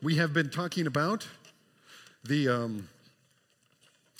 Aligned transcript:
We 0.00 0.14
have 0.14 0.32
been 0.32 0.48
talking 0.48 0.86
about 0.86 1.26
the 2.22 2.48
um, 2.48 2.88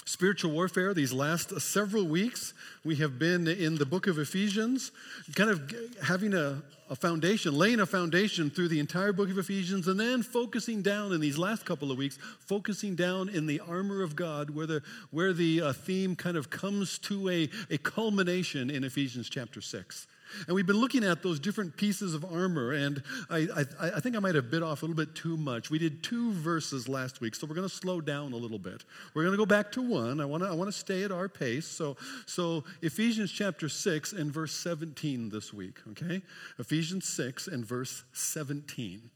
spiritual 0.05 0.51
warfare 0.51 0.93
these 0.93 1.13
last 1.13 1.61
several 1.61 2.05
weeks. 2.05 2.53
We 2.85 2.97
have 2.97 3.17
been 3.21 3.47
in 3.47 3.77
the 3.77 3.87
book 3.87 4.09
of 4.09 4.19
Ephesians, 4.19 4.91
kind 5.37 5.51
of 5.51 5.73
having 6.03 6.35
a, 6.35 6.61
a, 6.91 6.97
foundation, 6.97 7.55
laying 7.55 7.79
a 7.79 7.87
foundation 7.87 8.51
through 8.51 8.67
the 8.69 8.81
entire 8.81 9.13
book 9.13 9.31
of 9.31 9.39
Ephesians, 9.39 9.87
and 9.87 10.01
then 10.01 10.25
focusing 10.25 10.83
down 10.83 11.13
in 11.13 11.21
these 11.21 11.39
last 11.39 11.65
couple 11.65 11.93
of 11.93 11.97
weeks, 11.97 12.19
focusing 12.41 12.97
down 12.97 13.29
in 13.29 13.47
the 13.47 13.61
armor 13.61 14.03
of 14.03 14.17
God, 14.17 14.51
where 14.51 14.67
the, 14.67 14.83
where 15.13 15.33
the 15.33 15.61
uh, 15.61 15.73
theme 15.73 16.17
kind 16.17 16.37
of 16.37 16.51
comes 16.51 16.99
to 16.99 17.29
a, 17.29 17.49
a 17.71 17.79
culmination 17.79 18.69
in 18.69 18.83
Ephesians 18.83 19.29
chapter 19.29 19.61
6. 19.61 20.09
And 20.47 20.55
we've 20.55 20.67
been 20.67 20.81
looking 20.81 21.05
at 21.05 21.23
those 21.23 21.41
different 21.41 21.77
pieces 21.77 22.15
of 22.15 22.25
armor, 22.25 22.73
and 22.73 23.03
I, 23.31 23.49
I, 23.81 23.91
I, 23.97 24.01
think 24.01 24.17
I 24.17 24.19
might 24.19 24.35
have 24.35 24.51
bit 24.51 24.63
off 24.63 24.83
a 24.83 24.87
little 24.87 24.97
bit 24.97 25.15
too 25.15 25.37
much. 25.37 25.71
We 25.71 25.79
did 25.79 26.03
two 26.03 26.33
verses 26.33 26.89
last 26.89 27.21
week, 27.21 27.35
so 27.35 27.47
we're 27.47 27.55
going 27.55 27.69
to 27.69 27.75
slow 27.75 28.01
down 28.01 28.33
a 28.33 28.37
little 28.37 28.59
bit. 28.59 28.85
We're 29.15 29.23
going 29.23 29.33
to 29.33 29.39
go 29.39 29.47
back 29.47 29.73
to 29.73 29.83
one. 29.83 30.21
I 30.21 30.25
want 30.25 30.43
to 30.43 30.49
I 30.49 30.53
wanna 30.53 30.73
stay 30.73 31.05
at 31.05 31.13
our 31.13 31.29
pace. 31.29 31.67
So, 31.67 31.97
so 32.27 32.65
Ephesians 32.83 33.31
chapter 33.31 33.69
6 33.69 34.13
and 34.13 34.33
verse 34.33 34.53
17 34.53 35.29
this 35.31 35.53
week, 35.53 35.79
okay? 35.91 36.23
Ephesians 36.59 37.07
6 37.07 37.49
and 37.49 37.65
verse 37.65 38.05
17. 38.13 39.11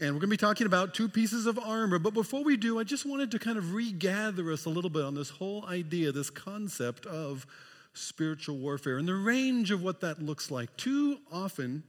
And 0.00 0.14
we're 0.14 0.20
going 0.20 0.30
to 0.30 0.36
be 0.36 0.36
talking 0.38 0.66
about 0.66 0.94
two 0.94 1.10
pieces 1.10 1.44
of 1.44 1.58
armor. 1.58 1.98
But 1.98 2.14
before 2.14 2.42
we 2.42 2.56
do, 2.56 2.78
I 2.78 2.84
just 2.84 3.04
wanted 3.04 3.30
to 3.32 3.38
kind 3.38 3.58
of 3.58 3.74
regather 3.74 4.50
us 4.50 4.64
a 4.64 4.70
little 4.70 4.88
bit 4.88 5.04
on 5.04 5.14
this 5.14 5.28
whole 5.28 5.66
idea, 5.66 6.10
this 6.10 6.30
concept 6.30 7.04
of 7.04 7.46
spiritual 7.92 8.56
warfare 8.56 8.98
and 8.98 9.08
the 9.08 9.14
range 9.14 9.70
of 9.70 9.82
what 9.82 10.00
that 10.00 10.22
looks 10.22 10.50
like. 10.50 10.76
Too 10.76 11.18
often, 11.32 11.82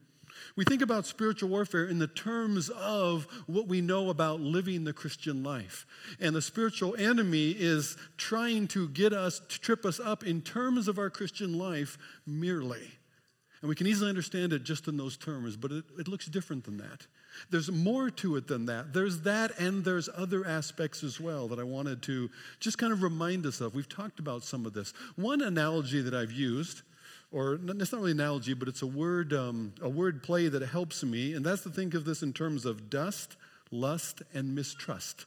we 0.56 0.66
think 0.66 0.82
about 0.82 1.06
spiritual 1.06 1.50
warfare 1.50 1.86
in 1.86 2.00
the 2.00 2.08
terms 2.08 2.70
of 2.70 3.28
what 3.48 3.68
we 3.68 3.82
know 3.82 4.10
about 4.10 4.40
living 4.40 4.84
the 4.84 4.94
Christian 4.94 5.44
life. 5.44 5.86
And 6.20 6.36
the 6.36 6.42
spiritual 6.42 6.96
enemy 6.96 7.52
is 7.52 7.98
trying 8.18 8.68
to 8.70 8.90
get 8.90 9.14
us, 9.14 9.40
to 9.40 9.60
trip 9.60 9.86
us 9.86 10.00
up 10.00 10.26
in 10.26 10.42
terms 10.42 10.88
of 10.88 10.98
our 10.98 11.10
Christian 11.10 11.58
life 11.58 11.98
merely. 12.26 12.92
And 13.62 13.70
we 13.70 13.76
can 13.76 13.88
easily 13.88 14.10
understand 14.10 14.54
it 14.54 14.64
just 14.64 14.88
in 14.88 14.98
those 14.98 15.18
terms, 15.18 15.56
but 15.56 15.72
it, 15.72 15.86
it 16.00 16.08
looks 16.08 16.26
different 16.26 16.64
than 16.64 16.78
that. 16.78 17.06
There's 17.50 17.72
more 17.72 18.10
to 18.10 18.36
it 18.36 18.48
than 18.48 18.66
that. 18.66 18.94
There's 18.94 19.22
that, 19.22 19.58
and 19.60 19.84
there's 19.84 20.10
other 20.16 20.46
aspects 20.46 21.04
as 21.04 21.20
well 21.20 21.48
that 21.50 21.60
I 21.60 21.64
wanted 21.64 22.02
to 22.04 22.30
just 22.60 22.78
kind 22.78 22.94
of 22.94 23.04
remind 23.04 23.46
us 23.46 23.62
of. 23.62 23.76
We've 23.76 23.90
talked 23.90 24.20
about 24.20 24.44
some 24.44 24.66
of 24.66 24.74
this. 24.74 24.94
One 25.16 25.42
analogy 25.42 26.02
that 26.02 26.14
I've 26.14 26.32
used, 26.32 26.82
or 27.32 27.54
it's 27.54 27.92
not 27.92 28.00
really 28.00 28.12
an 28.12 28.20
analogy, 28.20 28.54
but 28.54 28.68
it's 28.68 28.82
a 28.82 28.88
word, 28.88 29.34
um, 29.34 29.74
a 29.82 29.90
word 29.90 30.24
play 30.24 30.48
that 30.48 30.62
helps 30.62 31.04
me, 31.04 31.34
and 31.34 31.46
that's 31.46 31.64
to 31.64 31.70
think 31.70 31.94
of 31.94 32.06
this 32.06 32.24
in 32.24 32.34
terms 32.34 32.66
of 32.66 32.90
dust, 32.90 33.38
lust, 33.72 34.22
and 34.34 34.54
mistrust. 34.54 35.26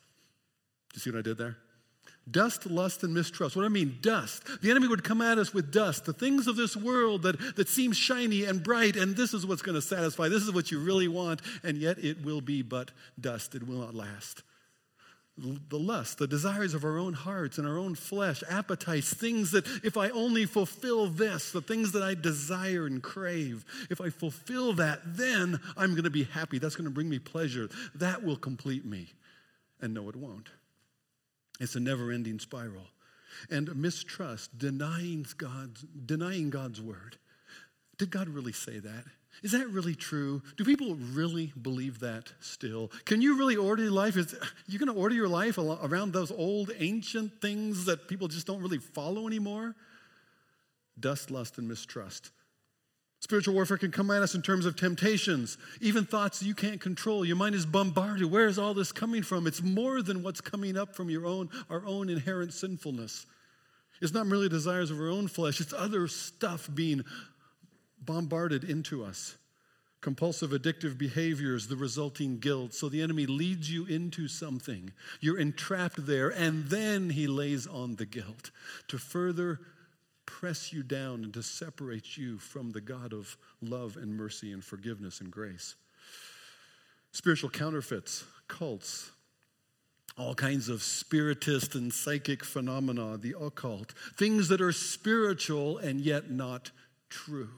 Do 0.92 0.96
you 0.96 1.00
see 1.00 1.10
what 1.10 1.18
I 1.18 1.22
did 1.22 1.38
there? 1.38 1.56
Dust, 2.30 2.64
lust, 2.66 3.02
and 3.02 3.12
mistrust. 3.12 3.54
What 3.54 3.62
do 3.62 3.66
I 3.66 3.68
mean? 3.68 3.98
Dust. 4.00 4.62
The 4.62 4.70
enemy 4.70 4.88
would 4.88 5.04
come 5.04 5.20
at 5.20 5.36
us 5.36 5.52
with 5.52 5.70
dust, 5.70 6.06
the 6.06 6.14
things 6.14 6.46
of 6.46 6.56
this 6.56 6.74
world 6.74 7.22
that, 7.22 7.56
that 7.56 7.68
seem 7.68 7.92
shiny 7.92 8.44
and 8.44 8.62
bright, 8.62 8.96
and 8.96 9.14
this 9.14 9.34
is 9.34 9.44
what's 9.44 9.60
going 9.60 9.74
to 9.74 9.82
satisfy. 9.82 10.28
This 10.28 10.42
is 10.42 10.52
what 10.52 10.70
you 10.70 10.78
really 10.78 11.08
want, 11.08 11.42
and 11.62 11.76
yet 11.76 11.98
it 12.02 12.24
will 12.24 12.40
be 12.40 12.62
but 12.62 12.90
dust. 13.20 13.54
It 13.54 13.66
will 13.66 13.78
not 13.78 13.94
last. 13.94 14.42
The 15.36 15.78
lust, 15.78 16.18
the 16.18 16.28
desires 16.28 16.74
of 16.74 16.84
our 16.84 16.96
own 16.96 17.12
hearts 17.12 17.58
and 17.58 17.66
our 17.66 17.76
own 17.76 17.96
flesh, 17.96 18.44
appetites, 18.48 19.12
things 19.12 19.50
that 19.50 19.66
if 19.82 19.96
I 19.96 20.10
only 20.10 20.46
fulfill 20.46 21.08
this, 21.08 21.50
the 21.50 21.60
things 21.60 21.90
that 21.92 22.04
I 22.04 22.14
desire 22.14 22.86
and 22.86 23.02
crave, 23.02 23.64
if 23.90 24.00
I 24.00 24.10
fulfill 24.10 24.74
that, 24.74 25.00
then 25.04 25.58
I'm 25.76 25.90
going 25.90 26.04
to 26.04 26.10
be 26.10 26.22
happy. 26.22 26.58
That's 26.58 26.76
going 26.76 26.84
to 26.84 26.94
bring 26.94 27.08
me 27.08 27.18
pleasure. 27.18 27.68
That 27.96 28.22
will 28.22 28.36
complete 28.36 28.84
me. 28.84 29.08
And 29.80 29.92
no, 29.92 30.08
it 30.08 30.14
won't. 30.14 30.50
It's 31.60 31.76
a 31.76 31.80
never 31.80 32.10
ending 32.10 32.38
spiral. 32.38 32.88
And 33.50 33.74
mistrust, 33.76 34.56
denying 34.58 35.26
God's, 35.36 35.82
denying 35.82 36.50
God's 36.50 36.80
word. 36.80 37.16
Did 37.98 38.10
God 38.10 38.28
really 38.28 38.52
say 38.52 38.78
that? 38.78 39.04
Is 39.42 39.52
that 39.52 39.68
really 39.68 39.94
true? 39.94 40.42
Do 40.56 40.64
people 40.64 40.94
really 40.94 41.52
believe 41.60 41.98
that 42.00 42.32
still? 42.40 42.90
Can 43.04 43.20
you 43.20 43.36
really 43.36 43.56
order 43.56 43.82
your 43.82 43.92
life? 43.92 44.16
Is 44.16 44.34
you 44.66 44.78
going 44.78 44.92
to 44.92 44.98
order 44.98 45.14
your 45.14 45.28
life 45.28 45.58
around 45.58 46.12
those 46.12 46.30
old 46.30 46.70
ancient 46.78 47.40
things 47.40 47.84
that 47.86 48.06
people 48.06 48.28
just 48.28 48.46
don't 48.46 48.62
really 48.62 48.78
follow 48.78 49.26
anymore? 49.26 49.74
Dust, 50.98 51.32
lust, 51.32 51.58
and 51.58 51.68
mistrust. 51.68 52.30
Spiritual 53.24 53.54
warfare 53.54 53.78
can 53.78 53.90
come 53.90 54.10
at 54.10 54.20
us 54.20 54.34
in 54.34 54.42
terms 54.42 54.66
of 54.66 54.76
temptations, 54.76 55.56
even 55.80 56.04
thoughts 56.04 56.42
you 56.42 56.54
can't 56.54 56.78
control. 56.78 57.24
Your 57.24 57.36
mind 57.36 57.54
is 57.54 57.64
bombarded. 57.64 58.30
Where 58.30 58.46
is 58.46 58.58
all 58.58 58.74
this 58.74 58.92
coming 58.92 59.22
from? 59.22 59.46
It's 59.46 59.62
more 59.62 60.02
than 60.02 60.22
what's 60.22 60.42
coming 60.42 60.76
up 60.76 60.94
from 60.94 61.08
your 61.08 61.24
own, 61.24 61.48
our 61.70 61.86
own 61.86 62.10
inherent 62.10 62.52
sinfulness. 62.52 63.24
It's 64.02 64.12
not 64.12 64.26
merely 64.26 64.50
desires 64.50 64.90
of 64.90 65.00
our 65.00 65.08
own 65.08 65.28
flesh, 65.28 65.58
it's 65.62 65.72
other 65.72 66.06
stuff 66.06 66.68
being 66.74 67.02
bombarded 67.98 68.62
into 68.62 69.02
us. 69.02 69.38
Compulsive 70.02 70.50
addictive 70.50 70.98
behaviors, 70.98 71.66
the 71.66 71.76
resulting 71.76 72.40
guilt. 72.40 72.74
So 72.74 72.90
the 72.90 73.00
enemy 73.00 73.24
leads 73.24 73.72
you 73.72 73.86
into 73.86 74.28
something. 74.28 74.92
You're 75.22 75.38
entrapped 75.38 76.04
there, 76.04 76.28
and 76.28 76.66
then 76.66 77.08
he 77.08 77.26
lays 77.26 77.66
on 77.66 77.96
the 77.96 78.04
guilt 78.04 78.50
to 78.88 78.98
further 78.98 79.60
press 80.26 80.72
you 80.72 80.82
down 80.82 81.24
and 81.24 81.34
to 81.34 81.42
separate 81.42 82.16
you 82.16 82.38
from 82.38 82.70
the 82.70 82.80
God 82.80 83.12
of 83.12 83.36
love 83.60 83.96
and 83.96 84.16
mercy 84.16 84.52
and 84.52 84.64
forgiveness 84.64 85.20
and 85.20 85.30
grace. 85.30 85.74
Spiritual 87.12 87.50
counterfeits, 87.50 88.24
cults, 88.48 89.10
all 90.16 90.34
kinds 90.34 90.68
of 90.68 90.82
spiritist 90.82 91.74
and 91.74 91.92
psychic 91.92 92.44
phenomena, 92.44 93.16
the 93.16 93.34
occult, 93.40 93.92
things 94.16 94.48
that 94.48 94.60
are 94.60 94.72
spiritual 94.72 95.78
and 95.78 96.00
yet 96.00 96.30
not 96.30 96.70
true. 97.08 97.50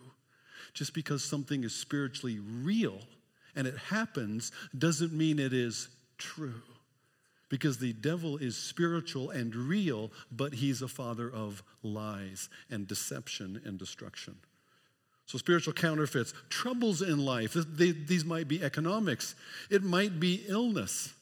Just 0.75 0.94
because 0.94 1.25
something 1.25 1.65
is 1.65 1.75
spiritually 1.75 2.38
real 2.38 3.00
and 3.55 3.66
it 3.66 3.76
happens 3.76 4.53
doesn't 4.76 5.12
mean 5.12 5.38
it 5.38 5.53
is 5.53 5.88
true 6.19 6.62
because 7.48 7.78
the 7.78 7.92
devil 7.92 8.36
is 8.36 8.56
spiritual 8.56 9.30
and 9.30 9.54
real, 9.54 10.10
but 10.30 10.54
he's 10.54 10.82
a 10.82 10.88
father 10.88 11.30
of 11.30 11.62
lies 11.82 12.48
and 12.70 12.86
deception 12.86 13.60
and 13.64 13.78
destruction. 13.78 14.36
So, 15.26 15.38
spiritual 15.38 15.72
counterfeits, 15.72 16.32
troubles 16.50 17.02
in 17.02 17.18
life, 17.18 17.54
they, 17.54 17.90
these 17.90 18.24
might 18.24 18.46
be 18.46 18.62
economics, 18.62 19.34
it 19.70 19.82
might 19.82 20.20
be 20.20 20.44
illness 20.46 21.16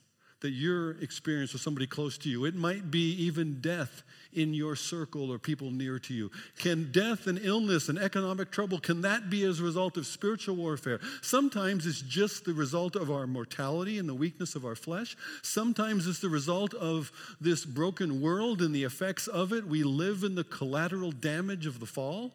that 0.44 0.50
you're 0.50 0.91
experiencing 1.00 1.55
with 1.55 1.62
somebody 1.62 1.87
close 1.87 2.19
to 2.19 2.28
you, 2.28 2.44
it 2.44 2.55
might 2.55 2.91
be 2.91 3.12
even 3.12 3.62
death 3.62 4.03
in 4.34 4.53
your 4.53 4.77
circle 4.77 5.32
or 5.32 5.38
people 5.38 5.71
near 5.71 5.99
to 5.99 6.12
you? 6.12 6.31
Can 6.59 6.93
death 6.93 7.27
and 7.27 7.38
illness 7.43 7.88
and 7.88 7.99
economic 7.99 8.50
trouble, 8.50 8.78
can 8.78 9.00
that 9.00 9.31
be 9.31 9.43
as 9.44 9.59
a 9.59 9.62
result 9.62 9.97
of 9.97 10.06
spiritual 10.06 10.56
warfare? 10.56 11.00
Sometimes 11.22 11.87
it's 11.87 12.03
just 12.03 12.44
the 12.44 12.53
result 12.53 12.94
of 12.94 13.10
our 13.10 13.27
mortality 13.27 13.99
and 13.99 14.06
the 14.06 14.15
weakness 14.15 14.54
of 14.54 14.66
our 14.66 14.75
flesh. 14.75 15.16
Sometimes 15.41 16.06
it's 16.06 16.21
the 16.21 16.28
result 16.28 16.75
of 16.75 17.10
this 17.41 17.65
broken 17.65 18.21
world 18.21 18.60
and 18.60 18.75
the 18.75 18.84
effects 18.84 19.27
of 19.27 19.50
it. 19.50 19.66
We 19.66 19.83
live 19.83 20.25
in 20.25 20.34
the 20.34 20.44
collateral 20.44 21.10
damage 21.10 21.65
of 21.65 21.81
the 21.81 21.87
fall. 21.87 22.34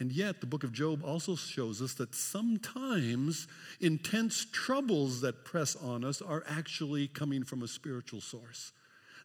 And 0.00 0.10
yet, 0.10 0.40
the 0.40 0.46
book 0.46 0.64
of 0.64 0.72
Job 0.72 1.04
also 1.04 1.36
shows 1.36 1.82
us 1.82 1.92
that 1.94 2.14
sometimes 2.14 3.46
intense 3.80 4.46
troubles 4.50 5.20
that 5.20 5.44
press 5.44 5.76
on 5.76 6.04
us 6.04 6.22
are 6.22 6.42
actually 6.48 7.06
coming 7.06 7.44
from 7.44 7.62
a 7.62 7.68
spiritual 7.68 8.22
source 8.22 8.72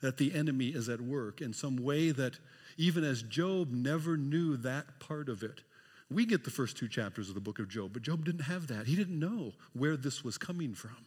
that 0.02 0.18
the 0.18 0.36
enemy 0.36 0.68
is 0.68 0.90
at 0.90 1.00
work 1.00 1.42
in 1.42 1.54
some 1.54 1.78
way 1.78 2.12
that 2.12 2.38
even 2.78 3.06
as 3.06 3.24
Job 3.24 3.72
never 3.72 4.18
knew 4.18 4.58
that 4.58 5.00
part 5.00 5.30
of 5.30 5.44
it. 5.44 5.62
We 6.12 6.26
get 6.26 6.44
the 6.44 6.52
first 6.52 6.78
two 6.78 6.90
chapters 6.90 7.30
of 7.30 7.36
the 7.36 7.42
book 7.42 7.58
of 7.60 7.70
Job, 7.70 7.94
but 7.94 8.02
Job 8.02 8.26
didn't 8.26 8.42
have 8.42 8.68
that. 8.68 8.86
He 8.86 8.96
didn't 8.96 9.18
know 9.18 9.54
where 9.74 9.98
this 9.98 10.24
was 10.24 10.38
coming 10.38 10.74
from. 10.74 10.98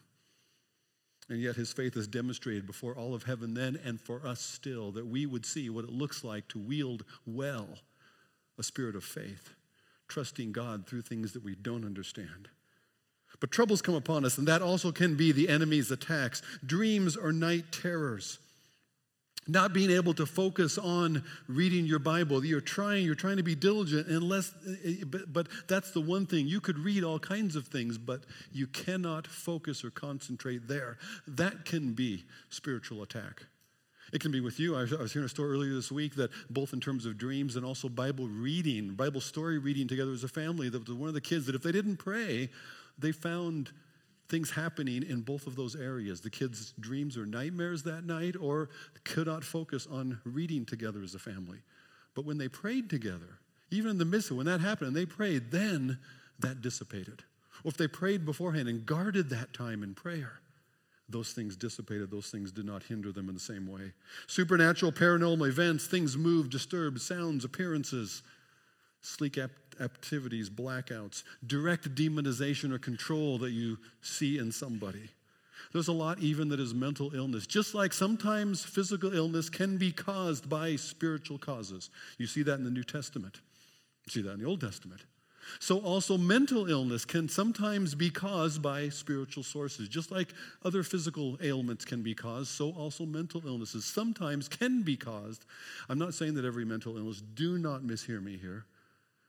And 1.29 1.39
yet 1.39 1.55
his 1.55 1.71
faith 1.71 1.95
is 1.95 2.07
demonstrated 2.07 2.65
before 2.65 2.95
all 2.95 3.13
of 3.13 3.23
heaven 3.23 3.53
then 3.53 3.79
and 3.85 4.01
for 4.01 4.25
us 4.25 4.41
still 4.41 4.91
that 4.93 5.05
we 5.05 5.27
would 5.27 5.45
see 5.45 5.69
what 5.69 5.85
it 5.85 5.91
looks 5.91 6.23
like 6.23 6.47
to 6.49 6.57
wield 6.59 7.05
well 7.27 7.67
a 8.57 8.63
spirit 8.63 8.95
of 8.95 9.03
faith, 9.05 9.53
trusting 10.09 10.51
God 10.51 10.85
through 10.85 11.03
things 11.03 11.33
that 11.33 11.43
we 11.43 11.55
don't 11.55 11.85
understand. 11.85 12.49
But 13.39 13.51
troubles 13.51 13.81
come 13.81 13.95
upon 13.95 14.25
us, 14.25 14.37
and 14.37 14.47
that 14.47 14.61
also 14.61 14.91
can 14.91 15.15
be 15.15 15.31
the 15.31 15.47
enemy's 15.47 15.91
attacks. 15.91 16.41
Dreams 16.65 17.15
or 17.15 17.31
night 17.31 17.71
terrors. 17.71 18.39
Not 19.47 19.73
being 19.73 19.89
able 19.89 20.13
to 20.15 20.25
focus 20.25 20.77
on 20.77 21.23
reading 21.47 21.85
your 21.85 21.99
bible. 21.99 22.43
You're 22.45 22.61
trying 22.61 23.05
you're 23.05 23.15
trying 23.15 23.37
to 23.37 23.43
be 23.43 23.55
diligent 23.55 24.07
unless 24.07 24.53
but, 25.07 25.33
but 25.33 25.47
that's 25.67 25.91
the 25.91 26.01
one 26.01 26.27
thing. 26.27 26.47
You 26.47 26.59
could 26.59 26.77
read 26.77 27.03
all 27.03 27.17
kinds 27.17 27.55
of 27.55 27.67
things 27.67 27.97
but 27.97 28.25
you 28.51 28.67
cannot 28.67 29.25
focus 29.25 29.83
or 29.83 29.89
concentrate 29.89 30.67
there. 30.67 30.99
That 31.25 31.65
can 31.65 31.93
be 31.93 32.25
spiritual 32.49 33.01
attack 33.01 33.45
it 34.11 34.21
can 34.21 34.31
be 34.31 34.39
with 34.39 34.59
you. 34.59 34.75
I 34.75 34.81
was, 34.81 35.13
hearing 35.13 35.25
a 35.25 35.29
story 35.29 35.51
earlier 35.51 35.73
this 35.73 35.91
week 35.91 36.15
that 36.15 36.31
both 36.49 36.73
in 36.73 36.79
terms 36.79 37.05
of 37.05 37.17
dreams 37.17 37.55
and 37.55 37.65
also 37.65 37.89
Bible 37.89 38.27
reading, 38.27 38.95
Bible 38.95 39.21
story 39.21 39.57
reading 39.57 39.87
together 39.87 40.11
as 40.11 40.23
a 40.23 40.27
family, 40.27 40.69
that 40.69 40.87
one 40.89 41.07
of 41.07 41.13
the 41.13 41.21
kids 41.21 41.45
that 41.45 41.55
if 41.55 41.63
they 41.63 41.71
didn't 41.71 41.97
pray, 41.97 42.49
they 42.97 43.11
found 43.11 43.71
things 44.29 44.51
happening 44.51 45.03
in 45.03 45.21
both 45.21 45.47
of 45.47 45.55
those 45.55 45.75
areas. 45.75 46.21
The 46.21 46.29
kids' 46.29 46.73
dreams 46.79 47.17
or 47.17 47.25
nightmares 47.25 47.83
that 47.83 48.05
night, 48.05 48.35
or 48.39 48.69
could 49.03 49.27
not 49.27 49.43
focus 49.43 49.87
on 49.89 50.19
reading 50.23 50.65
together 50.65 51.01
as 51.01 51.15
a 51.15 51.19
family. 51.19 51.59
But 52.15 52.25
when 52.25 52.37
they 52.37 52.47
prayed 52.47 52.89
together, 52.89 53.39
even 53.71 53.91
in 53.91 53.97
the 53.97 54.05
midst 54.05 54.31
of 54.31 54.37
when 54.37 54.45
that 54.45 54.61
happened 54.61 54.89
and 54.89 54.95
they 54.95 55.05
prayed, 55.05 55.51
then 55.51 55.99
that 56.39 56.61
dissipated. 56.61 57.23
Or 57.63 57.69
if 57.69 57.77
they 57.77 57.87
prayed 57.87 58.25
beforehand 58.25 58.67
and 58.67 58.85
guarded 58.85 59.29
that 59.29 59.53
time 59.53 59.83
in 59.83 59.93
prayer, 59.93 60.39
those 61.09 61.33
things 61.33 61.55
dissipated. 61.55 62.11
Those 62.11 62.29
things 62.29 62.51
did 62.51 62.65
not 62.65 62.83
hinder 62.83 63.11
them 63.11 63.27
in 63.27 63.33
the 63.33 63.39
same 63.39 63.67
way. 63.67 63.93
Supernatural, 64.27 64.91
paranormal 64.91 65.47
events, 65.47 65.87
things 65.87 66.17
move, 66.17 66.49
disturb, 66.49 66.99
sounds, 66.99 67.43
appearances, 67.45 68.21
sleek 69.01 69.37
activities, 69.79 70.49
blackouts, 70.49 71.23
direct 71.45 71.95
demonization 71.95 72.73
or 72.73 72.79
control 72.79 73.37
that 73.39 73.51
you 73.51 73.77
see 74.01 74.37
in 74.37 74.51
somebody. 74.51 75.09
There's 75.71 75.87
a 75.87 75.93
lot 75.93 76.19
even 76.19 76.49
that 76.49 76.59
is 76.59 76.73
mental 76.73 77.13
illness. 77.13 77.45
Just 77.45 77.75
like 77.75 77.93
sometimes 77.93 78.63
physical 78.63 79.13
illness 79.13 79.49
can 79.49 79.77
be 79.77 79.91
caused 79.91 80.49
by 80.49 80.75
spiritual 80.75 81.37
causes. 81.37 81.89
You 82.17 82.27
see 82.27 82.43
that 82.43 82.55
in 82.55 82.63
the 82.63 82.71
New 82.71 82.83
Testament. 82.83 83.39
You 84.05 84.11
see 84.11 84.21
that 84.23 84.33
in 84.33 84.39
the 84.39 84.45
Old 84.45 84.61
Testament. 84.61 85.01
So, 85.59 85.79
also, 85.79 86.17
mental 86.17 86.69
illness 86.69 87.05
can 87.05 87.27
sometimes 87.27 87.95
be 87.95 88.09
caused 88.09 88.61
by 88.61 88.89
spiritual 88.89 89.43
sources. 89.43 89.89
Just 89.89 90.11
like 90.11 90.33
other 90.63 90.83
physical 90.83 91.37
ailments 91.41 91.85
can 91.85 92.03
be 92.03 92.13
caused, 92.13 92.49
so 92.49 92.71
also 92.71 93.05
mental 93.05 93.41
illnesses 93.45 93.85
sometimes 93.85 94.47
can 94.47 94.83
be 94.83 94.95
caused. 94.95 95.45
I'm 95.89 95.99
not 95.99 96.13
saying 96.13 96.35
that 96.35 96.45
every 96.45 96.65
mental 96.65 96.97
illness, 96.97 97.21
do 97.33 97.57
not 97.57 97.81
mishear 97.81 98.23
me 98.23 98.37
here. 98.37 98.65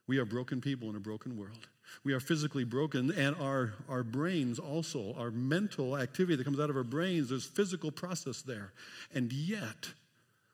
We 0.06 0.18
are 0.18 0.24
broken 0.24 0.60
people 0.60 0.90
in 0.90 0.96
a 0.96 1.00
broken 1.00 1.38
world. 1.38 1.68
We 2.04 2.12
are 2.12 2.20
physically 2.20 2.64
broken, 2.64 3.10
and 3.12 3.36
our, 3.36 3.74
our 3.88 4.02
brains 4.02 4.58
also, 4.58 5.14
our 5.18 5.30
mental 5.30 5.96
activity 5.96 6.36
that 6.36 6.44
comes 6.44 6.60
out 6.60 6.70
of 6.70 6.76
our 6.76 6.84
brains, 6.84 7.30
there's 7.30 7.46
physical 7.46 7.90
process 7.90 8.42
there. 8.42 8.72
And 9.12 9.32
yet, 9.32 9.88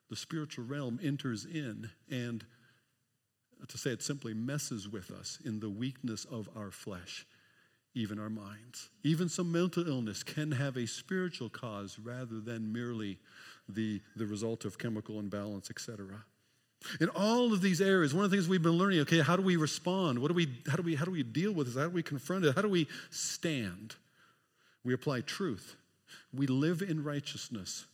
the 0.09 0.17
spiritual 0.17 0.65
realm 0.65 1.01
enters 1.03 1.45
in 1.45 1.91
and 2.11 2.45
to 3.69 3.79
say 3.79 3.91
it 3.91 4.03
simply, 4.03 4.35
messes 4.35 4.89
with 4.89 5.11
us 5.11 5.39
in 5.45 5.61
the 5.61 5.71
weakness 5.71 6.25
of 6.25 6.49
our 6.57 6.71
flesh, 6.71 7.27
even 7.95 8.19
our 8.19 8.31
minds. 8.31 8.91
Even 9.03 9.29
some 9.29 9.51
mental 9.51 9.87
illness 9.87 10.23
can 10.23 10.53
have 10.53 10.77
a 10.77 10.87
spiritual 10.87 11.49
cause 11.49 11.99
rather 11.99 12.41
than 12.41 12.73
merely 12.73 13.19
the, 13.69 14.01
the 14.15 14.27
result 14.27 14.65
of 14.65 14.79
chemical 14.79 15.19
imbalance, 15.19 15.71
etc. 15.71 16.25
In 17.01 17.09
all 17.11 17.53
of 17.53 17.61
these 17.61 17.81
areas, 17.81 18.15
one 18.15 18.25
of 18.25 18.31
the 18.31 18.37
things 18.37 18.49
we've 18.49 18.63
been 18.63 18.73
learning, 18.73 19.01
okay, 19.01 19.21
how 19.21 19.37
do 19.37 19.43
we 19.43 19.57
respond? 19.57 20.19
What 20.19 20.29
do 20.29 20.35
we, 20.35 20.49
how, 20.69 20.77
do 20.77 20.83
we, 20.83 20.95
how 20.95 21.05
do 21.05 21.11
we 21.11 21.23
deal 21.23 21.53
with 21.53 21.67
this? 21.67 21.77
How 21.77 21.89
do 21.89 21.91
we 21.91 22.03
confront 22.03 22.45
it? 22.45 22.55
How 22.55 22.63
do 22.63 22.69
we 22.69 22.87
stand? 23.11 23.97
We 24.85 24.95
apply 24.95 25.23
truth. 25.23 25.77
We 26.33 26.47
live 26.47 26.83
in 26.83 27.03
righteousness. 27.03 27.87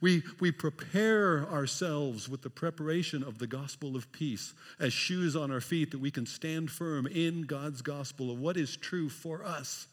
We, 0.00 0.22
we 0.40 0.50
prepare 0.50 1.48
ourselves 1.50 2.28
with 2.28 2.42
the 2.42 2.50
preparation 2.50 3.22
of 3.22 3.38
the 3.38 3.46
gospel 3.46 3.96
of 3.96 4.10
peace 4.12 4.54
as 4.80 4.92
shoes 4.92 5.36
on 5.36 5.50
our 5.50 5.60
feet 5.60 5.90
that 5.90 6.00
we 6.00 6.10
can 6.10 6.26
stand 6.26 6.70
firm 6.70 7.06
in 7.06 7.42
God's 7.42 7.82
gospel 7.82 8.30
of 8.30 8.38
what 8.38 8.56
is 8.56 8.76
true 8.76 9.08
for 9.08 9.44
us. 9.44 9.86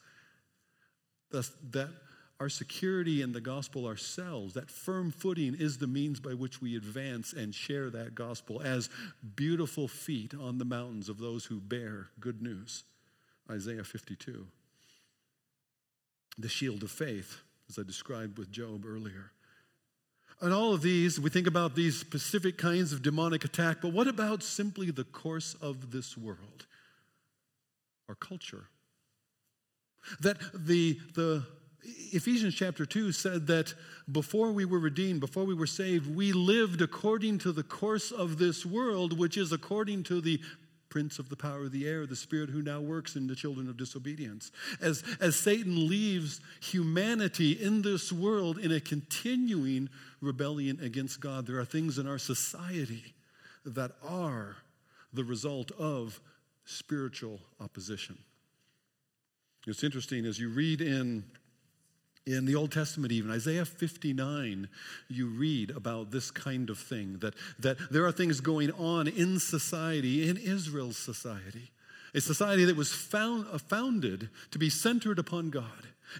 Thus, 1.29 1.51
that 1.71 1.89
our 2.39 2.49
security 2.49 3.21
in 3.21 3.33
the 3.33 3.41
gospel 3.41 3.85
ourselves, 3.85 4.55
that 4.55 4.71
firm 4.71 5.11
footing, 5.11 5.55
is 5.55 5.77
the 5.77 5.87
means 5.87 6.19
by 6.19 6.33
which 6.33 6.61
we 6.61 6.75
advance 6.75 7.33
and 7.33 7.53
share 7.53 7.89
that 7.91 8.15
gospel 8.15 8.61
as 8.61 8.89
beautiful 9.35 9.87
feet 9.87 10.33
on 10.33 10.57
the 10.57 10.65
mountains 10.65 11.07
of 11.07 11.19
those 11.19 11.45
who 11.45 11.59
bear 11.59 12.07
good 12.19 12.41
news. 12.41 12.83
Isaiah 13.49 13.83
52. 13.83 14.47
The 16.37 16.49
shield 16.49 16.81
of 16.81 16.91
faith, 16.91 17.41
as 17.69 17.77
I 17.77 17.83
described 17.83 18.37
with 18.37 18.51
Job 18.51 18.85
earlier 18.87 19.31
and 20.41 20.53
all 20.53 20.73
of 20.73 20.81
these, 20.81 21.19
we 21.19 21.29
think 21.29 21.47
about 21.47 21.75
these 21.75 21.97
specific 21.97 22.57
kinds 22.57 22.91
of 22.93 23.01
demonic 23.01 23.45
attack, 23.45 23.77
but 23.81 23.93
what 23.93 24.07
about 24.07 24.41
simply 24.41 24.89
the 24.89 25.03
course 25.03 25.55
of 25.61 25.91
this 25.91 26.17
world, 26.17 26.65
our 28.09 28.15
culture? 28.15 28.65
That 30.19 30.37
the, 30.53 30.99
the 31.13 31.43
Ephesians 31.83 32.55
chapter 32.55 32.85
2 32.85 33.11
said 33.11 33.47
that 33.47 33.73
before 34.11 34.51
we 34.51 34.65
were 34.65 34.79
redeemed, 34.79 35.19
before 35.19 35.45
we 35.45 35.53
were 35.53 35.67
saved, 35.67 36.13
we 36.13 36.33
lived 36.33 36.81
according 36.81 37.37
to 37.39 37.51
the 37.51 37.63
course 37.63 38.11
of 38.11 38.37
this 38.37 38.65
world, 38.65 39.17
which 39.17 39.37
is 39.37 39.51
according 39.51 40.03
to 40.03 40.21
the 40.21 40.39
prince 40.91 41.17
of 41.17 41.29
the 41.29 41.35
power 41.35 41.63
of 41.63 41.71
the 41.71 41.87
air, 41.87 42.05
the 42.05 42.15
spirit 42.15 42.51
who 42.51 42.61
now 42.61 42.79
works 42.79 43.15
in 43.15 43.25
the 43.25 43.35
children 43.35 43.67
of 43.67 43.77
disobedience. 43.77 44.51
As, 44.79 45.03
as 45.19 45.35
Satan 45.35 45.87
leaves 45.87 46.39
humanity 46.59 47.53
in 47.53 47.81
this 47.81 48.11
world 48.11 48.59
in 48.59 48.71
a 48.71 48.79
continuing 48.79 49.89
rebellion 50.21 50.79
against 50.81 51.19
God, 51.19 51.47
there 51.47 51.57
are 51.57 51.65
things 51.65 51.97
in 51.97 52.07
our 52.07 52.19
society 52.19 53.15
that 53.65 53.91
are 54.07 54.57
the 55.13 55.23
result 55.23 55.71
of 55.71 56.19
spiritual 56.65 57.39
opposition. 57.59 58.17
It's 59.65 59.83
interesting 59.83 60.25
as 60.25 60.39
you 60.39 60.49
read 60.49 60.81
in 60.81 61.23
in 62.25 62.45
the 62.45 62.55
Old 62.55 62.71
Testament, 62.71 63.11
even 63.11 63.31
Isaiah 63.31 63.65
59, 63.65 64.69
you 65.07 65.27
read 65.27 65.71
about 65.71 66.11
this 66.11 66.29
kind 66.29 66.69
of 66.69 66.77
thing 66.77 67.17
that, 67.19 67.33
that 67.59 67.77
there 67.89 68.05
are 68.05 68.11
things 68.11 68.41
going 68.41 68.71
on 68.71 69.07
in 69.07 69.39
society, 69.39 70.29
in 70.29 70.37
Israel's 70.37 70.97
society, 70.97 71.71
a 72.13 72.21
society 72.21 72.65
that 72.65 72.75
was 72.75 72.91
found, 72.91 73.47
uh, 73.51 73.57
founded 73.57 74.29
to 74.51 74.59
be 74.59 74.69
centered 74.69 75.17
upon 75.17 75.49
God 75.49 75.65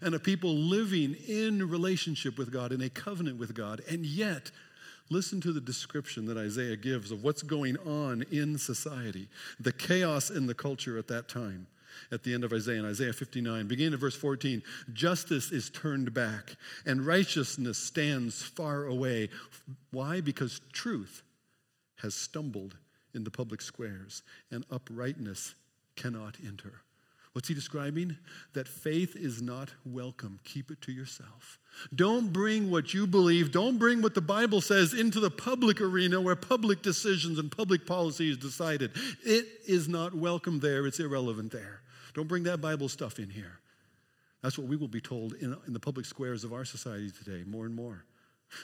and 0.01 0.15
a 0.15 0.19
people 0.19 0.55
living 0.55 1.15
in 1.27 1.69
relationship 1.69 2.37
with 2.37 2.51
God, 2.51 2.71
in 2.71 2.81
a 2.81 2.89
covenant 2.89 3.37
with 3.37 3.53
God. 3.53 3.81
And 3.89 4.05
yet, 4.05 4.49
listen 5.09 5.41
to 5.41 5.51
the 5.51 5.61
description 5.61 6.25
that 6.27 6.37
Isaiah 6.37 6.77
gives 6.77 7.11
of 7.11 7.23
what's 7.23 7.43
going 7.43 7.77
on 7.85 8.23
in 8.31 8.57
society, 8.57 9.27
the 9.59 9.73
chaos 9.73 10.29
in 10.29 10.47
the 10.47 10.55
culture 10.55 10.97
at 10.97 11.09
that 11.09 11.27
time 11.27 11.67
at 12.11 12.23
the 12.23 12.33
end 12.33 12.43
of 12.43 12.53
Isaiah, 12.53 12.79
in 12.79 12.85
Isaiah 12.85 13.13
59, 13.13 13.67
beginning 13.67 13.93
of 13.93 13.99
verse 13.99 14.15
14. 14.15 14.61
Justice 14.93 15.51
is 15.51 15.69
turned 15.69 16.13
back, 16.13 16.55
and 16.85 17.05
righteousness 17.05 17.77
stands 17.77 18.41
far 18.43 18.85
away. 18.85 19.29
Why? 19.91 20.21
Because 20.21 20.61
truth 20.71 21.23
has 21.97 22.15
stumbled 22.15 22.75
in 23.13 23.23
the 23.23 23.31
public 23.31 23.61
squares, 23.61 24.23
and 24.49 24.65
uprightness 24.71 25.55
cannot 25.95 26.37
enter. 26.45 26.81
What's 27.33 27.47
he 27.47 27.53
describing? 27.53 28.17
That 28.53 28.67
faith 28.67 29.15
is 29.15 29.41
not 29.41 29.71
welcome. 29.85 30.39
Keep 30.43 30.69
it 30.69 30.81
to 30.81 30.91
yourself. 30.91 31.59
Don't 31.95 32.33
bring 32.33 32.69
what 32.69 32.93
you 32.93 33.07
believe, 33.07 33.51
don't 33.51 33.77
bring 33.77 34.01
what 34.01 34.15
the 34.15 34.21
Bible 34.21 34.59
says 34.59 34.93
into 34.93 35.21
the 35.21 35.31
public 35.31 35.79
arena 35.79 36.19
where 36.19 36.35
public 36.35 36.81
decisions 36.81 37.39
and 37.39 37.49
public 37.49 37.85
policy 37.85 38.29
is 38.29 38.37
decided. 38.37 38.91
It 39.23 39.45
is 39.65 39.87
not 39.87 40.13
welcome 40.13 40.59
there, 40.59 40.85
it's 40.85 40.99
irrelevant 40.99 41.53
there. 41.53 41.81
Don't 42.13 42.27
bring 42.27 42.43
that 42.43 42.59
Bible 42.59 42.89
stuff 42.89 43.19
in 43.19 43.29
here. 43.29 43.59
That's 44.41 44.57
what 44.57 44.67
we 44.67 44.75
will 44.75 44.89
be 44.89 44.99
told 44.99 45.33
in, 45.33 45.55
in 45.65 45.71
the 45.71 45.79
public 45.79 46.05
squares 46.05 46.43
of 46.43 46.51
our 46.51 46.65
society 46.65 47.11
today, 47.11 47.43
more 47.47 47.65
and 47.65 47.75
more. 47.75 48.03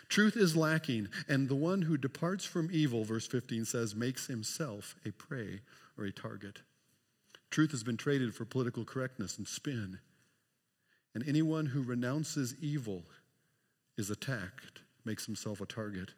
Truth 0.09 0.35
is 0.35 0.57
lacking, 0.57 1.07
and 1.29 1.47
the 1.47 1.55
one 1.55 1.83
who 1.83 1.97
departs 1.97 2.43
from 2.43 2.69
evil, 2.73 3.05
verse 3.05 3.25
15 3.25 3.63
says, 3.63 3.95
makes 3.95 4.27
himself 4.27 4.95
a 5.05 5.11
prey 5.11 5.61
or 5.97 6.03
a 6.03 6.11
target. 6.11 6.59
Truth 7.49 7.71
has 7.71 7.83
been 7.83 7.97
traded 7.97 8.35
for 8.35 8.45
political 8.45 8.85
correctness 8.85 9.37
and 9.37 9.47
spin. 9.47 9.99
And 11.15 11.27
anyone 11.27 11.67
who 11.67 11.81
renounces 11.81 12.55
evil 12.61 13.03
is 13.97 14.09
attacked, 14.09 14.81
makes 15.05 15.25
himself 15.25 15.61
a 15.61 15.65
target. 15.65 16.11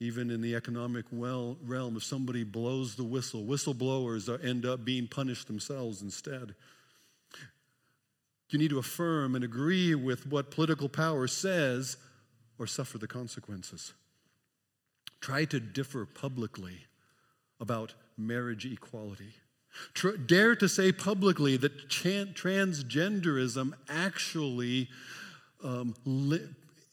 Even 0.00 0.30
in 0.30 0.42
the 0.42 0.54
economic 0.54 1.06
well, 1.10 1.56
realm, 1.64 1.96
if 1.96 2.04
somebody 2.04 2.44
blows 2.44 2.96
the 2.96 3.04
whistle, 3.04 3.44
whistleblowers 3.44 4.28
end 4.44 4.66
up 4.66 4.84
being 4.84 5.06
punished 5.06 5.46
themselves 5.46 6.02
instead. 6.02 6.54
You 8.50 8.58
need 8.58 8.70
to 8.70 8.78
affirm 8.78 9.34
and 9.34 9.44
agree 9.44 9.94
with 9.94 10.26
what 10.26 10.50
political 10.50 10.88
power 10.88 11.26
says 11.26 11.96
or 12.58 12.66
suffer 12.66 12.98
the 12.98 13.06
consequences. 13.06 13.94
Try 15.20 15.44
to 15.46 15.58
differ 15.58 16.04
publicly 16.04 16.86
about 17.58 17.94
marriage 18.18 18.66
equality. 18.66 19.34
Tr- 19.94 20.16
dare 20.16 20.54
to 20.56 20.68
say 20.68 20.92
publicly 20.92 21.56
that 21.56 21.88
transgenderism 21.88 23.72
actually 23.88 24.88
um, 25.62 25.94
li- 26.04 26.48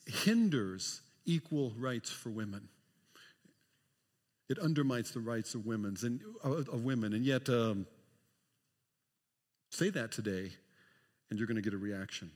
hinders 0.05 1.01
equal 1.25 1.73
rights 1.77 2.09
for 2.09 2.29
women. 2.29 2.67
It 4.49 4.59
undermines 4.59 5.11
the 5.11 5.21
rights 5.21 5.55
of, 5.55 5.65
women's 5.65 6.03
and, 6.03 6.19
of 6.43 6.83
women. 6.83 7.13
And 7.13 7.25
yet, 7.25 7.47
um, 7.47 7.85
say 9.69 9.89
that 9.91 10.11
today, 10.11 10.51
and 11.29 11.39
you're 11.39 11.47
going 11.47 11.55
to 11.55 11.61
get 11.61 11.73
a 11.73 11.77
reaction. 11.77 12.31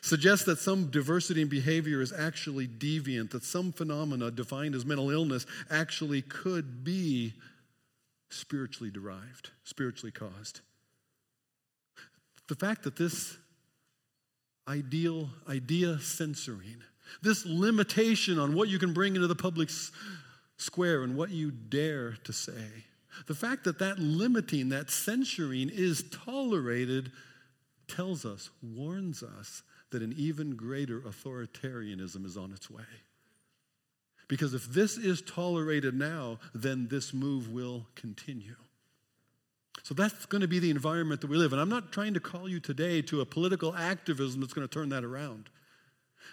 Suggest 0.00 0.46
that 0.46 0.58
some 0.58 0.90
diversity 0.90 1.42
in 1.42 1.48
behavior 1.48 2.00
is 2.00 2.12
actually 2.12 2.66
deviant, 2.66 3.30
that 3.30 3.44
some 3.44 3.72
phenomena 3.72 4.30
defined 4.30 4.74
as 4.74 4.84
mental 4.84 5.10
illness 5.10 5.46
actually 5.70 6.22
could 6.22 6.84
be 6.84 7.34
spiritually 8.28 8.90
derived, 8.90 9.50
spiritually 9.64 10.12
caused. 10.12 10.60
The 12.48 12.54
fact 12.54 12.82
that 12.84 12.96
this 12.96 13.36
ideal 14.68 15.28
idea 15.48 15.98
censoring, 16.00 16.82
this 17.22 17.44
limitation 17.46 18.38
on 18.38 18.54
what 18.54 18.68
you 18.68 18.78
can 18.78 18.92
bring 18.92 19.14
into 19.14 19.28
the 19.28 19.34
public 19.34 19.70
square 20.56 21.02
and 21.02 21.16
what 21.16 21.30
you 21.30 21.50
dare 21.50 22.16
to 22.24 22.32
say. 22.32 22.84
The 23.26 23.34
fact 23.34 23.64
that 23.64 23.78
that 23.78 23.98
limiting, 23.98 24.70
that 24.70 24.90
censoring 24.90 25.70
is 25.72 26.04
tolerated 26.10 27.12
tells 27.86 28.24
us, 28.24 28.50
warns 28.62 29.22
us 29.22 29.62
that 29.90 30.02
an 30.02 30.14
even 30.16 30.56
greater 30.56 31.00
authoritarianism 31.00 32.24
is 32.24 32.36
on 32.36 32.52
its 32.52 32.70
way. 32.70 32.82
Because 34.28 34.54
if 34.54 34.66
this 34.66 34.96
is 34.96 35.22
tolerated 35.22 35.94
now, 35.94 36.38
then 36.54 36.88
this 36.88 37.12
move 37.12 37.50
will 37.50 37.86
continue. 37.94 38.56
So 39.82 39.92
that's 39.94 40.24
going 40.26 40.40
to 40.40 40.48
be 40.48 40.58
the 40.58 40.70
environment 40.70 41.20
that 41.20 41.26
we 41.28 41.36
live 41.36 41.52
in. 41.52 41.58
I'm 41.58 41.68
not 41.68 41.92
trying 41.92 42.14
to 42.14 42.20
call 42.20 42.48
you 42.48 42.58
today 42.58 43.02
to 43.02 43.20
a 43.20 43.26
political 43.26 43.74
activism 43.76 44.40
that's 44.40 44.54
going 44.54 44.66
to 44.66 44.72
turn 44.72 44.88
that 44.90 45.04
around. 45.04 45.50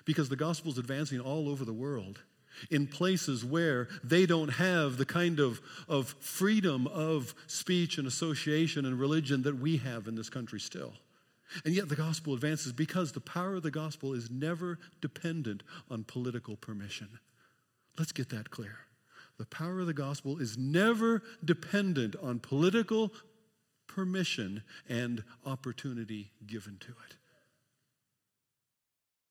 Because 0.05 0.29
the 0.29 0.37
gospel 0.37 0.71
is 0.71 0.77
advancing 0.77 1.19
all 1.19 1.49
over 1.49 1.65
the 1.65 1.73
world 1.73 2.21
in 2.69 2.87
places 2.87 3.43
where 3.43 3.87
they 4.03 4.25
don't 4.25 4.49
have 4.49 4.97
the 4.97 5.05
kind 5.05 5.39
of, 5.39 5.61
of 5.87 6.15
freedom 6.19 6.87
of 6.87 7.33
speech 7.47 7.97
and 7.97 8.07
association 8.07 8.85
and 8.85 8.99
religion 8.99 9.43
that 9.43 9.57
we 9.57 9.77
have 9.77 10.07
in 10.07 10.15
this 10.15 10.29
country 10.29 10.59
still. 10.59 10.93
And 11.65 11.73
yet 11.73 11.89
the 11.89 11.95
gospel 11.95 12.33
advances 12.33 12.71
because 12.71 13.11
the 13.11 13.19
power 13.19 13.55
of 13.55 13.63
the 13.63 13.71
gospel 13.71 14.13
is 14.13 14.31
never 14.31 14.79
dependent 15.01 15.63
on 15.89 16.05
political 16.05 16.55
permission. 16.55 17.19
Let's 17.97 18.11
get 18.11 18.29
that 18.29 18.49
clear. 18.49 18.77
The 19.37 19.45
power 19.45 19.79
of 19.79 19.87
the 19.87 19.93
gospel 19.93 20.37
is 20.39 20.57
never 20.57 21.23
dependent 21.43 22.15
on 22.21 22.39
political 22.39 23.11
permission 23.87 24.63
and 24.87 25.23
opportunity 25.45 26.31
given 26.45 26.77
to 26.79 26.91
it. 26.91 27.15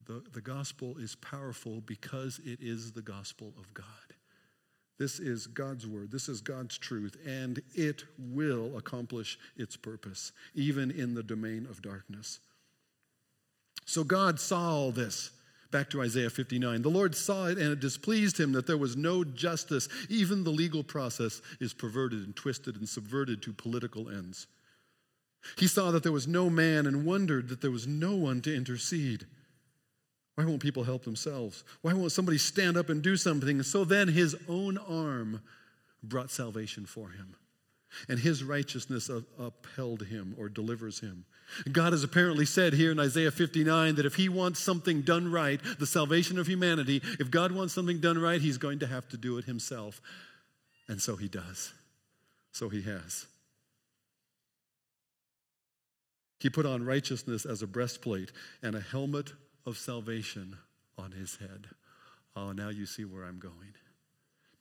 The, 0.07 0.23
the 0.33 0.41
gospel 0.41 0.97
is 0.99 1.15
powerful 1.15 1.81
because 1.87 2.41
it 2.45 2.59
is 2.61 2.93
the 2.93 3.03
gospel 3.03 3.55
of 3.59 3.73
God. 3.73 3.87
This 4.99 5.19
is 5.19 5.47
God's 5.47 5.87
word. 5.87 6.11
This 6.11 6.29
is 6.29 6.43
God's 6.43 6.77
truth, 6.77 7.17
and 7.27 7.63
it 7.75 8.05
will 8.19 8.77
accomplish 8.77 9.39
its 9.57 9.77
purpose, 9.77 10.33
even 10.55 10.91
in 10.91 11.15
the 11.15 11.23
domain 11.23 11.67
of 11.71 11.81
darkness. 11.81 12.41
So 13.87 14.05
God 14.05 14.39
saw 14.39 14.75
all 14.75 14.91
this. 14.91 15.31
Back 15.71 15.91
to 15.91 16.03
Isaiah 16.03 16.31
59. 16.31 16.83
The 16.83 16.89
Lord 16.89 17.15
saw 17.15 17.47
it 17.47 17.59
and 17.59 17.73
it 17.73 17.81
displeased 17.81 18.39
him 18.39 18.53
that 18.53 18.67
there 18.67 18.77
was 18.77 18.97
no 18.97 19.23
justice. 19.23 19.89
Even 20.09 20.43
the 20.43 20.51
legal 20.51 20.83
process 20.83 21.41
is 21.61 21.73
perverted 21.73 22.25
and 22.25 22.35
twisted 22.35 22.77
and 22.77 22.89
subverted 22.89 23.41
to 23.43 23.53
political 23.53 24.09
ends. 24.09 24.49
He 25.57 25.67
saw 25.67 25.91
that 25.93 26.03
there 26.03 26.13
was 26.13 26.27
no 26.27 26.51
man 26.51 26.87
and 26.87 27.07
wondered 27.07 27.49
that 27.49 27.61
there 27.61 27.71
was 27.71 27.87
no 27.87 28.15
one 28.17 28.41
to 28.43 28.55
intercede. 28.55 29.27
Why 30.35 30.45
won't 30.45 30.63
people 30.63 30.85
help 30.85 31.05
themselves? 31.05 31.65
Why 31.83 31.93
won't 31.93 32.13
somebody 32.13 32.39
stand 32.39 32.77
up 32.77 32.89
and 32.89 33.03
do 33.03 33.17
something? 33.17 33.57
And 33.59 33.67
so 33.67 33.85
then 33.85 34.09
his 34.09 34.37
own 34.49 34.79
arm 34.79 35.43
brought 36.03 36.31
salvation 36.31 36.87
for 36.87 37.11
him, 37.11 37.37
and 38.09 38.19
his 38.19 38.45
righteousness 38.45 39.11
upheld 39.39 40.07
him 40.07 40.35
or 40.39 40.49
delivers 40.49 41.01
him. 41.01 41.25
God 41.73 41.93
has 41.93 42.05
apparently 42.05 42.47
said 42.47 42.73
here 42.73 42.93
in 42.93 43.01
Isaiah 43.01 43.31
59 43.31 43.97
that 43.97 44.07
if 44.07 44.15
he 44.15 44.29
wants 44.29 44.61
something 44.61 45.03
done 45.03 45.31
right, 45.31 45.61
the 45.79 45.87
salvation 45.87 46.39
of 46.39 46.47
humanity, 46.47 47.03
if 47.19 47.31
God 47.31 47.53
wants 47.53 47.75
something 47.75 48.01
done 48.01 48.19
right, 48.19 48.41
he's 48.41 48.59
going 48.59 48.79
to 48.81 48.87
have 48.87 49.09
to 49.09 49.17
do 49.17 49.39
it 49.39 49.45
himself. 49.45 50.01
And 50.89 51.01
so 51.01 51.17
he 51.17 51.29
does. 51.29 51.73
So 52.53 52.69
he 52.69 52.83
has. 52.83 53.27
He 56.39 56.49
put 56.49 56.67
on 56.67 56.85
righteousness 56.85 57.45
as 57.45 57.63
a 57.63 57.67
breastplate 57.67 58.33
and 58.63 58.75
a 58.75 58.81
helmet 58.81 59.33
of 59.67 59.77
salvation 59.77 60.57
on 60.97 61.13
his 61.13 61.37
head. 61.37 61.67
Oh, 62.35 62.53
now 62.53 62.71
you 62.71 62.87
see 62.87 63.05
where 63.05 63.25
I'm 63.25 63.39
going. 63.39 63.75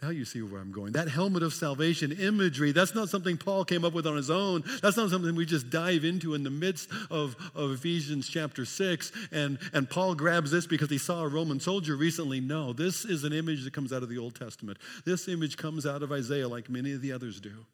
Now 0.02 0.12
you 0.12 0.24
see 0.24 0.42
where 0.42 0.62
I'm 0.62 0.72
going. 0.72 0.94
That 0.94 1.10
helmet 1.10 1.44
of 1.44 1.54
salvation 1.54 2.14
imagery, 2.14 2.72
that's 2.72 2.96
not 2.96 3.10
something 3.10 3.38
Paul 3.38 3.66
came 3.66 3.84
up 3.84 3.92
with 3.92 4.08
on 4.08 4.16
his 4.16 4.30
own. 4.30 4.64
That's 4.82 4.96
not 4.96 5.10
something 5.10 5.36
we 5.36 5.46
just 5.46 5.70
dive 5.70 6.06
into 6.06 6.36
in 6.36 6.44
the 6.44 6.50
midst 6.50 6.90
of, 7.12 7.36
of 7.54 7.72
Ephesians 7.72 8.30
chapter 8.30 8.64
6. 8.64 9.12
And, 9.34 9.60
and 9.74 9.90
Paul 9.90 10.16
grabs 10.16 10.52
this 10.52 10.66
because 10.66 10.90
he 10.90 10.98
saw 10.98 11.24
a 11.24 11.28
Roman 11.28 11.60
soldier 11.60 11.98
recently. 11.98 12.40
No, 12.40 12.72
this 12.72 13.04
is 13.04 13.26
an 13.26 13.34
image 13.34 13.66
that 13.66 13.74
comes 13.74 13.92
out 13.92 14.02
of 14.02 14.08
the 14.08 14.18
Old 14.18 14.36
Testament. 14.36 14.78
This 15.06 15.28
image 15.28 15.58
comes 15.58 15.86
out 15.86 16.02
of 16.02 16.14
Isaiah 16.14 16.48
like 16.48 16.70
many 16.70 16.94
of 16.94 17.02
the 17.02 17.12
others 17.12 17.42
do. 17.42 17.66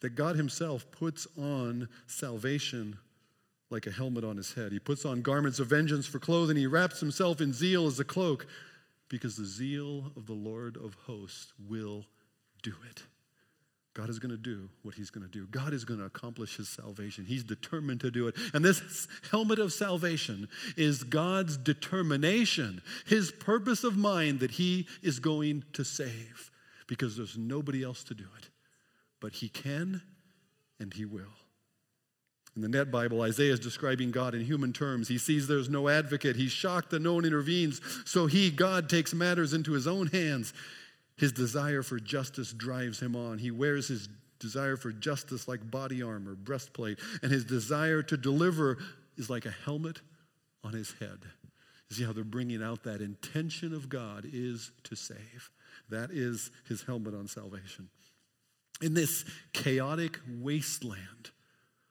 That 0.00 0.10
God 0.10 0.36
himself 0.36 0.88
puts 0.92 1.26
on 1.36 1.88
salvation 2.06 2.98
like 3.68 3.88
a 3.88 3.90
helmet 3.90 4.22
on 4.22 4.36
his 4.36 4.52
head. 4.52 4.70
He 4.70 4.78
puts 4.78 5.04
on 5.04 5.22
garments 5.22 5.58
of 5.58 5.66
vengeance 5.66 6.06
for 6.06 6.20
clothing. 6.20 6.56
He 6.56 6.68
wraps 6.68 7.00
himself 7.00 7.40
in 7.40 7.52
zeal 7.52 7.88
as 7.88 7.98
a 7.98 8.04
cloak 8.04 8.46
because 9.08 9.36
the 9.36 9.44
zeal 9.44 10.12
of 10.16 10.26
the 10.26 10.34
Lord 10.34 10.76
of 10.76 10.94
hosts 11.06 11.52
will 11.68 12.04
do 12.62 12.74
it. 12.90 13.02
God 13.94 14.10
is 14.10 14.20
going 14.20 14.30
to 14.30 14.36
do 14.36 14.68
what 14.82 14.94
he's 14.94 15.10
going 15.10 15.26
to 15.26 15.32
do. 15.32 15.48
God 15.50 15.72
is 15.74 15.84
going 15.84 15.98
to 15.98 16.06
accomplish 16.06 16.56
his 16.56 16.68
salvation. 16.68 17.24
He's 17.24 17.42
determined 17.42 18.00
to 18.02 18.12
do 18.12 18.28
it. 18.28 18.36
And 18.54 18.64
this 18.64 19.08
helmet 19.30 19.58
of 19.58 19.72
salvation 19.72 20.48
is 20.76 21.02
God's 21.02 21.56
determination, 21.56 22.80
his 23.06 23.32
purpose 23.32 23.82
of 23.82 23.96
mind 23.96 24.38
that 24.38 24.52
he 24.52 24.86
is 25.02 25.18
going 25.18 25.64
to 25.72 25.84
save 25.84 26.50
because 26.86 27.16
there's 27.16 27.36
nobody 27.36 27.82
else 27.82 28.04
to 28.04 28.14
do 28.14 28.26
it. 28.38 28.50
But 29.20 29.32
he 29.32 29.48
can 29.48 30.02
and 30.78 30.94
he 30.94 31.04
will. 31.04 31.24
In 32.58 32.62
the 32.62 32.76
Net 32.76 32.90
Bible, 32.90 33.22
Isaiah 33.22 33.52
is 33.52 33.60
describing 33.60 34.10
God 34.10 34.34
in 34.34 34.40
human 34.40 34.72
terms. 34.72 35.06
He 35.06 35.16
sees 35.16 35.46
there's 35.46 35.68
no 35.68 35.88
advocate. 35.88 36.34
He's 36.34 36.50
shocked 36.50 36.90
that 36.90 37.00
no 37.00 37.14
one 37.14 37.24
intervenes. 37.24 37.80
So 38.04 38.26
he, 38.26 38.50
God, 38.50 38.88
takes 38.88 39.14
matters 39.14 39.54
into 39.54 39.74
his 39.74 39.86
own 39.86 40.08
hands. 40.08 40.52
His 41.16 41.30
desire 41.30 41.84
for 41.84 42.00
justice 42.00 42.52
drives 42.52 42.98
him 42.98 43.14
on. 43.14 43.38
He 43.38 43.52
wears 43.52 43.86
his 43.86 44.08
desire 44.40 44.76
for 44.76 44.90
justice 44.90 45.46
like 45.46 45.70
body 45.70 46.02
armor, 46.02 46.34
breastplate, 46.34 46.98
and 47.22 47.30
his 47.30 47.44
desire 47.44 48.02
to 48.02 48.16
deliver 48.16 48.78
is 49.16 49.30
like 49.30 49.46
a 49.46 49.54
helmet 49.64 50.00
on 50.64 50.72
his 50.72 50.92
head. 50.98 51.18
You 51.90 51.96
see 51.96 52.02
how 52.02 52.12
they're 52.12 52.24
bringing 52.24 52.60
out 52.60 52.82
that 52.82 53.00
intention 53.00 53.72
of 53.72 53.88
God 53.88 54.26
is 54.32 54.72
to 54.82 54.96
save. 54.96 55.52
That 55.90 56.10
is 56.10 56.50
his 56.66 56.82
helmet 56.82 57.14
on 57.14 57.28
salvation. 57.28 57.88
In 58.82 58.94
this 58.94 59.24
chaotic 59.52 60.18
wasteland, 60.40 61.30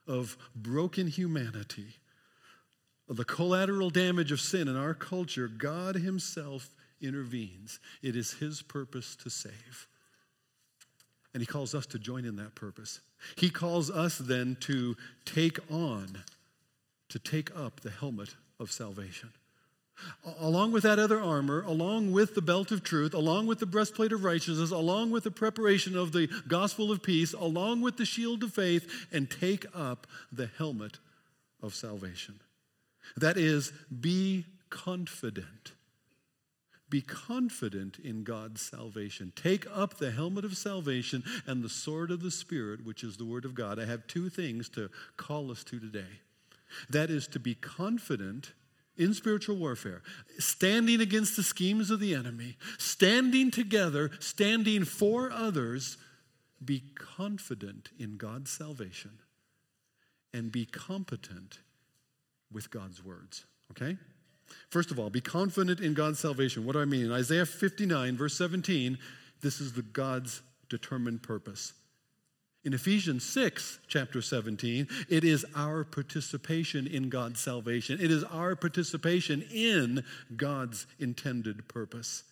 of 0.07 0.37
broken 0.55 1.07
humanity, 1.07 1.95
of 3.09 3.17
the 3.17 3.25
collateral 3.25 3.89
damage 3.89 4.31
of 4.31 4.41
sin 4.41 4.67
in 4.67 4.75
our 4.75 4.93
culture, 4.93 5.47
God 5.47 5.95
Himself 5.95 6.69
intervenes. 7.01 7.79
It 8.01 8.15
is 8.15 8.33
His 8.33 8.61
purpose 8.61 9.15
to 9.17 9.29
save. 9.29 9.87
And 11.33 11.41
He 11.41 11.47
calls 11.47 11.75
us 11.75 11.85
to 11.87 11.99
join 11.99 12.25
in 12.25 12.35
that 12.37 12.55
purpose. 12.55 13.01
He 13.35 13.49
calls 13.49 13.89
us 13.89 14.17
then 14.17 14.57
to 14.61 14.95
take 15.25 15.59
on, 15.71 16.23
to 17.09 17.19
take 17.19 17.55
up 17.55 17.81
the 17.81 17.91
helmet 17.91 18.35
of 18.59 18.71
salvation. 18.71 19.29
Along 20.39 20.71
with 20.71 20.83
that 20.83 20.99
other 20.99 21.19
armor, 21.19 21.61
along 21.63 22.11
with 22.11 22.35
the 22.35 22.41
belt 22.41 22.71
of 22.71 22.83
truth, 22.83 23.13
along 23.13 23.47
with 23.47 23.59
the 23.59 23.65
breastplate 23.65 24.11
of 24.11 24.23
righteousness, 24.23 24.71
along 24.71 25.11
with 25.11 25.23
the 25.23 25.31
preparation 25.31 25.97
of 25.97 26.11
the 26.11 26.29
gospel 26.47 26.91
of 26.91 27.01
peace, 27.01 27.33
along 27.33 27.81
with 27.81 27.97
the 27.97 28.05
shield 28.05 28.43
of 28.43 28.53
faith, 28.53 29.07
and 29.11 29.29
take 29.29 29.65
up 29.73 30.07
the 30.31 30.49
helmet 30.57 30.99
of 31.61 31.73
salvation. 31.73 32.39
That 33.15 33.37
is, 33.37 33.71
be 34.01 34.45
confident. 34.69 35.73
Be 36.89 37.01
confident 37.01 37.99
in 37.99 38.23
God's 38.23 38.61
salvation. 38.61 39.33
Take 39.35 39.65
up 39.73 39.97
the 39.97 40.11
helmet 40.11 40.45
of 40.45 40.55
salvation 40.55 41.23
and 41.45 41.63
the 41.63 41.69
sword 41.69 42.11
of 42.11 42.21
the 42.21 42.31
Spirit, 42.31 42.85
which 42.85 43.03
is 43.03 43.17
the 43.17 43.25
Word 43.25 43.43
of 43.43 43.55
God. 43.55 43.79
I 43.79 43.85
have 43.85 44.07
two 44.07 44.29
things 44.29 44.69
to 44.69 44.89
call 45.17 45.51
us 45.51 45.63
to 45.65 45.79
today. 45.79 46.21
That 46.89 47.09
is 47.09 47.27
to 47.27 47.39
be 47.39 47.55
confident 47.55 48.53
in 48.97 49.13
spiritual 49.13 49.55
warfare, 49.55 50.01
standing 50.39 51.01
against 51.01 51.35
the 51.35 51.43
schemes 51.43 51.91
of 51.91 51.99
the 51.99 52.13
enemy, 52.13 52.57
standing 52.77 53.51
together, 53.51 54.11
standing 54.19 54.85
for 54.85 55.31
others, 55.31 55.97
be 56.63 56.83
confident 56.95 57.89
in 57.99 58.17
God's 58.17 58.51
salvation 58.51 59.11
and 60.33 60.51
be 60.51 60.65
competent 60.65 61.59
with 62.51 62.71
God's 62.71 63.03
words. 63.03 63.45
Okay? 63.71 63.97
First 64.69 64.91
of 64.91 64.99
all, 64.99 65.09
be 65.09 65.21
confident 65.21 65.79
in 65.79 65.93
God's 65.93 66.19
salvation. 66.19 66.65
What 66.65 66.73
do 66.73 66.81
I 66.81 66.85
mean? 66.85 67.05
In 67.05 67.11
Isaiah 67.11 67.45
59, 67.45 68.17
verse 68.17 68.35
17, 68.35 68.97
this 69.41 69.59
is 69.59 69.73
the 69.73 69.81
God's 69.81 70.41
determined 70.69 71.21
purpose. 71.21 71.73
In 72.65 72.73
Ephesians 72.73 73.23
6, 73.23 73.79
chapter 73.87 74.21
17, 74.21 74.87
it 75.09 75.23
is 75.23 75.45
our 75.55 75.83
participation 75.83 76.85
in 76.85 77.09
God's 77.09 77.39
salvation. 77.39 77.99
It 78.01 78.11
is 78.11 78.23
our 78.25 78.55
participation 78.55 79.41
in 79.53 80.03
God's 80.35 80.85
intended 80.99 81.67
purpose. 81.69 82.23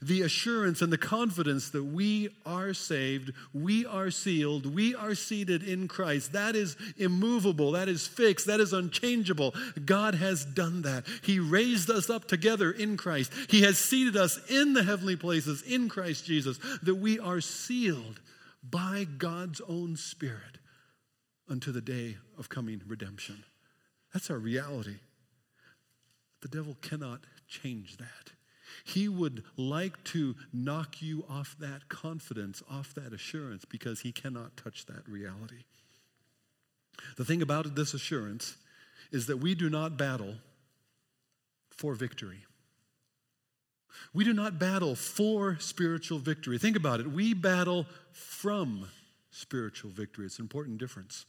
the 0.00 0.22
assurance 0.22 0.82
and 0.82 0.92
the 0.92 0.98
confidence 0.98 1.70
that 1.70 1.84
we 1.84 2.28
are 2.46 2.72
saved, 2.72 3.32
we 3.52 3.84
are 3.86 4.10
sealed, 4.10 4.66
we 4.66 4.94
are 4.94 5.14
seated 5.14 5.62
in 5.62 5.88
Christ. 5.88 6.32
That 6.32 6.56
is 6.56 6.76
immovable, 6.96 7.72
that 7.72 7.88
is 7.88 8.06
fixed, 8.06 8.46
that 8.46 8.60
is 8.60 8.72
unchangeable. 8.72 9.54
God 9.84 10.14
has 10.14 10.44
done 10.44 10.82
that. 10.82 11.04
He 11.22 11.38
raised 11.38 11.90
us 11.90 12.10
up 12.10 12.26
together 12.26 12.70
in 12.70 12.96
Christ. 12.96 13.32
He 13.48 13.62
has 13.62 13.78
seated 13.78 14.16
us 14.16 14.38
in 14.48 14.72
the 14.72 14.82
heavenly 14.82 15.16
places 15.16 15.62
in 15.62 15.88
Christ 15.88 16.24
Jesus, 16.24 16.58
that 16.82 16.96
we 16.96 17.18
are 17.18 17.40
sealed 17.40 18.20
by 18.62 19.06
God's 19.18 19.60
own 19.68 19.96
Spirit 19.96 20.58
unto 21.48 21.72
the 21.72 21.80
day 21.80 22.16
of 22.38 22.48
coming 22.48 22.82
redemption. 22.86 23.44
That's 24.12 24.30
our 24.30 24.38
reality. 24.38 24.96
The 26.40 26.48
devil 26.48 26.76
cannot 26.80 27.20
change 27.48 27.96
that. 27.98 28.32
He 28.84 29.08
would 29.08 29.44
like 29.56 30.02
to 30.04 30.34
knock 30.52 31.02
you 31.02 31.24
off 31.28 31.56
that 31.60 31.88
confidence, 31.88 32.62
off 32.70 32.94
that 32.94 33.12
assurance, 33.12 33.64
because 33.64 34.00
he 34.00 34.12
cannot 34.12 34.56
touch 34.56 34.86
that 34.86 35.06
reality. 35.08 35.64
The 37.16 37.24
thing 37.24 37.42
about 37.42 37.74
this 37.74 37.94
assurance 37.94 38.56
is 39.10 39.26
that 39.26 39.38
we 39.38 39.54
do 39.54 39.68
not 39.68 39.96
battle 39.96 40.36
for 41.70 41.94
victory. 41.94 42.44
We 44.14 44.24
do 44.24 44.32
not 44.32 44.58
battle 44.58 44.94
for 44.94 45.56
spiritual 45.58 46.18
victory. 46.18 46.58
Think 46.58 46.76
about 46.76 47.00
it. 47.00 47.10
We 47.10 47.34
battle 47.34 47.86
from 48.12 48.88
spiritual 49.30 49.90
victory. 49.90 50.26
It's 50.26 50.38
an 50.38 50.44
important 50.44 50.78
difference. 50.78 51.26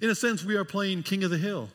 In 0.00 0.10
a 0.10 0.14
sense, 0.14 0.44
we 0.44 0.56
are 0.56 0.64
playing 0.64 1.02
King 1.02 1.24
of 1.24 1.30
the 1.30 1.38
Hill. 1.38 1.68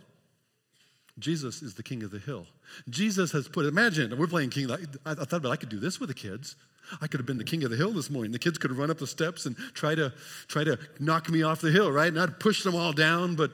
Jesus 1.18 1.62
is 1.62 1.76
the 1.76 1.84
king 1.84 2.04
of 2.04 2.12
the 2.12 2.20
hill. 2.20 2.46
Jesus 2.90 3.32
has 3.32 3.48
put, 3.48 3.66
imagine, 3.66 4.18
we're 4.18 4.28
playing 4.28 4.50
king. 4.50 4.70
I, 4.70 4.80
I 5.06 5.14
thought 5.14 5.34
about 5.34 5.52
I 5.52 5.56
could 5.56 5.70
do 5.70 5.80
this 5.80 6.00
with 6.00 6.10
the 6.10 6.16
kids. 6.16 6.58
I 7.02 7.08
could 7.08 7.20
have 7.20 7.26
been 7.26 7.38
the 7.38 7.46
king 7.46 7.64
of 7.64 7.72
the 7.72 7.78
hill 7.78 7.92
this 7.92 8.10
morning. 8.10 8.32
The 8.32 8.40
kids 8.40 8.58
could 8.58 8.70
have 8.70 8.78
run 8.78 8.92
up 8.92 8.98
the 8.98 9.08
steps 9.08 9.46
and 9.46 9.56
try 9.74 9.96
to 9.96 10.14
try 10.48 10.64
to 10.66 10.78
knock 11.00 11.30
me 11.30 11.42
off 11.42 11.62
the 11.62 11.72
hill, 11.72 11.92
right? 11.92 12.10
And 12.10 12.20
I'd 12.20 12.40
push 12.40 12.64
them 12.64 12.76
all 12.76 12.92
down, 12.92 13.36
but 13.36 13.52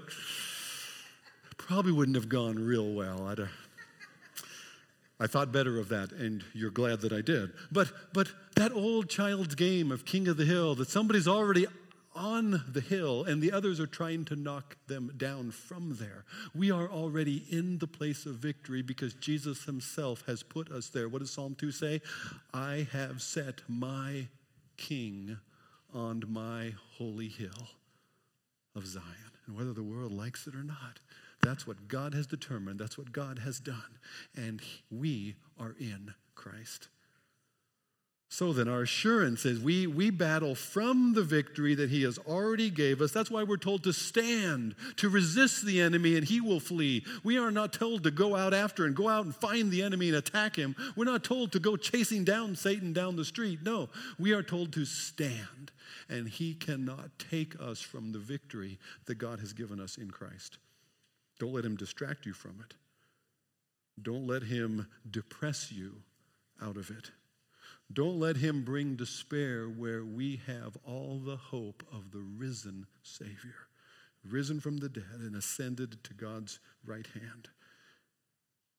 probably 1.57 1.91
wouldn't 1.91 2.15
have 2.15 2.27
gone 2.27 2.55
real 2.55 2.91
well. 2.91 3.27
I'd 3.27 3.37
have, 3.37 3.49
I 5.21 5.27
thought 5.27 5.51
better 5.51 5.77
of 5.77 5.89
that, 5.89 6.11
and 6.13 6.43
you're 6.51 6.71
glad 6.71 7.01
that 7.01 7.13
I 7.13 7.21
did. 7.21 7.51
But 7.71 7.91
but 8.11 8.27
that 8.55 8.71
old 8.71 9.07
child's 9.07 9.53
game 9.53 9.91
of 9.91 10.03
king 10.03 10.27
of 10.27 10.35
the 10.35 10.45
hill 10.45 10.73
that 10.75 10.89
somebody's 10.89 11.27
already 11.27 11.67
on 12.15 12.63
the 12.67 12.81
hill 12.81 13.23
and 13.23 13.41
the 13.41 13.51
others 13.51 13.79
are 13.79 13.87
trying 13.87 14.25
to 14.25 14.35
knock 14.35 14.75
them 14.87 15.13
down 15.17 15.51
from 15.51 15.95
there. 15.97 16.25
We 16.55 16.71
are 16.71 16.89
already 16.89 17.45
in 17.49 17.77
the 17.77 17.87
place 17.87 18.25
of 18.25 18.35
victory 18.35 18.81
because 18.81 19.13
Jesus 19.13 19.63
himself 19.63 20.23
has 20.25 20.43
put 20.43 20.71
us 20.71 20.89
there. 20.89 21.07
What 21.07 21.19
does 21.19 21.31
Psalm 21.31 21.55
2 21.55 21.71
say? 21.71 22.01
I 22.53 22.87
have 22.91 23.21
set 23.21 23.61
my 23.69 24.27
king 24.75 25.37
on 25.93 26.23
my 26.27 26.73
holy 26.97 27.29
hill 27.29 27.69
of 28.75 28.85
Zion. 28.85 29.05
And 29.47 29.55
whether 29.55 29.73
the 29.73 29.83
world 29.83 30.11
likes 30.11 30.47
it 30.47 30.55
or 30.55 30.63
not, 30.63 30.99
that's 31.41 31.65
what 31.65 31.87
God 31.87 32.13
has 32.13 32.27
determined. 32.27 32.79
That's 32.79 32.97
what 32.97 33.11
God 33.11 33.39
has 33.39 33.59
done. 33.59 33.99
And 34.35 34.61
we 34.89 35.35
are 35.59 35.75
in 35.79 36.13
Christ. 36.35 36.89
So 38.33 38.53
then, 38.53 38.69
our 38.69 38.83
assurance 38.83 39.45
is 39.45 39.59
we, 39.59 39.87
we 39.87 40.09
battle 40.09 40.55
from 40.55 41.11
the 41.11 41.21
victory 41.21 41.75
that 41.75 41.89
he 41.89 42.03
has 42.03 42.17
already 42.17 42.69
gave 42.69 43.01
us. 43.01 43.11
That's 43.11 43.29
why 43.29 43.43
we're 43.43 43.57
told 43.57 43.83
to 43.83 43.91
stand, 43.91 44.75
to 44.95 45.09
resist 45.09 45.65
the 45.65 45.81
enemy, 45.81 46.15
and 46.15 46.25
he 46.25 46.39
will 46.39 46.61
flee. 46.61 47.03
We 47.25 47.37
are 47.37 47.51
not 47.51 47.73
told 47.73 48.03
to 48.03 48.11
go 48.11 48.37
out 48.37 48.53
after 48.53 48.85
and 48.85 48.95
go 48.95 49.09
out 49.09 49.25
and 49.25 49.35
find 49.35 49.69
the 49.69 49.83
enemy 49.83 50.07
and 50.07 50.17
attack 50.17 50.55
him. 50.55 50.77
We're 50.95 51.03
not 51.03 51.25
told 51.25 51.51
to 51.51 51.59
go 51.59 51.75
chasing 51.75 52.23
down 52.23 52.55
Satan 52.55 52.93
down 52.93 53.17
the 53.17 53.25
street. 53.25 53.59
No, 53.63 53.89
we 54.17 54.31
are 54.31 54.43
told 54.43 54.71
to 54.73 54.85
stand, 54.85 55.73
and 56.07 56.29
he 56.29 56.53
cannot 56.53 57.19
take 57.19 57.59
us 57.59 57.81
from 57.81 58.13
the 58.13 58.19
victory 58.19 58.79
that 59.07 59.15
God 59.15 59.41
has 59.41 59.51
given 59.51 59.81
us 59.81 59.97
in 59.97 60.09
Christ. 60.09 60.57
Don't 61.41 61.53
let 61.53 61.65
him 61.65 61.75
distract 61.75 62.27
you 62.27 62.33
from 62.33 62.63
it, 62.63 62.75
don't 63.99 64.27
let 64.27 64.43
him 64.43 64.85
depress 65.09 65.71
you 65.71 66.03
out 66.61 66.77
of 66.77 66.91
it. 66.91 67.09
Don't 67.91 68.19
let 68.19 68.37
him 68.37 68.63
bring 68.63 68.95
despair 68.95 69.65
where 69.65 70.05
we 70.05 70.39
have 70.45 70.77
all 70.85 71.17
the 71.17 71.37
hope 71.37 71.83
of 71.91 72.11
the 72.11 72.19
risen 72.19 72.85
Savior, 73.01 73.55
risen 74.23 74.59
from 74.59 74.77
the 74.77 74.87
dead 74.87 75.17
and 75.17 75.35
ascended 75.35 76.03
to 76.03 76.13
God's 76.13 76.59
right 76.85 77.07
hand. 77.07 77.49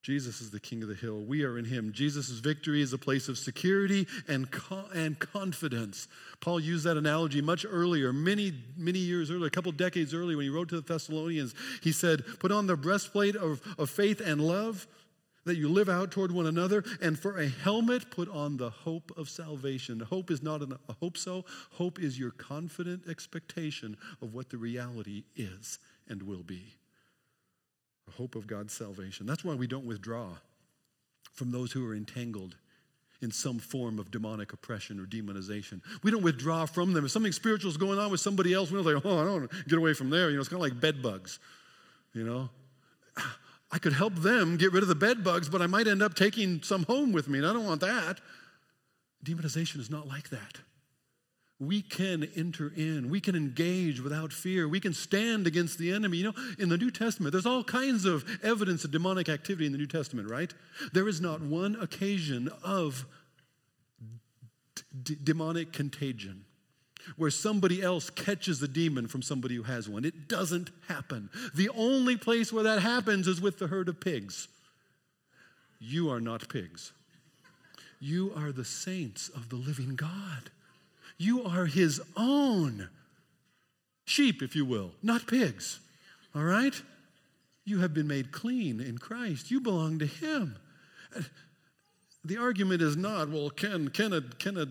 Jesus 0.02 0.40
is 0.40 0.50
the 0.50 0.58
king 0.58 0.82
of 0.82 0.88
the 0.88 0.96
hill. 0.96 1.20
We 1.20 1.44
are 1.44 1.56
in 1.56 1.64
him. 1.64 1.92
Jesus' 1.92 2.28
victory 2.30 2.82
is 2.82 2.92
a 2.92 2.98
place 2.98 3.28
of 3.28 3.38
security 3.38 4.08
and, 4.26 4.50
co- 4.50 4.86
and 4.92 5.16
confidence. 5.16 6.08
Paul 6.40 6.58
used 6.58 6.84
that 6.84 6.96
analogy 6.96 7.40
much 7.40 7.64
earlier, 7.68 8.12
many, 8.12 8.52
many 8.76 8.98
years 8.98 9.30
earlier, 9.30 9.46
a 9.46 9.50
couple 9.50 9.70
decades 9.70 10.12
earlier, 10.12 10.36
when 10.36 10.44
he 10.44 10.50
wrote 10.50 10.68
to 10.70 10.80
the 10.80 10.92
Thessalonians. 10.92 11.54
He 11.82 11.92
said, 11.92 12.24
Put 12.40 12.50
on 12.50 12.66
the 12.66 12.76
breastplate 12.76 13.36
of, 13.36 13.62
of 13.78 13.90
faith 13.90 14.20
and 14.20 14.40
love 14.40 14.88
that 15.44 15.56
you 15.56 15.68
live 15.68 15.88
out 15.88 16.10
toward 16.10 16.32
one 16.32 16.46
another, 16.46 16.84
and 17.00 17.18
for 17.18 17.38
a 17.38 17.48
helmet, 17.48 18.10
put 18.10 18.28
on 18.28 18.56
the 18.56 18.70
hope 18.70 19.12
of 19.16 19.28
salvation. 19.28 20.00
Hope 20.00 20.30
is 20.30 20.42
not 20.42 20.62
a 20.62 20.78
hope 21.00 21.16
so, 21.16 21.44
hope 21.72 22.00
is 22.00 22.18
your 22.18 22.30
confident 22.30 23.08
expectation 23.08 23.96
of 24.20 24.34
what 24.34 24.50
the 24.50 24.56
reality 24.56 25.24
is 25.36 25.78
and 26.08 26.22
will 26.22 26.42
be. 26.42 26.74
Hope 28.16 28.34
of 28.34 28.46
God's 28.46 28.72
salvation. 28.72 29.26
That's 29.26 29.44
why 29.44 29.54
we 29.54 29.66
don't 29.66 29.86
withdraw 29.86 30.28
from 31.32 31.50
those 31.50 31.72
who 31.72 31.88
are 31.88 31.94
entangled 31.94 32.56
in 33.20 33.30
some 33.30 33.58
form 33.58 33.98
of 33.98 34.10
demonic 34.10 34.52
oppression 34.52 34.98
or 34.98 35.04
demonization. 35.04 35.80
We 36.02 36.10
don't 36.10 36.22
withdraw 36.22 36.66
from 36.66 36.92
them. 36.92 37.04
If 37.04 37.12
something 37.12 37.32
spiritual 37.32 37.70
is 37.70 37.76
going 37.76 37.98
on 37.98 38.10
with 38.10 38.20
somebody 38.20 38.52
else, 38.52 38.70
we 38.70 38.82
don't 38.82 39.02
say, 39.02 39.08
oh, 39.08 39.18
I 39.18 39.24
don't 39.24 39.50
get 39.68 39.78
away 39.78 39.94
from 39.94 40.10
there. 40.10 40.28
You 40.28 40.36
know, 40.36 40.40
it's 40.40 40.48
kind 40.48 40.62
of 40.62 40.68
like 40.68 40.80
bed 40.80 41.02
bugs, 41.02 41.38
you 42.12 42.24
know. 42.24 42.50
I 43.70 43.78
could 43.78 43.92
help 43.92 44.14
them 44.16 44.56
get 44.56 44.72
rid 44.72 44.82
of 44.82 44.88
the 44.88 44.94
bed 44.94 45.24
bugs, 45.24 45.48
but 45.48 45.62
I 45.62 45.66
might 45.66 45.86
end 45.86 46.02
up 46.02 46.14
taking 46.14 46.62
some 46.62 46.82
home 46.84 47.12
with 47.12 47.28
me, 47.28 47.38
and 47.38 47.46
I 47.46 47.52
don't 47.52 47.64
want 47.64 47.80
that. 47.80 48.20
Demonization 49.24 49.80
is 49.80 49.88
not 49.88 50.06
like 50.06 50.28
that. 50.30 50.58
We 51.62 51.80
can 51.80 52.28
enter 52.34 52.72
in, 52.74 53.08
we 53.08 53.20
can 53.20 53.36
engage 53.36 54.00
without 54.00 54.32
fear, 54.32 54.66
we 54.66 54.80
can 54.80 54.92
stand 54.92 55.46
against 55.46 55.78
the 55.78 55.92
enemy. 55.92 56.16
You 56.16 56.24
know, 56.24 56.34
in 56.58 56.68
the 56.68 56.76
New 56.76 56.90
Testament, 56.90 57.30
there's 57.30 57.46
all 57.46 57.62
kinds 57.62 58.04
of 58.04 58.24
evidence 58.42 58.84
of 58.84 58.90
demonic 58.90 59.28
activity 59.28 59.66
in 59.66 59.72
the 59.72 59.78
New 59.78 59.86
Testament, 59.86 60.28
right? 60.28 60.52
There 60.92 61.06
is 61.06 61.20
not 61.20 61.40
one 61.40 61.76
occasion 61.80 62.50
of 62.64 63.06
d- 65.04 65.16
demonic 65.22 65.72
contagion 65.72 66.44
where 67.16 67.30
somebody 67.30 67.80
else 67.80 68.10
catches 68.10 68.58
the 68.58 68.66
demon 68.66 69.06
from 69.06 69.22
somebody 69.22 69.54
who 69.54 69.62
has 69.62 69.88
one. 69.88 70.04
It 70.04 70.26
doesn't 70.28 70.70
happen. 70.88 71.30
The 71.54 71.68
only 71.70 72.16
place 72.16 72.52
where 72.52 72.64
that 72.64 72.82
happens 72.82 73.28
is 73.28 73.40
with 73.40 73.60
the 73.60 73.68
herd 73.68 73.88
of 73.88 74.00
pigs. 74.00 74.48
You 75.78 76.10
are 76.10 76.20
not 76.20 76.48
pigs. 76.48 76.92
You 78.00 78.32
are 78.36 78.50
the 78.50 78.64
saints 78.64 79.28
of 79.28 79.48
the 79.48 79.56
living 79.56 79.94
God. 79.94 80.50
You 81.22 81.44
are 81.44 81.66
his 81.66 82.00
own 82.16 82.88
sheep, 84.04 84.42
if 84.42 84.56
you 84.56 84.64
will, 84.64 84.90
not 85.02 85.28
pigs. 85.28 85.78
All 86.34 86.42
right? 86.42 86.74
You 87.64 87.78
have 87.78 87.94
been 87.94 88.08
made 88.08 88.32
clean 88.32 88.80
in 88.80 88.98
Christ. 88.98 89.48
You 89.48 89.60
belong 89.60 90.00
to 90.00 90.06
him. 90.06 90.56
The 92.24 92.38
argument 92.38 92.82
is 92.82 92.96
not, 92.96 93.28
well, 93.28 93.50
can, 93.50 93.88
can, 93.90 94.12
a, 94.12 94.20
can 94.20 94.56
a 94.56 94.66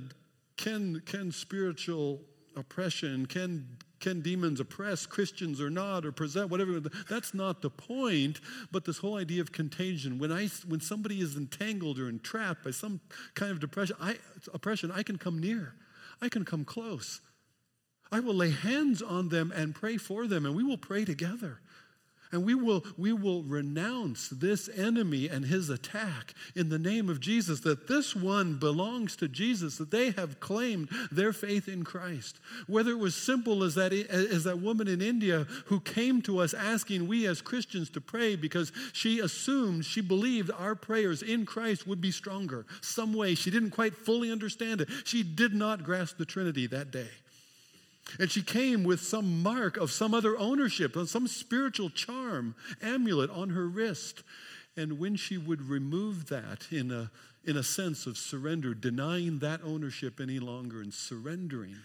can, 0.57 1.01
can 1.05 1.31
spiritual 1.31 2.19
oppression, 2.55 3.25
can, 3.25 3.65
can 3.99 4.21
demons 4.21 4.59
oppress 4.59 5.05
Christians 5.05 5.61
or 5.61 5.69
not, 5.69 6.05
or 6.05 6.11
present 6.11 6.49
whatever? 6.49 6.81
That's 7.09 7.33
not 7.33 7.61
the 7.61 7.69
point. 7.69 8.41
But 8.71 8.85
this 8.85 8.97
whole 8.97 9.17
idea 9.17 9.41
of 9.41 9.51
contagion, 9.51 10.19
when, 10.19 10.31
I, 10.31 10.49
when 10.67 10.81
somebody 10.81 11.21
is 11.21 11.37
entangled 11.37 11.97
or 11.97 12.09
entrapped 12.09 12.63
by 12.63 12.71
some 12.71 12.99
kind 13.35 13.51
of 13.51 13.59
depression, 13.59 13.95
I, 14.01 14.17
oppression, 14.53 14.91
I 14.91 15.03
can 15.03 15.17
come 15.17 15.39
near, 15.39 15.73
I 16.21 16.29
can 16.29 16.45
come 16.45 16.65
close. 16.65 17.21
I 18.11 18.19
will 18.19 18.35
lay 18.35 18.51
hands 18.51 19.01
on 19.01 19.29
them 19.29 19.51
and 19.55 19.73
pray 19.73 19.97
for 19.97 20.27
them, 20.27 20.45
and 20.45 20.55
we 20.55 20.63
will 20.63 20.77
pray 20.77 21.05
together. 21.05 21.61
And 22.31 22.45
we 22.45 22.55
will, 22.55 22.83
we 22.97 23.13
will 23.13 23.43
renounce 23.43 24.29
this 24.29 24.69
enemy 24.69 25.27
and 25.27 25.45
his 25.45 25.69
attack 25.69 26.33
in 26.55 26.69
the 26.69 26.79
name 26.79 27.09
of 27.09 27.19
Jesus, 27.19 27.59
that 27.61 27.87
this 27.87 28.15
one 28.15 28.57
belongs 28.57 29.15
to 29.17 29.27
Jesus, 29.27 29.77
that 29.77 29.91
they 29.91 30.11
have 30.11 30.39
claimed 30.39 30.89
their 31.11 31.33
faith 31.33 31.67
in 31.67 31.83
Christ. 31.83 32.39
Whether 32.67 32.91
it 32.91 32.99
was 32.99 33.15
simple 33.15 33.63
as 33.63 33.75
that, 33.75 33.91
as 33.91 34.43
that 34.45 34.59
woman 34.59 34.87
in 34.87 35.01
India 35.01 35.45
who 35.65 35.79
came 35.79 36.21
to 36.23 36.39
us 36.39 36.53
asking 36.53 37.07
we 37.07 37.27
as 37.27 37.41
Christians 37.41 37.89
to 37.91 38.01
pray 38.01 38.35
because 38.35 38.71
she 38.93 39.19
assumed, 39.19 39.85
she 39.85 40.01
believed 40.01 40.51
our 40.51 40.75
prayers 40.75 41.21
in 41.21 41.45
Christ 41.45 41.85
would 41.85 42.01
be 42.01 42.11
stronger. 42.11 42.65
Some 42.81 43.13
way, 43.13 43.35
she 43.35 43.51
didn't 43.51 43.71
quite 43.71 43.95
fully 43.95 44.31
understand 44.31 44.81
it. 44.81 44.89
She 45.03 45.23
did 45.23 45.53
not 45.53 45.83
grasp 45.83 46.17
the 46.17 46.25
Trinity 46.25 46.67
that 46.67 46.91
day. 46.91 47.09
And 48.19 48.29
she 48.29 48.41
came 48.41 48.83
with 48.83 49.01
some 49.01 49.41
mark 49.41 49.77
of 49.77 49.91
some 49.91 50.13
other 50.13 50.37
ownership, 50.37 50.95
some 51.05 51.27
spiritual 51.27 51.89
charm, 51.89 52.55
amulet 52.81 53.29
on 53.29 53.49
her 53.49 53.67
wrist. 53.67 54.23
And 54.77 54.99
when 54.99 55.15
she 55.15 55.37
would 55.37 55.61
remove 55.69 56.27
that 56.27 56.67
in 56.71 56.91
a, 56.91 57.11
in 57.43 57.57
a 57.57 57.63
sense 57.63 58.05
of 58.05 58.17
surrender, 58.17 58.73
denying 58.73 59.39
that 59.39 59.61
ownership 59.63 60.19
any 60.19 60.39
longer 60.39 60.81
and 60.81 60.93
surrendering 60.93 61.77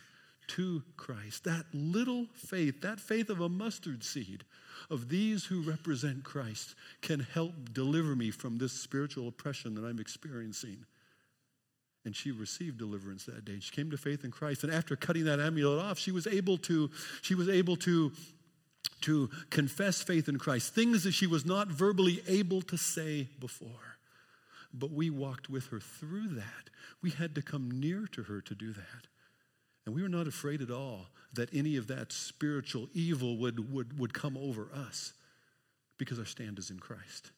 to 0.49 0.83
Christ, 0.97 1.45
that 1.45 1.67
little 1.73 2.27
faith, 2.35 2.81
that 2.83 3.01
faith 3.01 3.31
of 3.31 3.41
a 3.41 3.49
mustard 3.49 4.05
seed, 4.05 4.45
of 4.91 5.09
these 5.09 5.45
who 5.45 5.62
represent 5.62 6.23
Christ, 6.23 6.75
can 7.03 7.21
help 7.21 7.73
deliver 7.73 8.15
me 8.15 8.31
from 8.31 8.59
this 8.59 8.73
spiritual 8.73 9.27
oppression 9.29 9.75
that 9.75 9.85
I'm 9.85 9.99
experiencing. 9.99 10.85
And 12.07 12.14
she 12.14 12.31
received 12.31 12.79
deliverance 12.79 13.25
that 13.25 13.45
day. 13.45 13.59
She 13.61 13.73
came 13.73 13.90
to 13.90 13.97
faith 13.99 14.25
in 14.25 14.31
Christ. 14.31 14.62
And 14.62 14.73
after 14.73 14.95
cutting 14.95 15.25
that 15.25 15.40
amulet 15.40 15.85
off, 15.85 15.99
she 15.99 16.12
was 16.12 16.29
able 16.29 16.57
to, 16.59 16.88
she 17.21 17.35
was 17.35 17.49
able 17.49 17.75
to, 17.79 18.12
to 19.03 19.29
confess 19.51 20.03
faith 20.03 20.29
in 20.29 20.38
Christ, 20.38 20.73
things 20.73 21.03
that 21.03 21.12
she 21.12 21.27
was 21.27 21.45
not 21.45 21.66
verbally 21.66 22.23
able 22.29 22.62
to 22.62 22.79
say 22.79 23.29
before. 23.40 23.99
But 24.73 24.92
we 24.92 25.11
walked 25.11 25.51
with 25.51 25.66
her 25.66 25.81
through 25.81 26.29
that. 26.29 26.71
We 27.03 27.11
had 27.11 27.35
to 27.35 27.42
come 27.42 27.73
near 27.73 28.07
to 28.12 28.23
her 28.23 28.40
to 28.40 28.55
do 28.55 28.73
that. 28.73 29.09
And 29.85 29.92
we 29.92 30.03
were 30.03 30.09
not 30.09 30.29
afraid 30.29 30.62
at 30.62 30.71
all 30.71 31.09
that 31.33 31.53
any 31.53 31.77
of 31.77 31.88
that 31.88 32.12
spiritual 32.12 32.88
evil 32.95 33.37
would, 33.38 33.73
would, 33.73 33.99
would 33.99 34.14
come 34.14 34.37
over 34.37 34.69
us 34.73 35.12
because 35.99 36.21
our 36.21 36.25
stand 36.25 36.61
is 36.61 36.71
in 36.71 36.79
Christ. 36.79 37.33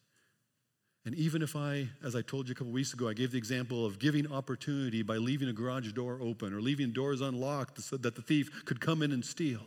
And 1.08 1.16
even 1.16 1.40
if 1.40 1.56
I, 1.56 1.88
as 2.04 2.14
I 2.14 2.20
told 2.20 2.48
you 2.48 2.52
a 2.52 2.54
couple 2.54 2.70
weeks 2.70 2.92
ago, 2.92 3.08
I 3.08 3.14
gave 3.14 3.30
the 3.30 3.38
example 3.38 3.86
of 3.86 3.98
giving 3.98 4.30
opportunity 4.30 5.00
by 5.00 5.16
leaving 5.16 5.48
a 5.48 5.54
garage 5.54 5.90
door 5.92 6.18
open 6.20 6.52
or 6.52 6.60
leaving 6.60 6.92
doors 6.92 7.22
unlocked 7.22 7.80
so 7.80 7.96
that 7.96 8.14
the 8.14 8.20
thief 8.20 8.50
could 8.66 8.78
come 8.78 9.00
in 9.00 9.10
and 9.10 9.24
steal. 9.24 9.62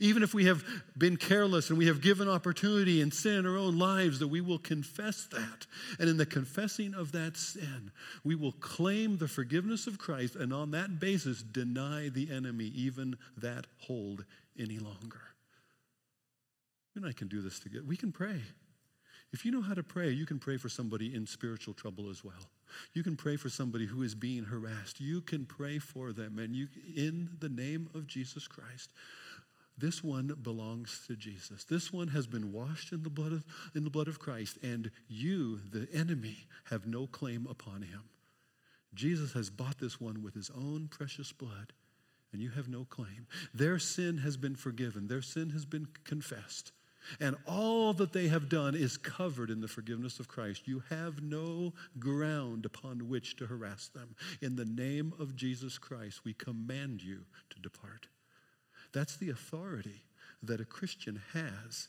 Even 0.00 0.22
if 0.22 0.32
we 0.32 0.46
have 0.46 0.64
been 0.96 1.18
careless 1.18 1.68
and 1.68 1.78
we 1.78 1.88
have 1.88 2.00
given 2.00 2.26
opportunity 2.26 3.02
and 3.02 3.12
sin 3.12 3.40
in 3.40 3.46
our 3.46 3.58
own 3.58 3.78
lives, 3.78 4.18
that 4.20 4.28
we 4.28 4.40
will 4.40 4.58
confess 4.58 5.26
that. 5.26 5.66
And 5.98 6.08
in 6.08 6.16
the 6.16 6.24
confessing 6.24 6.94
of 6.94 7.12
that 7.12 7.36
sin, 7.36 7.90
we 8.24 8.34
will 8.34 8.52
claim 8.52 9.18
the 9.18 9.28
forgiveness 9.28 9.86
of 9.86 9.98
Christ 9.98 10.36
and 10.36 10.54
on 10.54 10.70
that 10.70 10.98
basis 10.98 11.42
deny 11.42 12.08
the 12.08 12.30
enemy 12.30 12.72
even 12.74 13.18
that 13.36 13.66
hold 13.76 14.24
any 14.58 14.78
longer. 14.78 15.20
You 16.94 17.02
and 17.02 17.06
I 17.06 17.12
can 17.12 17.28
do 17.28 17.42
this 17.42 17.58
together. 17.60 17.84
We 17.86 17.98
can 17.98 18.10
pray. 18.10 18.40
If 19.32 19.44
you 19.44 19.52
know 19.52 19.60
how 19.60 19.74
to 19.74 19.82
pray, 19.82 20.10
you 20.10 20.24
can 20.24 20.38
pray 20.38 20.56
for 20.56 20.68
somebody 20.68 21.14
in 21.14 21.26
spiritual 21.26 21.74
trouble 21.74 22.08
as 22.08 22.24
well. 22.24 22.50
You 22.94 23.02
can 23.02 23.16
pray 23.16 23.36
for 23.36 23.48
somebody 23.48 23.86
who 23.86 24.02
is 24.02 24.14
being 24.14 24.44
harassed. 24.44 25.00
You 25.00 25.20
can 25.20 25.44
pray 25.44 25.78
for 25.78 26.12
them, 26.12 26.38
and 26.38 26.56
you, 26.56 26.68
in 26.96 27.30
the 27.38 27.48
name 27.48 27.90
of 27.94 28.06
Jesus 28.06 28.48
Christ, 28.48 28.92
this 29.76 30.02
one 30.02 30.34
belongs 30.42 31.04
to 31.06 31.14
Jesus. 31.14 31.64
This 31.64 31.92
one 31.92 32.08
has 32.08 32.26
been 32.26 32.52
washed 32.52 32.92
in 32.92 33.02
the 33.02 33.10
blood 33.10 33.32
of, 33.32 33.44
in 33.74 33.84
the 33.84 33.90
blood 33.90 34.08
of 34.08 34.18
Christ, 34.18 34.58
and 34.62 34.90
you, 35.08 35.60
the 35.70 35.88
enemy, 35.92 36.46
have 36.64 36.86
no 36.86 37.06
claim 37.06 37.46
upon 37.48 37.82
him. 37.82 38.02
Jesus 38.94 39.34
has 39.34 39.50
bought 39.50 39.78
this 39.78 40.00
one 40.00 40.22
with 40.22 40.34
his 40.34 40.50
own 40.50 40.88
precious 40.90 41.32
blood, 41.32 41.72
and 42.32 42.42
you 42.42 42.50
have 42.50 42.68
no 42.68 42.84
claim. 42.84 43.26
Their 43.54 43.78
sin 43.78 44.18
has 44.18 44.36
been 44.36 44.56
forgiven, 44.56 45.06
their 45.06 45.22
sin 45.22 45.50
has 45.50 45.64
been 45.64 45.86
confessed. 46.04 46.72
And 47.20 47.36
all 47.46 47.94
that 47.94 48.12
they 48.12 48.28
have 48.28 48.48
done 48.48 48.74
is 48.74 48.96
covered 48.96 49.50
in 49.50 49.60
the 49.60 49.68
forgiveness 49.68 50.20
of 50.20 50.28
Christ. 50.28 50.68
You 50.68 50.82
have 50.90 51.22
no 51.22 51.72
ground 51.98 52.66
upon 52.66 53.08
which 53.08 53.36
to 53.36 53.46
harass 53.46 53.88
them. 53.88 54.14
In 54.42 54.56
the 54.56 54.64
name 54.64 55.12
of 55.18 55.36
Jesus 55.36 55.78
Christ, 55.78 56.24
we 56.24 56.34
command 56.34 57.02
you 57.02 57.20
to 57.50 57.60
depart. 57.60 58.08
That's 58.92 59.16
the 59.16 59.30
authority 59.30 60.02
that 60.42 60.60
a 60.60 60.64
Christian 60.64 61.20
has 61.32 61.88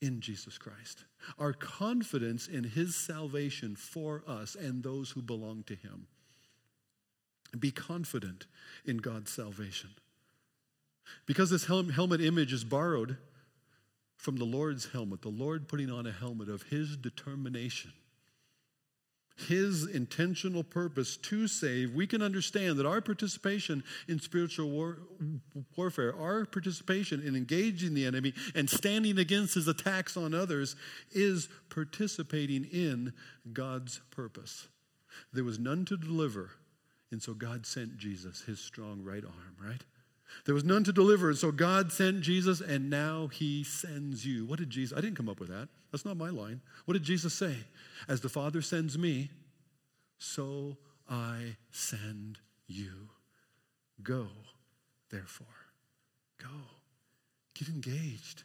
in 0.00 0.20
Jesus 0.20 0.58
Christ. 0.58 1.04
Our 1.38 1.52
confidence 1.52 2.46
in 2.46 2.64
his 2.64 2.94
salvation 2.94 3.76
for 3.76 4.22
us 4.26 4.54
and 4.54 4.82
those 4.82 5.10
who 5.10 5.22
belong 5.22 5.64
to 5.64 5.74
him. 5.74 6.06
Be 7.58 7.70
confident 7.70 8.46
in 8.84 8.98
God's 8.98 9.30
salvation. 9.30 9.90
Because 11.26 11.50
this 11.50 11.66
helmet 11.66 12.20
image 12.20 12.52
is 12.52 12.64
borrowed 12.64 13.16
from 14.16 14.36
the 14.36 14.44
Lord's 14.44 14.86
helmet, 14.92 15.22
the 15.22 15.28
Lord 15.28 15.68
putting 15.68 15.90
on 15.90 16.06
a 16.06 16.12
helmet 16.12 16.48
of 16.48 16.62
his 16.62 16.96
determination, 16.96 17.92
his 19.48 19.84
intentional 19.84 20.62
purpose 20.62 21.16
to 21.16 21.48
save, 21.48 21.92
we 21.92 22.06
can 22.06 22.22
understand 22.22 22.78
that 22.78 22.86
our 22.86 23.00
participation 23.00 23.82
in 24.06 24.20
spiritual 24.20 24.70
war, 24.70 24.98
warfare, 25.76 26.14
our 26.16 26.44
participation 26.44 27.20
in 27.20 27.34
engaging 27.34 27.94
the 27.94 28.06
enemy 28.06 28.32
and 28.54 28.70
standing 28.70 29.18
against 29.18 29.54
his 29.54 29.66
attacks 29.66 30.16
on 30.16 30.34
others, 30.34 30.76
is 31.10 31.48
participating 31.68 32.64
in 32.64 33.12
God's 33.52 34.00
purpose. 34.10 34.68
There 35.32 35.44
was 35.44 35.58
none 35.58 35.84
to 35.86 35.96
deliver, 35.96 36.50
and 37.10 37.20
so 37.20 37.34
God 37.34 37.66
sent 37.66 37.98
Jesus, 37.98 38.42
his 38.42 38.60
strong 38.60 39.02
right 39.02 39.24
arm, 39.24 39.56
right? 39.60 39.82
There 40.44 40.54
was 40.54 40.64
none 40.64 40.84
to 40.84 40.92
deliver. 40.92 41.28
And 41.28 41.38
so 41.38 41.52
God 41.52 41.92
sent 41.92 42.20
Jesus, 42.20 42.60
and 42.60 42.90
now 42.90 43.28
he 43.28 43.64
sends 43.64 44.26
you. 44.26 44.44
What 44.46 44.58
did 44.58 44.70
Jesus? 44.70 44.96
I 44.96 45.00
didn't 45.00 45.16
come 45.16 45.28
up 45.28 45.40
with 45.40 45.48
that. 45.48 45.68
That's 45.92 46.04
not 46.04 46.16
my 46.16 46.30
line. 46.30 46.60
What 46.84 46.94
did 46.94 47.02
Jesus 47.02 47.34
say? 47.34 47.56
As 48.08 48.20
the 48.20 48.28
Father 48.28 48.60
sends 48.62 48.98
me, 48.98 49.30
so 50.18 50.76
I 51.08 51.56
send 51.70 52.38
you. 52.66 53.08
Go, 54.02 54.26
therefore. 55.10 55.46
Go. 56.38 56.48
Get 57.54 57.68
engaged. 57.68 58.42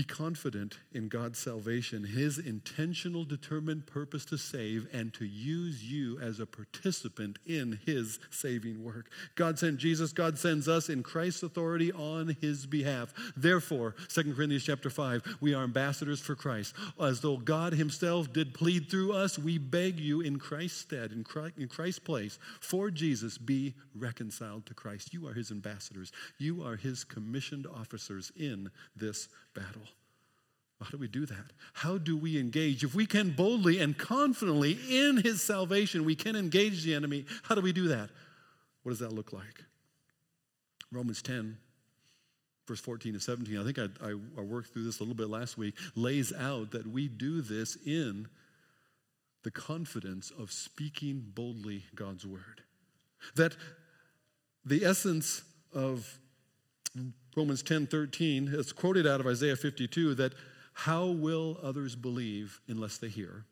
Be 0.00 0.04
confident 0.04 0.78
in 0.94 1.08
God's 1.08 1.38
salvation, 1.38 2.04
His 2.04 2.38
intentional, 2.38 3.26
determined 3.26 3.86
purpose 3.86 4.24
to 4.24 4.38
save 4.38 4.88
and 4.94 5.12
to 5.12 5.26
use 5.26 5.84
you 5.84 6.18
as 6.20 6.40
a 6.40 6.46
participant 6.46 7.38
in 7.44 7.78
His 7.84 8.18
saving 8.30 8.82
work. 8.82 9.10
God 9.34 9.58
sent 9.58 9.76
Jesus, 9.76 10.14
God 10.14 10.38
sends 10.38 10.68
us 10.68 10.88
in 10.88 11.02
Christ's 11.02 11.42
authority 11.42 11.92
on 11.92 12.34
His 12.40 12.64
behalf. 12.64 13.12
Therefore, 13.36 13.94
2 14.08 14.32
Corinthians 14.32 14.64
chapter 14.64 14.88
5, 14.88 15.36
we 15.42 15.52
are 15.52 15.64
ambassadors 15.64 16.20
for 16.20 16.34
Christ. 16.34 16.74
As 16.98 17.20
though 17.20 17.36
God 17.36 17.74
Himself 17.74 18.32
did 18.32 18.54
plead 18.54 18.90
through 18.90 19.12
us, 19.12 19.38
we 19.38 19.58
beg 19.58 20.00
you 20.00 20.22
in 20.22 20.38
Christ's 20.38 20.80
stead, 20.80 21.12
in, 21.12 21.26
in 21.58 21.68
Christ's 21.68 21.98
place, 21.98 22.38
for 22.62 22.90
Jesus, 22.90 23.36
be 23.36 23.74
reconciled 23.94 24.64
to 24.64 24.72
Christ. 24.72 25.12
You 25.12 25.28
are 25.28 25.34
His 25.34 25.50
ambassadors, 25.50 26.10
you 26.38 26.62
are 26.62 26.76
His 26.76 27.04
commissioned 27.04 27.66
officers 27.66 28.32
in 28.34 28.70
this 28.96 29.28
battle. 29.54 29.89
How 30.82 30.90
do 30.90 30.98
we 30.98 31.08
do 31.08 31.26
that? 31.26 31.52
How 31.74 31.98
do 31.98 32.16
we 32.16 32.38
engage? 32.38 32.82
If 32.84 32.94
we 32.94 33.04
can 33.04 33.30
boldly 33.30 33.80
and 33.80 33.96
confidently 33.96 34.78
in 34.88 35.18
his 35.18 35.42
salvation, 35.42 36.04
we 36.04 36.14
can 36.14 36.36
engage 36.36 36.82
the 36.84 36.94
enemy. 36.94 37.26
How 37.42 37.54
do 37.54 37.60
we 37.60 37.72
do 37.72 37.88
that? 37.88 38.08
What 38.82 38.92
does 38.92 38.98
that 39.00 39.12
look 39.12 39.32
like? 39.32 39.64
Romans 40.90 41.20
10, 41.22 41.58
verse 42.66 42.80
14 42.80 43.12
to 43.12 43.20
17, 43.20 43.58
I 43.58 43.64
think 43.64 43.78
I, 43.78 44.08
I, 44.08 44.14
I 44.38 44.40
worked 44.40 44.72
through 44.72 44.84
this 44.84 45.00
a 45.00 45.02
little 45.02 45.14
bit 45.14 45.28
last 45.28 45.58
week, 45.58 45.74
lays 45.94 46.32
out 46.32 46.70
that 46.72 46.86
we 46.86 47.08
do 47.08 47.42
this 47.42 47.76
in 47.84 48.26
the 49.42 49.50
confidence 49.50 50.32
of 50.38 50.50
speaking 50.50 51.24
boldly 51.34 51.84
God's 51.94 52.26
word. 52.26 52.62
That 53.36 53.54
the 54.64 54.84
essence 54.84 55.42
of 55.74 56.18
Romans 57.36 57.62
10 57.62 57.86
13, 57.86 58.50
it's 58.52 58.72
quoted 58.72 59.06
out 59.06 59.20
of 59.20 59.26
Isaiah 59.26 59.56
52 59.56 60.14
that 60.14 60.32
how 60.84 61.08
will 61.08 61.58
others 61.62 61.94
believe 61.94 62.58
unless 62.66 62.96
they 62.96 63.08
hear? 63.08 63.44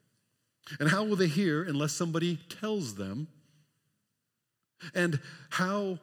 And 0.81 0.89
how 0.89 1.05
will 1.05 1.17
they 1.17 1.27
hear 1.27 1.63
unless 1.63 1.93
somebody 1.93 2.39
tells 2.49 2.95
them? 2.95 3.29
And 4.95 5.21
how 5.51 5.99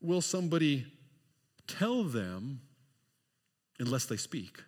will 0.00 0.22
somebody 0.22 0.86
tell 1.66 2.04
them 2.04 2.62
unless 3.78 4.06
they 4.06 4.16
speak? 4.16 4.62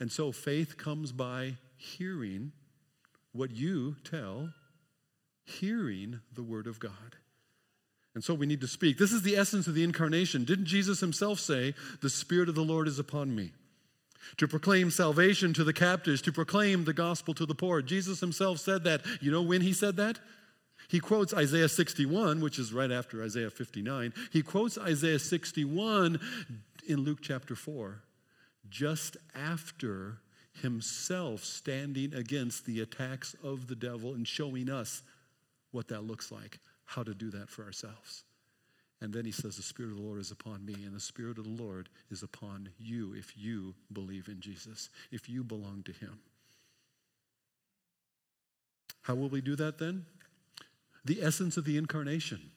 And 0.00 0.10
so 0.10 0.32
faith 0.32 0.76
comes 0.76 1.12
by 1.12 1.54
hearing 1.76 2.50
what 3.30 3.52
you 3.52 3.94
tell, 4.02 4.52
hearing 5.44 6.18
the 6.32 6.42
word 6.42 6.66
of 6.66 6.80
God. 6.80 7.14
And 8.16 8.24
so 8.24 8.34
we 8.34 8.46
need 8.46 8.60
to 8.62 8.68
speak. 8.68 8.98
This 8.98 9.12
is 9.12 9.22
the 9.22 9.36
essence 9.36 9.68
of 9.68 9.74
the 9.74 9.84
incarnation. 9.84 10.42
Didn't 10.42 10.66
Jesus 10.66 10.98
himself 10.98 11.38
say, 11.38 11.74
The 12.00 12.10
Spirit 12.10 12.48
of 12.48 12.56
the 12.56 12.64
Lord 12.64 12.88
is 12.88 12.98
upon 12.98 13.36
me? 13.36 13.52
To 14.38 14.48
proclaim 14.48 14.90
salvation 14.90 15.52
to 15.54 15.64
the 15.64 15.72
captives, 15.72 16.22
to 16.22 16.32
proclaim 16.32 16.84
the 16.84 16.92
gospel 16.92 17.34
to 17.34 17.46
the 17.46 17.54
poor. 17.54 17.82
Jesus 17.82 18.20
himself 18.20 18.58
said 18.58 18.84
that. 18.84 19.02
You 19.20 19.30
know 19.30 19.42
when 19.42 19.60
he 19.60 19.72
said 19.72 19.96
that? 19.96 20.18
He 20.88 21.00
quotes 21.00 21.32
Isaiah 21.32 21.68
61, 21.68 22.40
which 22.40 22.58
is 22.58 22.72
right 22.72 22.90
after 22.90 23.22
Isaiah 23.22 23.50
59. 23.50 24.12
He 24.32 24.42
quotes 24.42 24.76
Isaiah 24.76 25.18
61 25.18 26.20
in 26.86 27.00
Luke 27.00 27.18
chapter 27.22 27.54
4, 27.54 28.02
just 28.68 29.16
after 29.34 30.18
himself 30.60 31.42
standing 31.44 32.14
against 32.14 32.66
the 32.66 32.80
attacks 32.80 33.34
of 33.42 33.66
the 33.66 33.74
devil 33.74 34.14
and 34.14 34.26
showing 34.26 34.70
us 34.70 35.02
what 35.72 35.88
that 35.88 36.04
looks 36.04 36.30
like 36.30 36.58
how 36.84 37.02
to 37.02 37.14
do 37.14 37.30
that 37.30 37.48
for 37.48 37.64
ourselves. 37.64 38.24
And 39.04 39.12
then 39.12 39.26
he 39.26 39.32
says, 39.32 39.56
The 39.58 39.62
Spirit 39.62 39.90
of 39.90 39.98
the 39.98 40.02
Lord 40.02 40.18
is 40.18 40.30
upon 40.30 40.64
me, 40.64 40.72
and 40.72 40.94
the 40.94 40.98
Spirit 40.98 41.36
of 41.36 41.44
the 41.44 41.62
Lord 41.62 41.90
is 42.10 42.22
upon 42.22 42.70
you 42.78 43.12
if 43.14 43.36
you 43.36 43.74
believe 43.92 44.28
in 44.28 44.40
Jesus, 44.40 44.88
if 45.12 45.28
you 45.28 45.44
belong 45.44 45.82
to 45.84 45.92
him. 45.92 46.20
How 49.02 49.14
will 49.14 49.28
we 49.28 49.42
do 49.42 49.56
that 49.56 49.76
then? 49.76 50.06
The 51.04 51.20
essence 51.20 51.58
of 51.58 51.66
the 51.66 51.76
incarnation 51.76 52.50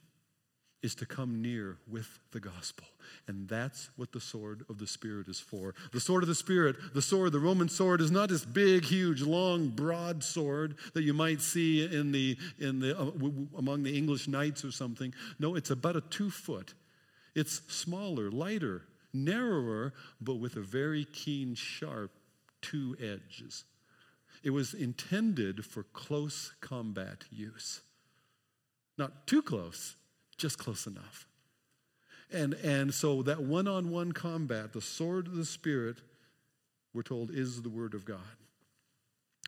is 0.83 0.93
to 0.95 1.05
come 1.05 1.41
near 1.41 1.77
with 1.89 2.07
the 2.31 2.39
gospel. 2.39 2.85
And 3.27 3.47
that's 3.47 3.89
what 3.97 4.11
the 4.11 4.19
sword 4.19 4.63
of 4.69 4.77
the 4.77 4.85
Spirit 4.85 5.27
is 5.27 5.39
for. 5.39 5.73
The 5.91 5.99
sword 5.99 6.23
of 6.23 6.29
the 6.29 6.35
Spirit, 6.35 6.75
the 6.93 7.01
sword, 7.01 7.31
the 7.31 7.39
Roman 7.39 7.67
sword, 7.67 7.99
is 7.99 8.11
not 8.11 8.29
this 8.29 8.45
big, 8.45 8.85
huge, 8.85 9.21
long, 9.21 9.69
broad 9.69 10.23
sword 10.23 10.75
that 10.93 11.03
you 11.03 11.13
might 11.13 11.41
see 11.41 11.83
in 11.83 12.11
the, 12.11 12.37
in 12.59 12.79
the, 12.79 12.99
uh, 12.99 13.11
among 13.57 13.83
the 13.83 13.97
English 13.97 14.27
knights 14.27 14.63
or 14.63 14.71
something. 14.71 15.13
No, 15.39 15.55
it's 15.55 15.71
about 15.71 15.95
a 15.95 16.01
two 16.01 16.29
foot. 16.29 16.73
It's 17.33 17.61
smaller, 17.67 18.29
lighter, 18.29 18.83
narrower, 19.13 19.93
but 20.21 20.35
with 20.35 20.57
a 20.57 20.61
very 20.61 21.05
keen, 21.05 21.55
sharp 21.55 22.11
two 22.61 22.95
edges. 22.99 23.65
It 24.43 24.51
was 24.51 24.73
intended 24.73 25.65
for 25.65 25.83
close 25.83 26.53
combat 26.61 27.25
use. 27.31 27.81
Not 28.97 29.27
too 29.27 29.41
close, 29.41 29.95
just 30.37 30.57
close 30.57 30.87
enough. 30.87 31.27
And, 32.31 32.53
and 32.55 32.93
so 32.93 33.23
that 33.23 33.41
one 33.41 33.67
on 33.67 33.89
one 33.89 34.11
combat, 34.11 34.73
the 34.73 34.81
sword 34.81 35.27
of 35.27 35.35
the 35.35 35.45
Spirit, 35.45 35.97
we're 36.93 37.03
told, 37.03 37.31
is 37.31 37.61
the 37.61 37.69
Word 37.69 37.93
of 37.93 38.05
God. 38.05 38.17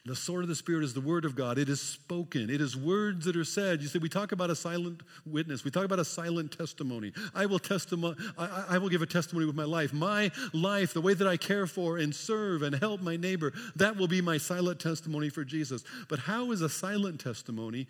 The 0.05 0.15
sword 0.15 0.43
of 0.43 0.47
the 0.47 0.55
Spirit 0.55 0.85
is 0.85 0.93
the 0.93 1.01
Word 1.01 1.25
of 1.25 1.35
God. 1.35 1.57
It 1.57 1.67
is 1.67 1.81
spoken. 1.81 2.49
It 2.49 2.61
is 2.61 2.77
words 2.77 3.25
that 3.25 3.35
are 3.35 3.43
said. 3.43 3.81
You 3.81 3.89
see, 3.89 3.99
we 3.99 4.07
talk 4.07 4.31
about 4.31 4.49
a 4.49 4.55
silent 4.55 5.03
witness. 5.25 5.65
We 5.65 5.71
talk 5.71 5.83
about 5.83 5.99
a 5.99 6.05
silent 6.05 6.57
testimony. 6.57 7.11
I 7.35 7.45
will 7.45 7.59
testimony. 7.59 8.15
I, 8.37 8.65
I 8.69 8.77
will 8.77 8.87
give 8.87 9.01
a 9.01 9.05
testimony 9.05 9.45
with 9.45 9.57
my 9.57 9.65
life. 9.65 9.91
My 9.91 10.31
life, 10.53 10.93
the 10.93 11.01
way 11.01 11.13
that 11.15 11.27
I 11.27 11.35
care 11.35 11.67
for 11.67 11.97
and 11.97 12.15
serve 12.15 12.61
and 12.61 12.73
help 12.75 13.01
my 13.01 13.17
neighbor, 13.17 13.51
that 13.75 13.97
will 13.97 14.07
be 14.07 14.21
my 14.21 14.37
silent 14.37 14.79
testimony 14.79 15.27
for 15.27 15.43
Jesus. 15.43 15.83
But 16.07 16.19
how 16.19 16.51
is 16.51 16.61
a 16.61 16.69
silent 16.69 17.19
testimony 17.19 17.87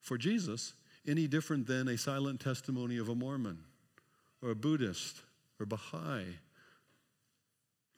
for 0.00 0.16
Jesus 0.16 0.72
any 1.06 1.26
different 1.26 1.66
than 1.66 1.88
a 1.88 1.98
silent 1.98 2.40
testimony 2.40 2.98
of 2.98 3.08
a 3.08 3.14
Mormon 3.14 3.58
or 4.42 4.50
a 4.50 4.54
Buddhist 4.54 5.22
or 5.58 5.66
Baha'i 5.66 6.24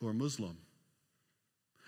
or 0.00 0.12
Muslim. 0.12 0.56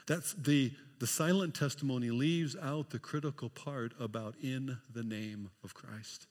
That's 0.07 0.33
the, 0.33 0.73
the 0.99 1.07
silent 1.07 1.55
testimony 1.55 2.11
leaves 2.11 2.57
out 2.61 2.91
the 2.91 2.99
critical 2.99 3.49
part 3.49 3.93
about 4.01 4.35
in 4.43 4.79
the 4.93 5.05
name 5.05 5.51
of 5.63 5.75
Christ, 5.75 6.27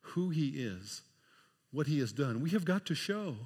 who 0.00 0.30
he 0.30 0.48
is, 0.48 1.02
what 1.70 1.86
he 1.86 2.00
has 2.00 2.12
done. 2.12 2.40
We 2.40 2.50
have 2.50 2.64
got 2.64 2.86
to 2.86 2.94
show 2.94 3.36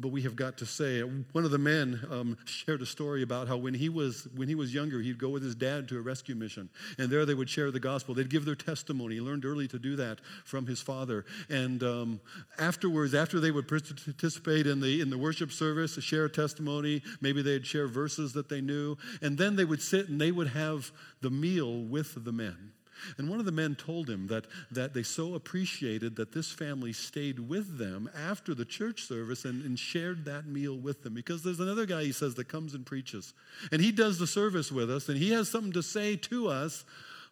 but 0.00 0.08
we 0.08 0.22
have 0.22 0.36
got 0.36 0.56
to 0.58 0.66
say 0.66 1.00
one 1.00 1.44
of 1.44 1.50
the 1.50 1.58
men 1.58 2.00
um, 2.10 2.36
shared 2.44 2.82
a 2.82 2.86
story 2.86 3.22
about 3.22 3.48
how 3.48 3.56
when 3.56 3.74
he 3.74 3.88
was 3.88 4.28
when 4.36 4.48
he 4.48 4.54
was 4.54 4.72
younger 4.72 5.00
he'd 5.00 5.18
go 5.18 5.28
with 5.28 5.42
his 5.42 5.54
dad 5.54 5.88
to 5.88 5.98
a 5.98 6.00
rescue 6.00 6.34
mission 6.34 6.68
and 6.98 7.10
there 7.10 7.26
they 7.26 7.34
would 7.34 7.50
share 7.50 7.70
the 7.70 7.80
gospel. 7.80 8.14
They'd 8.14 8.30
give 8.30 8.44
their 8.44 8.54
testimony. 8.54 9.16
He 9.16 9.20
learned 9.20 9.44
early 9.44 9.66
to 9.68 9.78
do 9.78 9.96
that 9.96 10.20
from 10.44 10.66
his 10.66 10.80
father. 10.80 11.24
And 11.48 11.82
um, 11.82 12.20
afterwards 12.58 13.14
after 13.14 13.40
they 13.40 13.50
would 13.50 13.66
participate 13.66 14.66
in 14.66 14.80
the 14.80 15.00
in 15.00 15.10
the 15.10 15.18
worship 15.18 15.52
service 15.52 15.94
share 16.02 16.28
testimony 16.28 17.02
maybe 17.20 17.42
they'd 17.42 17.66
share 17.66 17.88
verses 17.88 18.32
that 18.32 18.48
they 18.48 18.60
knew 18.60 18.96
and 19.22 19.36
then 19.36 19.56
they 19.56 19.64
would 19.64 19.82
sit 19.82 20.08
and 20.08 20.20
they 20.20 20.30
would 20.30 20.48
have 20.48 20.90
the 21.20 21.30
meal 21.30 21.82
with 21.82 22.24
the 22.24 22.32
men 22.32 22.72
and 23.16 23.28
one 23.28 23.40
of 23.40 23.46
the 23.46 23.52
men 23.52 23.74
told 23.74 24.08
him 24.08 24.26
that, 24.28 24.46
that 24.70 24.94
they 24.94 25.02
so 25.02 25.34
appreciated 25.34 26.16
that 26.16 26.32
this 26.32 26.50
family 26.50 26.92
stayed 26.92 27.38
with 27.38 27.78
them 27.78 28.10
after 28.16 28.54
the 28.54 28.64
church 28.64 29.04
service 29.04 29.44
and, 29.44 29.64
and 29.64 29.78
shared 29.78 30.24
that 30.24 30.46
meal 30.46 30.76
with 30.76 31.02
them. 31.02 31.14
Because 31.14 31.42
there's 31.42 31.60
another 31.60 31.86
guy, 31.86 32.04
he 32.04 32.12
says, 32.12 32.34
that 32.34 32.48
comes 32.48 32.74
and 32.74 32.84
preaches. 32.84 33.34
And 33.72 33.80
he 33.80 33.92
does 33.92 34.18
the 34.18 34.26
service 34.26 34.70
with 34.72 34.90
us, 34.90 35.08
and 35.08 35.18
he 35.18 35.30
has 35.32 35.48
something 35.48 35.72
to 35.72 35.82
say 35.82 36.16
to 36.16 36.48
us, 36.48 36.84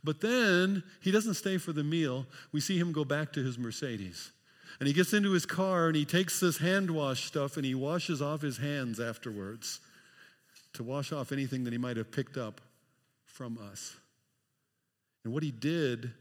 but 0.04 0.20
then 0.20 0.82
he 1.00 1.10
doesn't 1.10 1.34
stay 1.34 1.58
for 1.58 1.72
the 1.72 1.82
meal. 1.82 2.26
We 2.52 2.60
see 2.60 2.78
him 2.78 2.92
go 2.92 3.04
back 3.04 3.32
to 3.32 3.42
his 3.42 3.58
Mercedes. 3.58 4.30
And 4.78 4.86
he 4.86 4.92
gets 4.92 5.12
into 5.12 5.32
his 5.32 5.46
car 5.46 5.86
and 5.86 5.96
he 5.96 6.04
takes 6.04 6.38
this 6.38 6.58
hand 6.58 6.90
wash 6.90 7.24
stuff 7.24 7.56
and 7.56 7.64
he 7.64 7.74
washes 7.74 8.20
off 8.20 8.42
his 8.42 8.58
hands 8.58 9.00
afterwards 9.00 9.80
to 10.74 10.82
wash 10.82 11.12
off 11.12 11.32
anything 11.32 11.64
that 11.64 11.72
he 11.72 11.78
might 11.78 11.96
have 11.96 12.12
picked 12.12 12.36
up 12.36 12.60
from 13.24 13.58
us. 13.72 13.96
And 15.26 15.34
what 15.34 15.42
he 15.42 15.50
did 15.50 16.12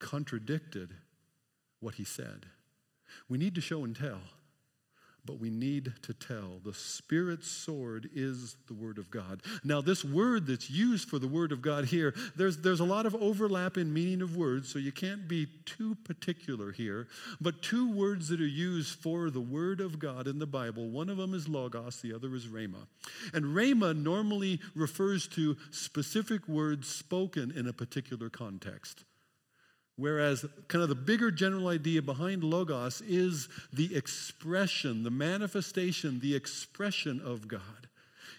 contradicted 0.00 0.94
what 1.78 1.94
he 1.94 2.02
said. 2.02 2.46
We 3.28 3.38
need 3.38 3.54
to 3.54 3.60
show 3.60 3.84
and 3.84 3.94
tell, 3.94 4.18
but 5.24 5.38
we 5.38 5.50
need 5.50 5.92
to 6.02 6.12
tell. 6.12 6.60
The 6.64 6.74
Spirit's 6.74 7.48
sword 7.48 8.10
is 8.14 8.56
the 8.66 8.74
Word 8.74 8.98
of 8.98 9.10
God. 9.10 9.42
Now, 9.62 9.80
this 9.80 10.04
word 10.04 10.46
that's 10.46 10.68
used 10.68 11.08
for 11.08 11.18
the 11.18 11.28
Word 11.28 11.52
of 11.52 11.62
God 11.62 11.84
here, 11.84 12.14
there's, 12.36 12.58
there's 12.58 12.80
a 12.80 12.84
lot 12.84 13.06
of 13.06 13.14
overlap 13.14 13.76
in 13.76 13.92
meaning 13.92 14.22
of 14.22 14.36
words, 14.36 14.68
so 14.68 14.78
you 14.78 14.92
can't 14.92 15.28
be 15.28 15.46
too 15.64 15.94
particular 16.04 16.72
here. 16.72 17.06
But 17.40 17.62
two 17.62 17.92
words 17.92 18.28
that 18.28 18.40
are 18.40 18.46
used 18.46 18.98
for 18.98 19.30
the 19.30 19.40
Word 19.40 19.80
of 19.80 19.98
God 19.98 20.26
in 20.26 20.38
the 20.38 20.46
Bible 20.46 20.90
one 20.90 21.08
of 21.08 21.16
them 21.16 21.34
is 21.34 21.48
Logos, 21.48 22.00
the 22.00 22.14
other 22.14 22.34
is 22.34 22.46
Rhema. 22.46 22.86
And 23.32 23.44
Rhema 23.46 23.96
normally 23.96 24.60
refers 24.74 25.28
to 25.28 25.56
specific 25.70 26.48
words 26.48 26.88
spoken 26.88 27.52
in 27.52 27.66
a 27.66 27.72
particular 27.72 28.28
context. 28.28 29.04
Whereas, 29.96 30.44
kind 30.68 30.82
of 30.82 30.88
the 30.88 30.94
bigger 30.94 31.30
general 31.30 31.68
idea 31.68 32.00
behind 32.00 32.42
Logos 32.42 33.02
is 33.02 33.48
the 33.72 33.94
expression, 33.94 35.02
the 35.02 35.10
manifestation, 35.10 36.20
the 36.20 36.34
expression 36.34 37.20
of 37.24 37.46
God. 37.46 37.60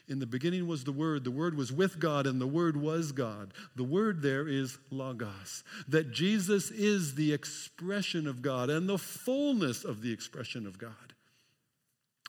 In 0.09 0.19
the 0.19 0.25
beginning 0.25 0.67
was 0.67 0.83
the 0.83 0.91
Word, 0.91 1.23
the 1.23 1.31
Word 1.31 1.55
was 1.55 1.71
with 1.71 1.99
God, 1.99 2.27
and 2.27 2.41
the 2.41 2.47
Word 2.47 2.75
was 2.75 3.11
God. 3.11 3.53
The 3.75 3.83
Word 3.83 4.21
there 4.21 4.47
is 4.47 4.77
Logos. 4.91 5.63
That 5.87 6.11
Jesus 6.11 6.71
is 6.71 7.15
the 7.15 7.31
expression 7.31 8.27
of 8.27 8.41
God 8.41 8.69
and 8.69 8.89
the 8.89 8.97
fullness 8.97 9.85
of 9.85 10.01
the 10.01 10.11
expression 10.11 10.67
of 10.67 10.77
God. 10.77 11.13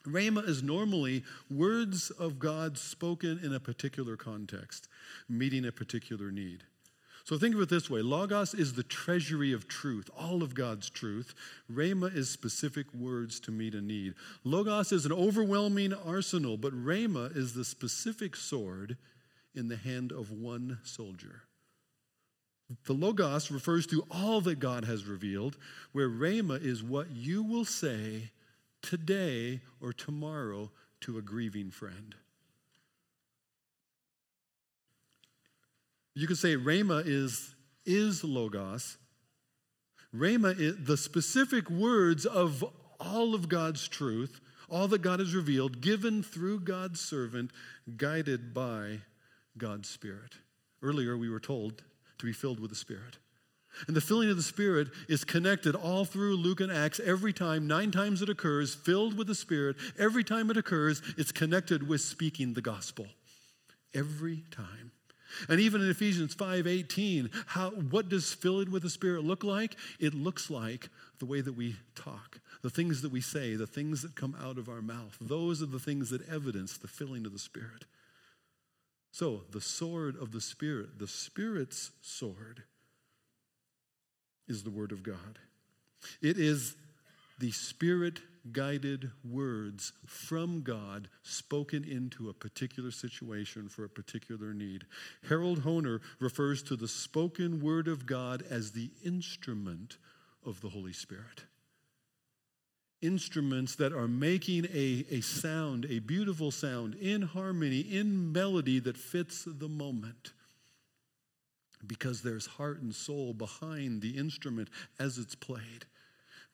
Rhema 0.05 0.47
is 0.47 0.61
normally 0.61 1.23
words 1.49 2.11
of 2.11 2.39
God 2.39 2.77
spoken 2.77 3.39
in 3.43 3.53
a 3.53 3.59
particular 3.59 4.15
context, 4.15 4.87
meeting 5.27 5.65
a 5.65 5.71
particular 5.71 6.31
need. 6.31 6.63
So 7.25 7.39
think 7.39 7.55
of 7.55 7.61
it 7.61 7.69
this 7.69 7.89
way 7.89 8.03
Logos 8.03 8.53
is 8.53 8.73
the 8.73 8.83
treasury 8.83 9.51
of 9.51 9.67
truth, 9.67 10.11
all 10.15 10.43
of 10.43 10.53
God's 10.53 10.91
truth. 10.91 11.33
Rhema 11.71 12.15
is 12.15 12.29
specific 12.29 12.85
words 12.93 13.39
to 13.41 13.51
meet 13.51 13.73
a 13.73 13.81
need. 13.81 14.13
Logos 14.43 14.91
is 14.91 15.07
an 15.07 15.11
overwhelming 15.11 15.91
arsenal, 15.91 16.55
but 16.55 16.71
Rhema 16.71 17.35
is 17.35 17.53
the 17.53 17.65
specific 17.65 18.35
sword 18.35 18.95
in 19.55 19.69
the 19.69 19.75
hand 19.75 20.11
of 20.11 20.31
one 20.31 20.77
soldier. 20.83 21.41
The 22.85 22.93
Logos 22.93 23.49
refers 23.49 23.87
to 23.87 24.05
all 24.11 24.39
that 24.41 24.59
God 24.59 24.85
has 24.85 25.05
revealed, 25.05 25.57
where 25.93 26.09
Rhema 26.09 26.63
is 26.63 26.83
what 26.83 27.09
you 27.09 27.41
will 27.41 27.65
say 27.65 28.29
today 28.83 29.61
or 29.81 29.93
tomorrow 29.93 30.69
to 31.01 31.17
a 31.17 31.23
grieving 31.23 31.71
friend. 31.71 32.13
You 36.15 36.27
could 36.27 36.37
say 36.37 36.55
Rhema 36.55 37.05
is, 37.05 37.53
is 37.85 38.23
Logos. 38.23 38.97
Rhema 40.15 40.57
is 40.57 40.77
the 40.85 40.95
specific 40.95 41.69
words 41.69 42.25
of 42.25 42.63
all 43.01 43.35
of 43.35 43.49
God's 43.49 43.87
truth, 43.89 44.39
all 44.69 44.87
that 44.87 45.01
God 45.01 45.19
has 45.19 45.35
revealed, 45.35 45.81
given 45.81 46.23
through 46.23 46.61
God's 46.61 47.01
servant, 47.01 47.51
guided 47.97 48.53
by 48.53 49.01
God's 49.57 49.89
Spirit. 49.89 50.35
Earlier, 50.81 51.17
we 51.17 51.29
were 51.29 51.41
told 51.41 51.83
to 52.17 52.25
be 52.25 52.31
filled 52.33 52.61
with 52.61 52.69
the 52.69 52.75
Spirit. 52.77 53.17
And 53.87 53.95
the 53.95 54.01
filling 54.01 54.29
of 54.29 54.37
the 54.37 54.43
Spirit 54.43 54.87
is 55.09 55.25
connected 55.25 55.75
all 55.75 56.05
through 56.05 56.37
Luke 56.37 56.61
and 56.61 56.71
Acts 56.71 57.01
every 57.01 57.33
time, 57.33 57.67
nine 57.67 57.91
times 57.91 58.21
it 58.21 58.29
occurs, 58.29 58.73
filled 58.73 59.17
with 59.17 59.27
the 59.27 59.35
Spirit. 59.35 59.75
Every 59.99 60.23
time 60.23 60.49
it 60.49 60.55
occurs, 60.55 61.01
it's 61.17 61.33
connected 61.33 61.85
with 61.85 61.99
speaking 61.99 62.53
the 62.53 62.61
gospel. 62.61 63.07
Every 63.93 64.45
time. 64.49 64.91
And 65.49 65.59
even 65.59 65.81
in 65.81 65.89
Ephesians 65.89 66.35
5:18, 66.35 67.29
how 67.47 67.71
what 67.71 68.09
does 68.09 68.33
filling 68.33 68.71
with 68.71 68.83
the 68.83 68.89
Spirit 68.89 69.23
look 69.23 69.43
like? 69.43 69.77
It 69.99 70.13
looks 70.13 70.49
like 70.49 70.89
the 71.19 71.25
way 71.25 71.41
that 71.41 71.53
we 71.53 71.77
talk, 71.95 72.39
the 72.61 72.69
things 72.69 73.01
that 73.01 73.11
we 73.11 73.21
say, 73.21 73.55
the 73.55 73.67
things 73.67 74.01
that 74.01 74.15
come 74.15 74.35
out 74.41 74.57
of 74.57 74.69
our 74.69 74.81
mouth. 74.81 75.17
Those 75.19 75.61
are 75.61 75.67
the 75.67 75.79
things 75.79 76.09
that 76.09 76.27
evidence 76.27 76.77
the 76.77 76.87
filling 76.87 77.25
of 77.25 77.33
the 77.33 77.39
Spirit. 77.39 77.85
So, 79.11 79.43
the 79.49 79.61
sword 79.61 80.17
of 80.17 80.31
the 80.31 80.41
Spirit, 80.41 80.99
the 80.99 81.07
Spirit's 81.07 81.91
sword, 82.01 82.63
is 84.47 84.63
the 84.63 84.69
Word 84.69 84.91
of 84.91 85.03
God. 85.03 85.39
It 86.21 86.37
is 86.37 86.75
the 87.39 87.51
Spirit 87.51 88.19
guided 88.51 89.11
words 89.23 89.93
from 90.05 90.61
God 90.61 91.09
spoken 91.23 91.83
into 91.83 92.29
a 92.29 92.33
particular 92.33 92.91
situation 92.91 93.69
for 93.69 93.83
a 93.83 93.89
particular 93.89 94.53
need. 94.53 94.85
Harold 95.27 95.63
Hoehner 95.63 95.99
refers 96.19 96.61
to 96.63 96.75
the 96.75 96.87
spoken 96.87 97.61
word 97.61 97.87
of 97.87 98.05
God 98.05 98.43
as 98.49 98.71
the 98.71 98.91
instrument 99.03 99.97
of 100.45 100.61
the 100.61 100.69
Holy 100.69 100.93
Spirit. 100.93 101.43
Instruments 103.01 103.75
that 103.75 103.93
are 103.93 104.07
making 104.07 104.65
a, 104.73 105.05
a 105.11 105.21
sound, 105.21 105.85
a 105.89 105.99
beautiful 105.99 106.51
sound, 106.51 106.95
in 106.95 107.23
harmony, 107.23 107.79
in 107.79 108.31
melody 108.31 108.79
that 108.79 108.97
fits 108.97 109.45
the 109.45 109.67
moment. 109.67 110.33
Because 111.85 112.21
there's 112.21 112.45
heart 112.45 112.81
and 112.81 112.95
soul 112.95 113.33
behind 113.33 114.01
the 114.01 114.17
instrument 114.17 114.69
as 114.97 115.17
it's 115.17 115.35
played. 115.35 115.85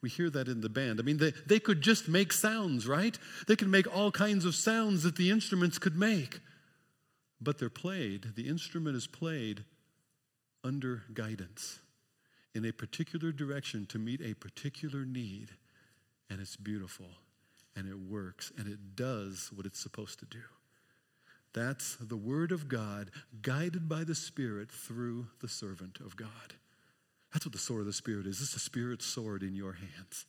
We 0.02 0.10
hear 0.10 0.30
that 0.32 0.48
in 0.48 0.62
the 0.62 0.70
band. 0.70 1.00
I 1.00 1.04
mean, 1.04 1.18
they, 1.18 1.34
they 1.46 1.60
could 1.60 1.82
just 1.82 2.08
make 2.08 2.34
sounds, 2.34 2.88
right? 2.88 3.18
They 3.48 3.56
could 3.56 3.68
make 3.68 3.94
all 3.96 4.12
kinds 4.12 4.46
of 4.46 4.56
sounds 4.56 5.04
that 5.04 5.16
the 5.16 5.30
instruments 5.30 5.78
could 5.78 5.96
make. 5.96 6.40
But 7.40 7.60
they're 7.60 7.70
played, 7.70 8.36
the 8.36 8.48
instrument 8.48 8.96
is 8.96 9.08
played 9.08 9.64
under 10.64 11.04
guidance 11.14 11.80
in 12.54 12.66
a 12.66 12.72
particular 12.72 13.32
direction 13.32 13.86
to 13.88 14.00
meet 14.00 14.22
a 14.22 14.34
particular 14.34 15.06
need. 15.06 15.50
And 16.30 16.40
it's 16.40 16.56
beautiful 16.56 17.08
and 17.76 17.88
it 17.88 17.98
works 17.98 18.52
and 18.58 18.68
it 18.68 18.96
does 18.96 19.52
what 19.54 19.66
it's 19.66 19.80
supposed 19.80 20.20
to 20.20 20.26
do. 20.26 20.42
That's 21.54 21.98
the 21.98 22.18
Word 22.18 22.52
of 22.52 22.70
God 22.70 23.12
guided 23.42 23.90
by 23.90 24.04
the 24.04 24.16
Spirit 24.16 24.72
through 24.72 25.28
the 25.42 25.50
servant 25.50 26.00
of 26.00 26.16
God. 26.16 26.56
That's 27.34 27.46
what 27.46 27.54
the 27.54 27.60
sword 27.60 27.82
of 27.82 27.88
the 27.88 27.94
Spirit 27.94 28.28
is. 28.28 28.42
It's 28.42 28.56
a 28.56 28.60
Spirit 28.60 29.02
sword 29.02 29.44
in 29.44 29.56
your 29.56 29.74
hands. 29.74 30.26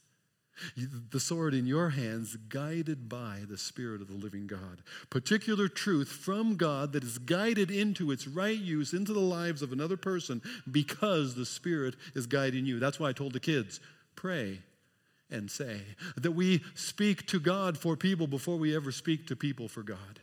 The 1.10 1.18
sword 1.18 1.54
in 1.54 1.66
your 1.66 1.90
hands, 1.90 2.36
guided 2.48 3.08
by 3.08 3.40
the 3.48 3.58
Spirit 3.58 4.02
of 4.02 4.08
the 4.08 4.14
living 4.14 4.46
God. 4.46 4.82
Particular 5.10 5.66
truth 5.66 6.08
from 6.08 6.56
God 6.56 6.92
that 6.92 7.02
is 7.02 7.18
guided 7.18 7.70
into 7.70 8.10
its 8.10 8.28
right 8.28 8.58
use 8.58 8.92
into 8.92 9.12
the 9.12 9.20
lives 9.20 9.62
of 9.62 9.72
another 9.72 9.96
person 9.96 10.42
because 10.70 11.34
the 11.34 11.46
Spirit 11.46 11.96
is 12.14 12.26
guiding 12.26 12.66
you. 12.66 12.78
That's 12.78 13.00
why 13.00 13.08
I 13.08 13.12
told 13.12 13.32
the 13.32 13.40
kids 13.40 13.80
pray 14.14 14.58
and 15.30 15.50
say 15.50 15.80
that 16.16 16.32
we 16.32 16.62
speak 16.74 17.26
to 17.28 17.40
God 17.40 17.78
for 17.78 17.96
people 17.96 18.26
before 18.26 18.58
we 18.58 18.76
ever 18.76 18.92
speak 18.92 19.26
to 19.28 19.36
people 19.36 19.66
for 19.66 19.82
God. 19.82 20.20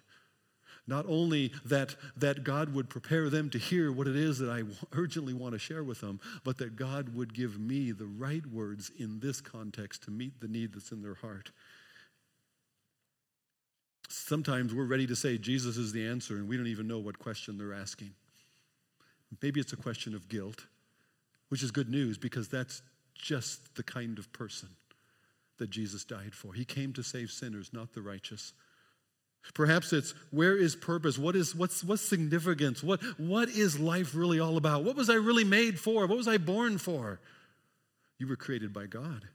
Not 0.89 1.06
only 1.08 1.52
that, 1.65 1.95
that 2.17 2.43
God 2.43 2.73
would 2.73 2.89
prepare 2.89 3.30
them 3.30 3.52
to 3.52 3.60
hear 3.60 3.91
what 3.91 4.08
it 4.08 4.15
is 4.15 4.39
that 4.39 4.49
I 4.49 4.63
urgently 4.91 5.34
want 5.34 5.54
to 5.54 5.60
share 5.60 5.84
with 5.84 6.02
them, 6.02 6.19
but 6.43 6.58
that 6.58 6.75
God 6.75 7.15
would 7.15 7.32
give 7.32 7.60
me 7.60 7.91
the 7.91 8.08
right 8.08 8.43
words 8.47 8.91
in 8.97 9.19
this 9.19 9.39
context 9.39 10.04
to 10.04 10.12
meet 10.12 10.41
the 10.41 10.47
need 10.47 10.73
that's 10.73 10.91
in 10.91 11.04
their 11.04 11.13
heart. 11.13 11.52
Sometimes 14.10 14.73
we're 14.73 14.86
ready 14.86 15.06
to 15.06 15.15
say 15.15 15.38
Jesus 15.38 15.78
is 15.78 15.91
the 15.91 16.08
answer, 16.08 16.38
and 16.38 16.47
we 16.49 16.58
don't 16.58 16.65
even 16.65 16.88
know 16.88 16.97
what 16.97 17.19
question 17.19 17.60
they're 17.60 17.75
asking. 17.75 18.10
Maybe 19.43 19.60
it's 19.60 19.73
a 19.73 19.78
question 19.78 20.15
of 20.15 20.28
guilt, 20.28 20.65
which 21.49 21.62
is 21.62 21.69
good 21.69 21.89
news 21.89 22.17
because 22.17 22.49
that's 22.49 22.82
just 23.13 23.75
the 23.75 23.84
kind 23.84 24.17
of 24.17 24.34
person 24.34 24.69
that 25.60 25.69
Jesus 25.69 26.04
died 26.04 26.34
for. 26.34 26.54
He 26.54 26.65
came 26.65 26.93
to 26.93 27.04
save 27.04 27.30
sinners, 27.30 27.69
not 27.73 27.93
the 27.93 28.02
righteous. 28.02 28.54
Perhaps 29.54 29.93
it's 29.93 30.13
where 30.32 30.56
is 30.56 30.75
purpose? 30.75 31.17
What 31.17 31.36
is 31.36 31.56
what's 31.56 31.84
what's 31.84 32.02
significance? 32.02 32.84
What 32.84 33.02
what 33.17 33.49
is 33.49 33.80
life 33.80 34.13
really 34.15 34.39
all 34.39 34.58
about? 34.58 34.84
What 34.84 34.95
was 34.95 35.10
I 35.10 35.15
really 35.15 35.43
made 35.43 35.80
for? 35.80 36.06
What 36.06 36.17
was 36.17 36.28
I 36.28 36.38
born 36.38 36.78
for? 36.78 37.19
You 38.19 38.28
were 38.28 38.36
created 38.36 38.73
by 38.73 38.86
God 38.86 39.30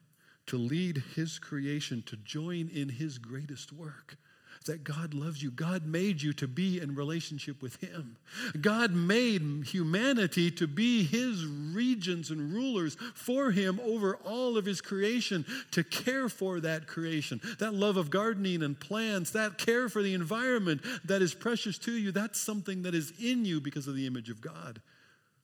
to 0.46 0.56
lead 0.56 1.02
his 1.14 1.38
creation 1.38 2.02
to 2.06 2.16
join 2.16 2.68
in 2.68 2.90
his 2.90 3.18
greatest 3.18 3.72
work 3.72 4.18
that 4.64 4.84
God 4.84 5.14
loves 5.14 5.42
you. 5.42 5.50
God 5.50 5.86
made 5.86 6.22
you 6.22 6.32
to 6.34 6.48
be 6.48 6.80
in 6.80 6.94
relationship 6.94 7.62
with 7.62 7.76
Him. 7.82 8.16
God 8.60 8.92
made 8.92 9.66
humanity 9.66 10.50
to 10.52 10.66
be 10.66 11.04
His 11.04 11.44
regents 11.46 12.30
and 12.30 12.52
rulers 12.52 12.96
for 13.14 13.50
Him 13.50 13.80
over 13.84 14.16
all 14.24 14.56
of 14.56 14.64
His 14.64 14.80
creation, 14.80 15.44
to 15.72 15.84
care 15.84 16.28
for 16.28 16.60
that 16.60 16.86
creation. 16.86 17.40
That 17.58 17.74
love 17.74 17.96
of 17.96 18.10
gardening 18.10 18.62
and 18.62 18.78
plants, 18.78 19.30
that 19.32 19.58
care 19.58 19.88
for 19.88 20.02
the 20.02 20.14
environment 20.14 20.82
that 21.04 21.22
is 21.22 21.34
precious 21.34 21.78
to 21.78 21.92
you, 21.92 22.12
that's 22.12 22.40
something 22.40 22.82
that 22.82 22.94
is 22.94 23.12
in 23.22 23.44
you 23.44 23.60
because 23.60 23.86
of 23.86 23.94
the 23.94 24.06
image 24.06 24.30
of 24.30 24.40
God 24.40 24.80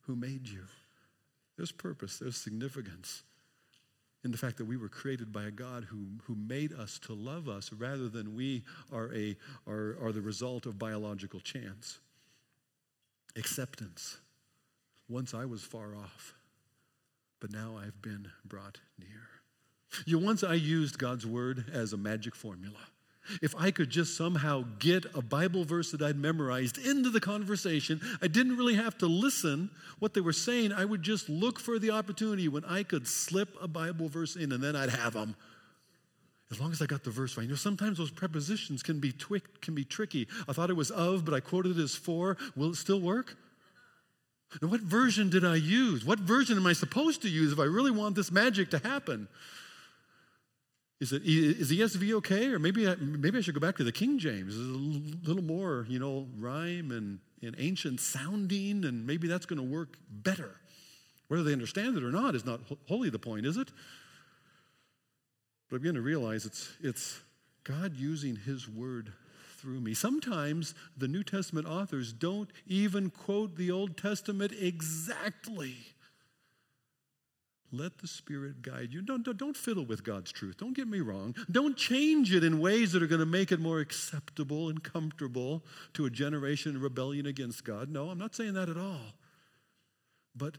who 0.06 0.16
made 0.16 0.48
you. 0.48 0.64
There's 1.56 1.72
purpose, 1.72 2.18
there's 2.18 2.36
significance 2.36 3.22
in 4.22 4.30
the 4.30 4.38
fact 4.38 4.58
that 4.58 4.66
we 4.66 4.76
were 4.76 4.88
created 4.88 5.32
by 5.32 5.44
a 5.44 5.50
God 5.50 5.84
who, 5.84 6.06
who 6.24 6.34
made 6.34 6.72
us 6.72 6.98
to 7.06 7.14
love 7.14 7.48
us 7.48 7.72
rather 7.72 8.08
than 8.08 8.34
we 8.34 8.62
are, 8.92 9.12
a, 9.14 9.36
are, 9.66 9.96
are 10.02 10.12
the 10.12 10.20
result 10.20 10.66
of 10.66 10.78
biological 10.78 11.40
chance. 11.40 11.98
Acceptance. 13.36 14.18
Once 15.08 15.32
I 15.32 15.44
was 15.44 15.62
far 15.62 15.94
off, 15.96 16.34
but 17.40 17.52
now 17.52 17.78
I've 17.82 18.00
been 18.02 18.30
brought 18.44 18.78
near. 18.98 19.28
You 20.04 20.18
once 20.18 20.44
I 20.44 20.54
used 20.54 20.98
God's 20.98 21.26
word 21.26 21.64
as 21.72 21.92
a 21.92 21.96
magic 21.96 22.34
formula. 22.34 22.78
If 23.42 23.54
I 23.56 23.70
could 23.70 23.90
just 23.90 24.16
somehow 24.16 24.64
get 24.78 25.04
a 25.14 25.22
Bible 25.22 25.64
verse 25.64 25.90
that 25.92 26.02
I'd 26.02 26.16
memorized 26.16 26.78
into 26.78 27.10
the 27.10 27.20
conversation, 27.20 28.00
I 28.22 28.28
didn't 28.28 28.56
really 28.56 28.74
have 28.74 28.98
to 28.98 29.06
listen 29.06 29.70
what 29.98 30.14
they 30.14 30.20
were 30.20 30.32
saying. 30.32 30.72
I 30.72 30.84
would 30.84 31.02
just 31.02 31.28
look 31.28 31.60
for 31.60 31.78
the 31.78 31.90
opportunity 31.90 32.48
when 32.48 32.64
I 32.64 32.82
could 32.82 33.06
slip 33.06 33.56
a 33.60 33.68
Bible 33.68 34.08
verse 34.08 34.36
in 34.36 34.52
and 34.52 34.62
then 34.62 34.76
I'd 34.76 34.90
have 34.90 35.14
them. 35.14 35.36
As 36.50 36.60
long 36.60 36.72
as 36.72 36.82
I 36.82 36.86
got 36.86 37.04
the 37.04 37.10
verse 37.10 37.36
right. 37.36 37.44
You 37.44 37.50
know, 37.50 37.54
sometimes 37.54 37.98
those 37.98 38.10
prepositions 38.10 38.82
can 38.82 38.98
be, 38.98 39.14
can 39.60 39.74
be 39.74 39.84
tricky. 39.84 40.26
I 40.48 40.52
thought 40.52 40.68
it 40.68 40.76
was 40.76 40.90
of, 40.90 41.24
but 41.24 41.32
I 41.32 41.40
quoted 41.40 41.78
it 41.78 41.82
as 41.82 41.94
for. 41.94 42.36
Will 42.56 42.70
it 42.70 42.76
still 42.76 43.00
work? 43.00 43.36
Now, 44.60 44.68
what 44.68 44.80
version 44.80 45.30
did 45.30 45.44
I 45.44 45.54
use? 45.54 46.04
What 46.04 46.18
version 46.18 46.56
am 46.56 46.66
I 46.66 46.72
supposed 46.72 47.22
to 47.22 47.28
use 47.28 47.52
if 47.52 47.60
I 47.60 47.64
really 47.64 47.92
want 47.92 48.16
this 48.16 48.32
magic 48.32 48.70
to 48.70 48.78
happen? 48.78 49.28
Is, 51.00 51.14
it, 51.14 51.22
is 51.24 51.70
the 51.70 51.80
ESV 51.80 52.12
okay? 52.18 52.48
Or 52.48 52.58
maybe 52.58 52.86
I, 52.86 52.94
maybe 52.96 53.38
I 53.38 53.40
should 53.40 53.54
go 53.54 53.60
back 53.60 53.76
to 53.78 53.84
the 53.84 53.92
King 53.92 54.18
James. 54.18 54.54
It's 54.54 55.26
a 55.26 55.28
little 55.28 55.42
more, 55.42 55.86
you 55.88 55.98
know, 55.98 56.28
rhyme 56.38 56.90
and, 56.90 57.20
and 57.42 57.54
ancient 57.58 58.00
sounding, 58.00 58.84
and 58.84 59.06
maybe 59.06 59.26
that's 59.26 59.46
going 59.46 59.58
to 59.58 59.76
work 59.76 59.96
better. 60.10 60.56
Whether 61.28 61.44
they 61.44 61.52
understand 61.52 61.96
it 61.96 62.04
or 62.04 62.10
not 62.10 62.34
is 62.34 62.44
not 62.44 62.60
wholly 62.86 63.08
the 63.08 63.18
point, 63.18 63.46
is 63.46 63.56
it? 63.56 63.70
But 65.70 65.76
I'm 65.76 65.82
going 65.82 65.94
to 65.94 66.02
realize 66.02 66.44
it's, 66.44 66.70
it's 66.82 67.20
God 67.64 67.96
using 67.96 68.36
His 68.36 68.68
word 68.68 69.12
through 69.56 69.80
me. 69.80 69.94
Sometimes 69.94 70.74
the 70.96 71.08
New 71.08 71.22
Testament 71.22 71.66
authors 71.66 72.12
don't 72.12 72.50
even 72.66 73.08
quote 73.10 73.56
the 73.56 73.70
Old 73.70 73.96
Testament 73.96 74.52
exactly. 74.58 75.76
Let 77.72 77.98
the 77.98 78.08
Spirit 78.08 78.62
guide 78.62 78.92
you. 78.92 79.00
Don't, 79.00 79.22
don't, 79.36 79.56
fiddle 79.56 79.84
with 79.84 80.02
God's 80.02 80.32
truth. 80.32 80.56
Don't 80.58 80.74
get 80.74 80.88
me 80.88 81.00
wrong. 81.00 81.36
Don't 81.50 81.76
change 81.76 82.34
it 82.34 82.42
in 82.42 82.60
ways 82.60 82.92
that 82.92 83.02
are 83.02 83.06
going 83.06 83.20
to 83.20 83.26
make 83.26 83.52
it 83.52 83.60
more 83.60 83.78
acceptable 83.78 84.68
and 84.68 84.82
comfortable 84.82 85.62
to 85.94 86.06
a 86.06 86.10
generation 86.10 86.74
in 86.74 86.80
rebellion 86.80 87.26
against 87.26 87.64
God. 87.64 87.88
No, 87.88 88.10
I'm 88.10 88.18
not 88.18 88.34
saying 88.34 88.54
that 88.54 88.68
at 88.68 88.76
all. 88.76 89.14
But 90.34 90.58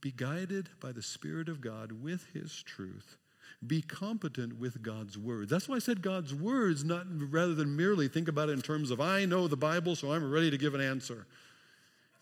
be 0.00 0.12
guided 0.12 0.68
by 0.80 0.92
the 0.92 1.02
Spirit 1.02 1.48
of 1.48 1.60
God 1.60 1.92
with 1.92 2.26
His 2.32 2.62
truth. 2.62 3.16
Be 3.64 3.82
competent 3.82 4.58
with 4.58 4.82
God's 4.82 5.16
words. 5.16 5.50
That's 5.50 5.68
why 5.68 5.76
I 5.76 5.80
said 5.80 6.02
God's 6.02 6.34
words, 6.34 6.84
not 6.84 7.06
rather 7.08 7.54
than 7.54 7.76
merely 7.76 8.08
think 8.08 8.28
about 8.28 8.48
it 8.48 8.52
in 8.52 8.62
terms 8.62 8.90
of 8.90 9.00
I 9.00 9.24
know 9.24 9.46
the 9.46 9.56
Bible, 9.56 9.94
so 9.94 10.12
I'm 10.12 10.28
ready 10.28 10.50
to 10.50 10.58
give 10.58 10.74
an 10.74 10.80
answer. 10.80 11.26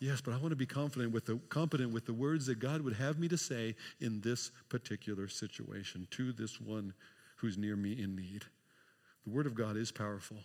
Yes, 0.00 0.22
but 0.22 0.32
I 0.32 0.38
want 0.38 0.50
to 0.50 0.56
be 0.56 0.66
confident 0.66 1.12
with 1.12 1.26
the 1.26 1.38
competent 1.50 1.92
with 1.92 2.06
the 2.06 2.14
words 2.14 2.46
that 2.46 2.58
God 2.58 2.80
would 2.80 2.94
have 2.96 3.18
me 3.18 3.28
to 3.28 3.36
say 3.36 3.76
in 4.00 4.22
this 4.22 4.50
particular 4.70 5.28
situation 5.28 6.08
to 6.12 6.32
this 6.32 6.58
one 6.58 6.94
who's 7.36 7.58
near 7.58 7.76
me 7.76 7.92
in 7.92 8.16
need. 8.16 8.44
The 9.26 9.30
word 9.30 9.46
of 9.46 9.54
God 9.54 9.76
is 9.76 9.92
powerful. 9.92 10.38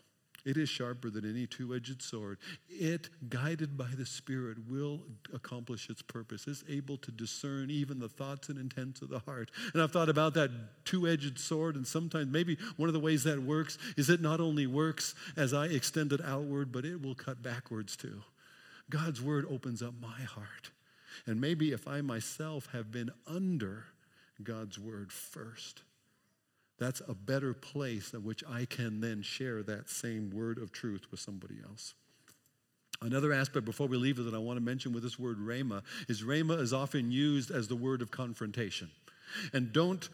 It 0.46 0.58
is 0.58 0.70
sharper 0.70 1.10
than 1.10 1.28
any 1.28 1.48
two 1.48 1.74
edged 1.74 2.02
sword. 2.02 2.38
It, 2.70 3.10
guided 3.30 3.78
by 3.78 3.88
the 3.98 4.06
Spirit, 4.06 4.58
will 4.70 5.02
accomplish 5.34 5.89
its 5.89 6.02
purpose. 6.04 6.46
It's 6.48 6.63
able 6.70 6.98
to 6.98 7.12
discern 7.12 7.72
even 7.72 7.98
the 7.98 8.10
thoughts 8.10 8.50
and 8.50 8.60
intents 8.60 9.02
of 9.02 9.10
the 9.10 9.20
heart. 9.20 9.50
And 9.74 9.82
I've 9.82 9.91
thought 9.91 10.10
about 10.10 10.36
that 10.36 10.52
two 10.84 11.08
edged 11.08 11.39
sword, 11.39 11.76
and 11.76 11.88
sometimes 11.88 12.28
maybe 12.28 12.58
one 12.78 12.89
of 12.89 12.94
the 12.94 13.00
ways 13.00 13.24
that 13.24 13.41
works 13.41 13.80
is 13.98 14.10
it 14.10 14.22
not 14.22 14.39
only 14.39 14.68
works 14.68 15.15
as 15.36 15.54
I 15.54 15.65
extend 15.65 16.13
it 16.13 16.22
outward, 16.24 16.72
but 16.72 16.86
it 16.86 17.02
will 17.02 17.15
cut 17.15 17.41
backwards 17.41 17.96
too. 17.96 18.22
God's 18.89 19.21
word 19.21 19.45
opens 19.50 19.82
up 19.82 19.93
my 20.00 20.21
heart. 20.21 20.71
And 21.26 21.41
maybe 21.41 21.71
if 21.71 21.88
I 21.88 22.02
myself 22.02 22.67
have 22.74 22.91
been 22.91 23.12
under 23.26 23.86
God's 24.43 24.78
word 24.78 25.12
first, 25.12 25.84
that's 26.77 27.02
a 27.08 27.13
better 27.13 27.54
place 27.54 28.13
in 28.13 28.23
which 28.23 28.44
I 28.48 28.65
can 28.65 29.00
then 29.00 29.21
share 29.21 29.63
that 29.63 29.90
same 29.90 30.29
word 30.29 30.58
of 30.58 30.71
truth 30.71 31.06
with 31.10 31.19
somebody 31.19 31.56
else. 31.67 31.94
Another 33.02 33.33
aspect 33.33 33.65
before 33.65 33.88
we 33.88 33.98
leave 33.98 34.19
it 34.19 34.23
that 34.23 34.33
I 34.33 34.40
want 34.40 34.58
to 34.58 34.63
mention 34.63 34.94
with 34.94 35.04
this 35.04 35.19
word 35.19 35.38
rhema 35.40 35.83
is 36.08 36.23
rhema 36.23 36.60
is 36.60 36.73
often 36.73 37.12
used 37.12 37.52
as 37.52 37.67
the 37.67 37.75
word 37.75 38.02
of 38.02 38.12
confrontation. 38.12 38.90
And 39.54 39.73
don't 39.73 40.08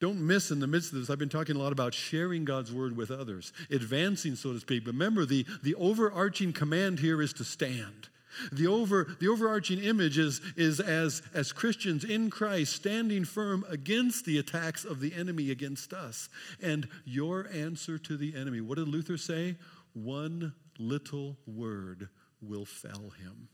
don't 0.00 0.26
miss 0.26 0.50
in 0.50 0.60
the 0.60 0.66
midst 0.66 0.92
of 0.92 0.98
this, 0.98 1.10
I've 1.10 1.18
been 1.18 1.28
talking 1.28 1.56
a 1.56 1.58
lot 1.58 1.72
about 1.72 1.94
sharing 1.94 2.44
God's 2.44 2.72
word 2.72 2.96
with 2.96 3.10
others, 3.10 3.52
advancing, 3.70 4.34
so 4.34 4.52
to 4.52 4.60
speak. 4.60 4.84
But 4.84 4.92
remember, 4.92 5.24
the, 5.24 5.46
the 5.62 5.74
overarching 5.76 6.52
command 6.52 6.98
here 6.98 7.22
is 7.22 7.32
to 7.34 7.44
stand. 7.44 8.08
The, 8.52 8.66
over, 8.66 9.16
the 9.18 9.28
overarching 9.28 9.78
image 9.78 10.18
is, 10.18 10.42
is 10.56 10.80
as, 10.80 11.22
as 11.32 11.52
Christians 11.52 12.04
in 12.04 12.28
Christ 12.28 12.74
standing 12.76 13.24
firm 13.24 13.64
against 13.68 14.26
the 14.26 14.38
attacks 14.38 14.84
of 14.84 15.00
the 15.00 15.14
enemy 15.14 15.50
against 15.50 15.94
us. 15.94 16.28
And 16.62 16.88
your 17.06 17.48
answer 17.52 17.96
to 17.98 18.16
the 18.18 18.36
enemy, 18.36 18.60
what 18.60 18.76
did 18.76 18.88
Luther 18.88 19.16
say? 19.16 19.56
One 19.94 20.52
little 20.78 21.38
word 21.46 22.10
will 22.42 22.66
fell 22.66 23.12
him. 23.18 23.48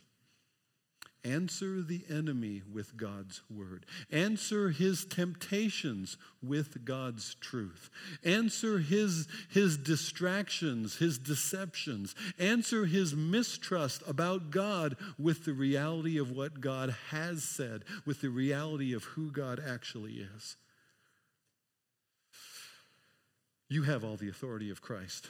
Answer 1.25 1.83
the 1.83 2.05
enemy 2.11 2.63
with 2.73 2.97
God's 2.97 3.43
word. 3.49 3.87
Answer 4.11 4.71
his 4.71 5.05
temptations 5.05 6.17
with 6.43 6.85
God's 6.85 7.37
truth. 7.37 7.91
Answer 8.25 8.81
his, 8.81 9.29
his 9.49 9.77
distractions, 9.77 10.97
his 10.97 11.19
deceptions. 11.19 12.17
Answer 12.41 12.87
his 12.87 13.15
mistrust 13.15 14.03
about 14.09 14.51
God 14.51 14.97
with 15.17 15.45
the 15.45 15.53
reality 15.53 16.19
of 16.19 16.33
what 16.33 16.61
God 16.61 16.93
has 17.11 17.45
said, 17.45 17.85
with 18.05 18.21
the 18.21 18.31
reality 18.31 18.93
of 18.93 19.05
who 19.05 19.31
God 19.31 19.63
actually 19.65 20.27
is. 20.37 20.57
You 23.69 23.85
have 23.85 24.03
all 24.05 24.17
the 24.17 24.29
authority 24.29 24.71
of 24.71 24.83
Christ 24.83 25.29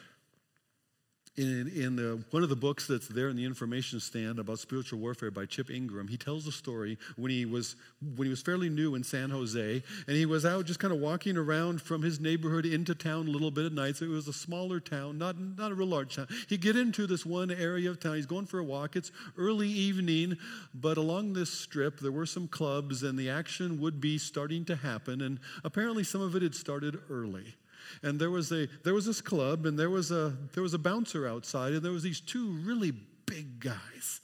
in, 1.36 1.72
in 1.74 1.96
the, 1.96 2.22
one 2.30 2.42
of 2.42 2.50
the 2.50 2.56
books 2.56 2.86
that's 2.86 3.08
there 3.08 3.30
in 3.30 3.36
the 3.36 3.44
information 3.44 4.00
stand 4.00 4.38
about 4.38 4.58
spiritual 4.58 4.98
warfare 4.98 5.30
by 5.30 5.46
Chip 5.46 5.70
Ingram, 5.70 6.08
he 6.08 6.18
tells 6.18 6.46
a 6.46 6.52
story 6.52 6.98
when 7.16 7.30
he 7.30 7.46
was 7.46 7.74
when 8.16 8.26
he 8.26 8.30
was 8.30 8.42
fairly 8.42 8.68
new 8.68 8.94
in 8.94 9.02
San 9.02 9.30
Jose, 9.30 9.82
and 10.06 10.16
he 10.16 10.26
was 10.26 10.44
out 10.44 10.66
just 10.66 10.78
kind 10.78 10.92
of 10.92 11.00
walking 11.00 11.38
around 11.38 11.80
from 11.80 12.02
his 12.02 12.20
neighborhood 12.20 12.66
into 12.66 12.94
town 12.94 13.28
a 13.28 13.30
little 13.30 13.50
bit 13.50 13.64
at 13.64 13.72
night. 13.72 13.96
So 13.96 14.04
it 14.04 14.10
was 14.10 14.28
a 14.28 14.32
smaller 14.32 14.78
town, 14.78 15.16
not 15.16 15.38
not 15.38 15.72
a 15.72 15.74
real 15.74 15.88
large 15.88 16.16
town. 16.16 16.28
He 16.48 16.58
get 16.58 16.76
into 16.76 17.06
this 17.06 17.24
one 17.24 17.50
area 17.50 17.88
of 17.88 17.98
town. 17.98 18.16
He's 18.16 18.26
going 18.26 18.46
for 18.46 18.58
a 18.58 18.64
walk. 18.64 18.94
It's 18.94 19.10
early 19.38 19.68
evening, 19.68 20.36
but 20.74 20.98
along 20.98 21.32
this 21.32 21.50
strip 21.50 22.00
there 22.00 22.12
were 22.12 22.26
some 22.26 22.46
clubs, 22.46 23.02
and 23.02 23.18
the 23.18 23.30
action 23.30 23.80
would 23.80 24.02
be 24.02 24.18
starting 24.18 24.66
to 24.66 24.76
happen. 24.76 25.22
And 25.22 25.40
apparently, 25.64 26.04
some 26.04 26.20
of 26.20 26.36
it 26.36 26.42
had 26.42 26.54
started 26.54 26.98
early 27.08 27.54
and 28.02 28.20
there 28.20 28.30
was 28.30 28.52
a 28.52 28.68
there 28.84 28.94
was 28.94 29.06
this 29.06 29.20
club 29.20 29.66
and 29.66 29.78
there 29.78 29.90
was 29.90 30.10
a 30.10 30.36
there 30.54 30.62
was 30.62 30.74
a 30.74 30.78
bouncer 30.78 31.26
outside 31.26 31.72
and 31.72 31.82
there 31.82 31.92
was 31.92 32.02
these 32.02 32.20
two 32.20 32.52
really 32.64 32.92
big 33.26 33.60
guys 33.60 34.20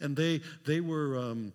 and 0.00 0.16
they 0.16 0.40
they 0.66 0.80
were 0.80 1.18
um, 1.18 1.52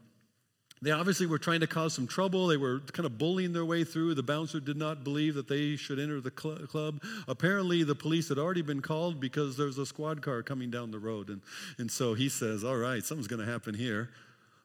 they 0.81 0.91
obviously 0.91 1.25
were 1.25 1.39
trying 1.39 1.61
to 1.61 1.67
cause 1.67 1.93
some 1.93 2.05
trouble. 2.05 2.47
They 2.47 2.57
were 2.57 2.81
kind 2.93 3.05
of 3.05 3.17
bullying 3.17 3.51
their 3.51 3.65
way 3.65 3.83
through. 3.83 4.13
The 4.13 4.23
bouncer 4.23 4.59
did 4.59 4.77
not 4.77 5.03
believe 5.03 5.33
that 5.35 5.47
they 5.47 5.75
should 5.75 5.99
enter 5.99 6.21
the 6.21 6.31
cl- 6.37 6.67
club. 6.67 7.01
Apparently, 7.27 7.83
the 7.83 7.95
police 7.95 8.29
had 8.29 8.37
already 8.37 8.61
been 8.61 8.81
called 8.81 9.19
because 9.19 9.57
there's 9.57 9.79
a 9.79 9.85
squad 9.85 10.21
car 10.21 10.43
coming 10.43 10.69
down 10.69 10.91
the 10.91 10.99
road. 10.99 11.29
And, 11.29 11.41
and 11.79 11.89
so 11.89 12.13
he 12.13 12.29
says, 12.29 12.63
All 12.63 12.77
right, 12.77 13.03
something's 13.03 13.27
going 13.27 13.43
to 13.43 13.51
happen 13.51 13.73
here. 13.73 14.09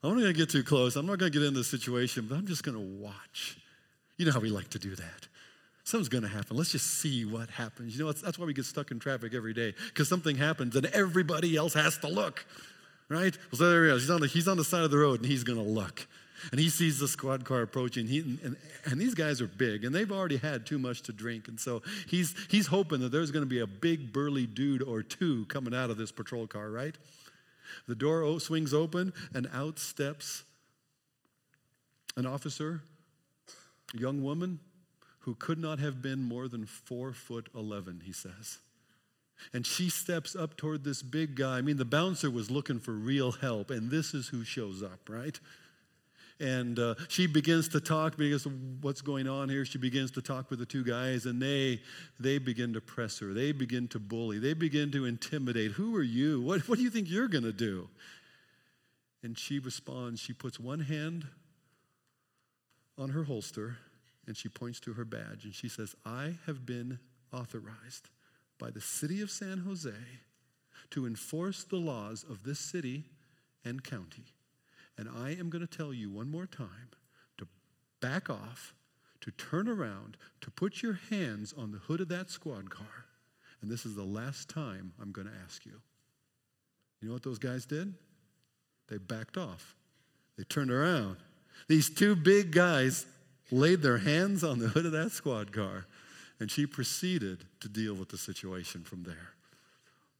I'm 0.03 0.11
not 0.11 0.21
going 0.21 0.33
to 0.35 0.39
get 0.39 0.51
too 0.51 0.65
close. 0.65 0.97
I'm 0.97 1.07
not 1.07 1.19
going 1.19 1.33
to 1.33 1.39
get 1.39 1.47
in 1.47 1.55
this 1.55 1.69
situation, 1.69 2.27
but 2.29 2.37
I'm 2.37 2.47
just 2.47 2.65
going 2.65 2.77
to 2.77 3.03
watch. 3.03 3.57
You 4.19 4.27
know 4.27 4.33
how 4.33 4.41
we 4.41 4.51
like 4.51 4.69
to 4.71 4.79
do 4.79 4.95
that. 4.97 5.29
Something's 5.85 6.09
going 6.09 6.23
to 6.23 6.29
happen. 6.29 6.57
Let's 6.57 6.71
just 6.71 7.01
see 7.01 7.25
what 7.25 7.51
happens. 7.51 7.97
You 7.97 8.05
know, 8.05 8.13
that's 8.13 8.39
why 8.39 8.47
we 8.47 8.55
get 8.55 8.65
stuck 8.65 8.91
in 8.91 9.01
traffic 9.01 9.35
every 9.35 9.53
day 9.53 9.75
because 9.89 10.09
something 10.09 10.37
happens 10.37 10.77
and 10.77 10.87
everybody 10.87 11.57
else 11.57 11.75
has 11.75 11.99
to 11.99 12.09
look, 12.09 12.47
right? 13.09 13.37
So 13.53 13.69
there 13.69 13.87
he 13.87 13.91
is. 13.91 14.03
He's 14.03 14.11
on 14.11 14.21
the, 14.21 14.27
he's 14.29 14.49
on 14.49 14.57
the 14.57 14.65
side 14.65 14.85
of 14.85 14.91
the 14.93 14.99
road 14.99 15.21
and 15.21 15.29
he's 15.29 15.43
going 15.43 15.59
to 15.59 15.69
look. 15.69 16.07
And 16.51 16.61
he 16.61 16.71
sees 16.71 16.99
the 16.99 17.09
squad 17.09 17.45
car 17.45 17.63
approaching. 17.63 18.07
He, 18.07 18.21
and, 18.21 18.57
and 18.85 19.01
these 19.01 19.15
guys 19.15 19.41
are 19.41 19.49
big 19.49 19.85
and 19.85 19.95
they've 19.95 20.11
already 20.11 20.37
had 20.37 20.67
too 20.67 20.79
much 20.79 21.03
to 21.03 21.13
drink. 21.13 21.49
And 21.49 21.59
so 21.59 21.83
he's, 22.09 22.35
he's 22.49 22.69
hoping 22.69 23.01
that 23.01 23.11
there's 23.11 23.33
going 23.33 23.45
to 23.45 23.49
be 23.49 23.61
a 23.61 23.67
big 23.67 24.13
burly 24.13 24.47
dude 24.47 24.83
or 24.83 25.03
two 25.03 25.47
coming 25.47 25.75
out 25.75 25.91
of 25.91 25.97
this 25.97 26.13
patrol 26.13 26.47
car, 26.47 26.71
right? 26.71 26.97
The 27.89 27.95
door 27.95 28.39
swings 28.39 28.73
open 28.73 29.13
and 29.35 29.49
out 29.53 29.79
steps 29.79 30.45
an 32.17 32.27
officer, 32.27 32.83
a 33.95 33.99
young 33.99 34.23
woman, 34.23 34.61
who 35.23 35.35
could 35.35 35.59
not 35.59 35.79
have 35.79 36.03
been 36.03 36.23
more 36.23 36.49
than 36.49 36.67
four 36.67 37.13
foot 37.13 37.49
11, 37.55 38.03
he 38.05 38.13
says. 38.13 38.59
And 39.53 39.67
she 39.67 39.89
steps 39.89 40.37
up 40.37 40.57
toward 40.57 40.85
this 40.85 41.03
big 41.03 41.35
guy. 41.35 41.59
I 41.59 41.63
mean, 41.63 41.77
the 41.77 41.85
bouncer 41.85 42.31
was 42.31 42.51
looking 42.51 42.79
for 42.79 42.93
real 42.93 43.33
help, 43.33 43.71
and 43.71 43.91
this 43.91 44.15
is 44.15 44.29
who 44.29 44.45
shows 44.45 44.83
up, 44.83 45.09
right? 45.09 45.39
And 46.41 46.79
uh, 46.79 46.95
she 47.09 47.27
begins 47.27 47.69
to 47.69 47.81
talk 47.81 48.17
because 48.17 48.47
what's 48.81 49.01
going 49.01 49.29
on 49.29 49.49
here. 49.49 49.65
She 49.65 49.79
begins 49.79 50.11
to 50.13 50.23
talk 50.23 50.51
with 50.51 50.59
the 50.59 50.67
two 50.67 50.83
guys, 50.83 51.27
and 51.27 51.41
they 51.41 51.81
they 52.19 52.39
begin 52.39 52.73
to 52.73 52.81
press 52.81 53.19
her. 53.21 53.33
They 53.33 53.53
begin 53.53 53.87
to 53.89 54.01
bully. 54.01 54.39
They 54.41 54.55
begin 54.55 54.91
to 54.93 55.05
intimidate. 55.05 55.73
Who 55.73 55.95
are 55.97 56.03
you? 56.03 56.41
What, 56.41 56.69
what 56.69 56.79
do 56.79 56.85
you 56.85 56.91
think 56.91 57.09
you're 57.09 57.29
going 57.29 57.45
to 57.45 57.53
do? 57.53 57.89
And 59.23 59.39
she 59.39 59.61
responds. 59.61 60.21
She 60.21 60.33
puts 60.33 60.59
one 60.59 60.81
hand 60.81 61.27
on 62.99 63.11
her 63.11 63.25
holster 63.25 63.77
and 64.27 64.37
she 64.37 64.49
points 64.49 64.81
to 64.81 64.93
her 64.95 65.05
badge 65.05 65.45
and 65.45 65.55
she 65.55 65.69
says, 65.69 65.95
I 66.05 66.35
have 66.47 66.65
been 66.65 66.99
authorized 67.33 68.11
by 68.59 68.71
the 68.71 68.81
city 68.81 69.21
of 69.21 69.31
San 69.31 69.59
Jose 69.59 69.91
to 70.91 71.07
enforce 71.07 71.65
the 71.65 71.77
laws 71.77 72.25
of 72.29 72.45
this 72.45 72.61
city 72.61 73.05
and 73.65 73.83
county. 73.83 74.25
And 74.99 75.09
I 75.09 75.31
am 75.31 75.51
going 75.51 75.67
to 75.67 75.77
tell 75.77 75.93
you 75.93 76.11
one 76.11 76.31
more 76.31 76.47
time 76.47 76.91
to 77.39 77.47
back 78.01 78.29
off, 78.29 78.75
to 79.23 79.31
turn 79.33 79.69
around, 79.69 80.17
to 80.43 80.51
put 80.51 80.83
your 80.83 80.99
hands 81.11 81.55
on 81.57 81.73
the 81.73 81.79
hood 81.79 82.01
of 82.01 82.09
that 82.09 82.31
squad 82.31 82.71
car. 82.71 83.07
And 83.63 83.71
this 83.71 83.87
is 83.87 83.95
the 83.95 84.05
last 84.05 84.49
time 84.49 84.93
I'm 85.01 85.13
going 85.13 85.29
to 85.29 85.35
ask 85.45 85.65
you. 85.65 85.81
You 87.01 87.09
know 87.09 87.15
what 87.15 87.23
those 87.23 87.39
guys 87.39 87.65
did? 87.65 87.95
They 88.89 88.99
backed 88.99 89.37
off. 89.37 89.75
They 90.37 90.45
turned 90.45 90.71
around. 90.71 91.17
These 91.69 91.91
two 91.91 92.15
big 92.15 92.53
guys 92.53 93.07
laid 93.51 93.83
their 93.83 93.99
hands 93.99 94.43
on 94.45 94.59
the 94.59 94.69
hood 94.69 94.87
of 94.87 94.93
that 94.93 95.11
squad 95.11 95.53
car, 95.53 95.87
and 96.41 96.51
she 96.51 96.67
proceeded 96.67 97.45
to 97.61 97.69
deal 97.69 97.95
with 97.95 98.09
the 98.09 98.19
situation 98.19 98.83
from 98.83 99.03
there. 99.05 99.35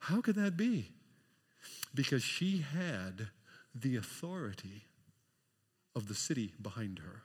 How 0.01 0.21
could 0.21 0.37
that 0.37 0.57
be? 0.57 0.91
Because 1.95 2.23
she 2.23 2.59
had 2.59 3.29
the 3.75 3.97
authority 3.97 4.85
of 5.95 6.09
the 6.09 6.15
city 6.15 6.53
behind 6.61 6.99
her. 6.99 7.23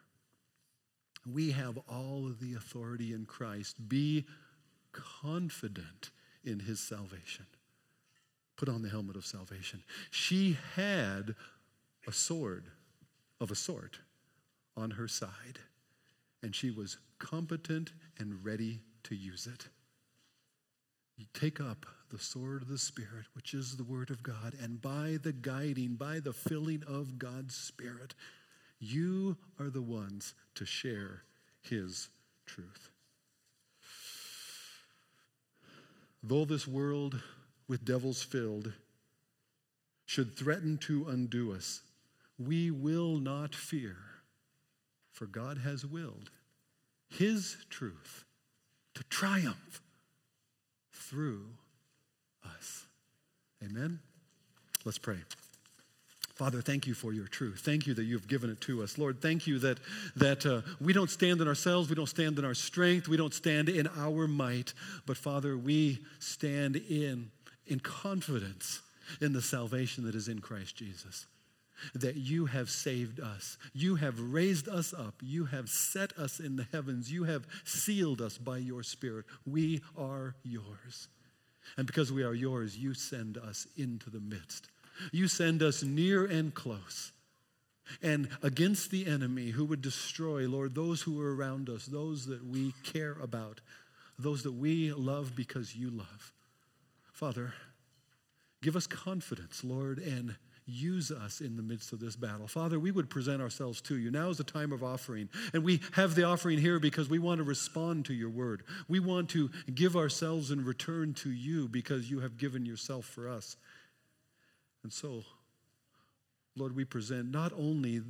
We 1.32 1.52
have 1.52 1.78
all 1.90 2.26
of 2.26 2.40
the 2.40 2.54
authority 2.54 3.14
in 3.14 3.26
Christ. 3.26 3.90
Be 3.90 4.26
confident 4.94 6.12
in 6.44 6.60
his 6.60 6.80
salvation. 6.80 7.46
Put 8.56 8.70
on 8.70 8.82
the 8.82 8.90
helmet 8.90 9.16
of 9.16 9.26
salvation. 9.26 9.84
She 10.10 10.58
had 10.76 11.36
a 12.08 12.12
sword 12.12 12.66
of 13.40 13.52
a 13.52 13.56
sort 13.56 14.00
on 14.76 14.92
her 14.92 15.08
side 15.08 15.60
and 16.42 16.56
she 16.56 16.70
was 16.72 16.98
competent 17.20 17.92
and 18.20 18.44
ready 18.44 18.82
to 19.04 19.16
use 19.16 19.48
it. 19.48 19.68
You 21.18 21.26
take 21.34 21.60
up 21.60 21.86
the 22.10 22.20
sword 22.20 22.62
of 22.62 22.68
the 22.68 22.78
Spirit, 22.78 23.26
which 23.34 23.54
is 23.54 23.76
the 23.76 23.84
Word 23.84 24.12
of 24.12 24.22
God, 24.22 24.54
and 24.62 24.82
by 24.82 25.18
the 25.22 25.34
guiding, 25.34 25.96
by 25.96 26.20
the 26.20 26.34
filling 26.34 26.84
of 26.88 27.18
God's 27.18 27.56
Spirit, 27.56 28.14
you 28.80 29.38
are 29.60 29.70
the 29.70 29.82
ones 29.82 30.36
to 30.56 30.66
share 30.66 31.24
His 31.62 32.10
truth. 32.46 32.90
Though 36.22 36.46
this 36.46 36.68
world 36.68 37.22
with 37.68 37.86
devils 37.86 38.22
filled 38.22 38.74
should 40.06 40.38
threaten 40.38 40.78
to 40.80 41.08
undo 41.08 41.52
us, 41.54 41.82
we 42.38 42.70
will 42.70 43.18
not 43.18 43.56
fear 43.56 43.98
for 45.18 45.26
God 45.26 45.58
has 45.58 45.84
willed 45.84 46.30
His 47.10 47.58
truth 47.72 48.24
to 48.94 49.04
triumph 49.06 49.82
through 50.92 51.46
us. 52.46 52.86
Amen? 53.64 54.00
Let's 54.86 55.00
pray. 55.00 55.18
Father, 56.36 56.62
thank 56.62 56.86
you 56.86 56.94
for 56.94 57.14
your 57.14 57.26
truth. 57.26 57.62
Thank 57.66 57.88
you 57.88 57.96
that 57.96 58.04
you've 58.04 58.28
given 58.28 58.52
it 58.52 58.62
to 58.62 58.84
us. 58.84 59.00
Lord, 59.00 59.20
thank 59.20 59.48
you 59.48 59.58
that, 59.58 59.80
that 60.18 60.46
uh, 60.46 60.62
we 60.80 60.94
don't 60.94 61.10
stand 61.10 61.42
in 61.42 61.48
ourselves, 61.48 61.90
we 61.90 61.96
don't 61.96 62.06
stand 62.06 62.38
in 62.38 62.46
our 62.46 62.54
strength, 62.54 63.08
we 63.08 63.18
don't 63.18 63.34
stand 63.34 63.70
in 63.70 63.88
our 63.98 64.28
might, 64.28 64.76
but 65.08 65.18
Father, 65.18 65.58
we 65.58 65.98
stand 66.20 66.76
in, 66.76 67.32
in 67.66 67.80
confidence 67.80 68.82
in 69.20 69.34
the 69.34 69.42
salvation 69.42 70.04
that 70.04 70.14
is 70.14 70.28
in 70.28 70.42
Christ 70.42 70.76
Jesus 70.76 71.26
that 71.94 72.16
you 72.16 72.46
have 72.46 72.70
saved 72.70 73.20
us. 73.20 73.58
You 73.74 73.96
have 73.96 74.20
raised 74.20 74.68
us 74.68 74.94
up. 74.94 75.16
You 75.22 75.46
have 75.46 75.70
set 75.70 76.18
us 76.18 76.40
in 76.40 76.56
the 76.56 76.68
heavens. 76.72 77.12
You 77.12 77.24
have 77.26 77.48
sealed 77.64 78.22
us 78.22 78.38
by 78.38 78.58
your 78.58 78.84
Spirit. 78.84 79.26
We 79.46 79.82
are 79.98 80.36
yours. 80.44 81.08
And 81.78 81.86
because 81.86 82.12
we 82.12 82.24
are 82.24 82.34
yours, 82.34 82.78
you 82.78 82.94
send 82.94 83.38
us 83.38 83.68
into 83.78 84.10
the 84.10 84.20
midst. 84.20 84.70
You 85.12 85.28
send 85.28 85.62
us 85.62 85.84
near 85.84 86.26
and 86.26 86.54
close. 86.54 87.12
And 88.02 88.30
against 88.44 88.92
the 88.92 89.06
enemy 89.06 89.50
who 89.50 89.66
would 89.66 89.82
destroy, 89.82 90.48
Lord, 90.48 90.76
those 90.76 91.02
who 91.02 91.22
are 91.22 91.36
around 91.36 91.70
us, 91.70 91.86
those 91.86 92.26
that 92.26 92.46
we 92.46 92.74
care 92.84 93.18
about, 93.22 93.62
those 94.20 94.44
that 94.44 94.54
we 94.54 94.92
love 94.92 95.36
because 95.36 95.76
you 95.76 95.90
love. 95.90 96.34
Father, 97.14 97.54
give 98.62 98.76
us 98.76 98.88
confidence, 98.88 99.64
Lord, 99.64 100.00
and 100.00 100.36
use 100.68 101.12
us 101.12 101.40
in 101.40 101.56
the 101.56 101.64
midst 101.64 101.94
of 101.94 102.00
this 102.00 102.16
battle. 102.16 102.48
Father, 102.48 102.78
we 102.80 102.92
would 102.92 103.10
present 103.10 103.42
ourselves 103.42 103.82
to 103.82 103.98
you. 103.98 104.12
Now 104.12 104.30
is 104.30 104.38
the 104.38 104.44
time 104.44 104.74
of 104.74 104.84
offering. 104.84 105.30
And 105.54 105.64
we 105.64 105.80
have 105.94 106.14
the 106.14 106.26
offering 106.26 106.60
here 106.60 106.80
because 106.80 107.10
we 107.10 107.20
want 107.20 107.40
to 107.40 107.44
respond 107.44 108.06
to 108.06 108.14
your 108.14 108.30
word. 108.30 108.64
We 108.90 109.00
want 109.00 109.30
to 109.30 109.50
give 109.74 109.96
ourselves 109.96 110.52
in 110.52 110.64
return 110.66 111.14
to 111.16 111.32
you 111.32 111.70
because 111.70 112.12
you 112.12 112.20
have 112.20 112.38
given 112.38 112.66
yourself 112.66 113.06
for 113.06 113.30
us. 113.30 113.56
And 114.84 114.92
so, 114.92 115.24
Lord, 116.56 116.76
we 116.76 116.84
present 116.84 117.32
not 117.32 117.54
only 117.58 118.02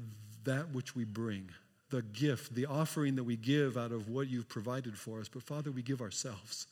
that 0.44 0.74
which 0.74 0.96
we 0.96 1.04
bring, 1.04 1.50
the 1.90 2.02
gift, 2.02 2.56
the 2.56 2.66
offering 2.66 3.16
that 3.16 3.24
we 3.24 3.38
give 3.38 3.78
out 3.78 3.92
of 3.92 4.10
what 4.10 4.30
you've 4.30 4.50
provided 4.50 4.98
for 4.98 5.20
us, 5.20 5.30
but 5.30 5.44
Father, 5.44 5.72
we 5.72 5.82
give 5.82 6.02
ourselves. 6.02 6.68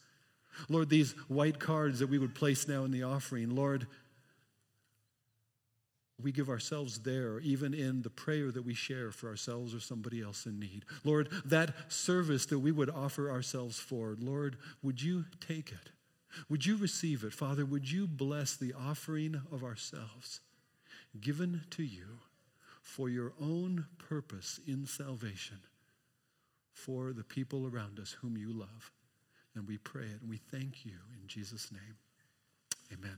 Lord, 0.68 0.90
these 0.90 1.12
white 1.28 1.60
cards 1.60 2.00
that 2.00 2.10
we 2.10 2.18
would 2.18 2.34
place 2.34 2.68
now 2.68 2.86
in 2.86 2.92
the 2.92 3.04
offering, 3.04 3.56
Lord, 3.56 3.88
we 6.22 6.32
give 6.32 6.50
ourselves 6.50 7.00
there, 7.00 7.40
even 7.40 7.74
in 7.74 8.02
the 8.02 8.10
prayer 8.10 8.52
that 8.52 8.64
we 8.66 8.74
share 8.74 9.12
for 9.12 9.28
ourselves 9.28 9.76
or 9.76 9.80
somebody 9.80 10.22
else 10.22 10.46
in 10.46 10.60
need. 10.60 10.86
Lord, 11.04 11.30
that 11.46 11.92
service 11.92 12.46
that 12.48 12.60
we 12.60 12.72
would 12.72 12.90
offer 12.90 13.30
ourselves 13.30 13.80
for, 13.80 14.16
Lord, 14.20 14.58
would 14.82 15.02
you 15.02 15.26
take 15.46 15.72
it? 15.72 15.92
Would 16.50 16.66
you 16.66 16.78
receive 16.78 17.24
it? 17.24 17.34
Father, 17.34 17.66
would 17.66 17.90
you 17.90 18.08
bless 18.08 18.56
the 18.56 18.74
offering 18.74 19.42
of 19.52 19.64
ourselves 19.64 20.42
given 21.20 21.62
to 21.72 21.84
you 21.84 22.20
for 22.82 23.10
your 23.10 23.34
own 23.42 23.86
purpose 23.98 24.60
in 24.68 24.86
salvation 24.86 25.58
for 26.74 27.14
the 27.14 27.24
people 27.24 27.68
around 27.68 28.00
us 28.00 28.16
whom 28.22 28.38
you 28.38 28.54
love? 28.54 28.92
And 29.54 29.68
we 29.68 29.78
pray 29.78 30.04
it 30.04 30.22
and 30.22 30.30
we 30.30 30.38
thank 30.38 30.86
you 30.86 30.98
in 31.22 31.28
Jesus' 31.28 31.72
name. 31.72 31.98
Amen. 32.94 33.18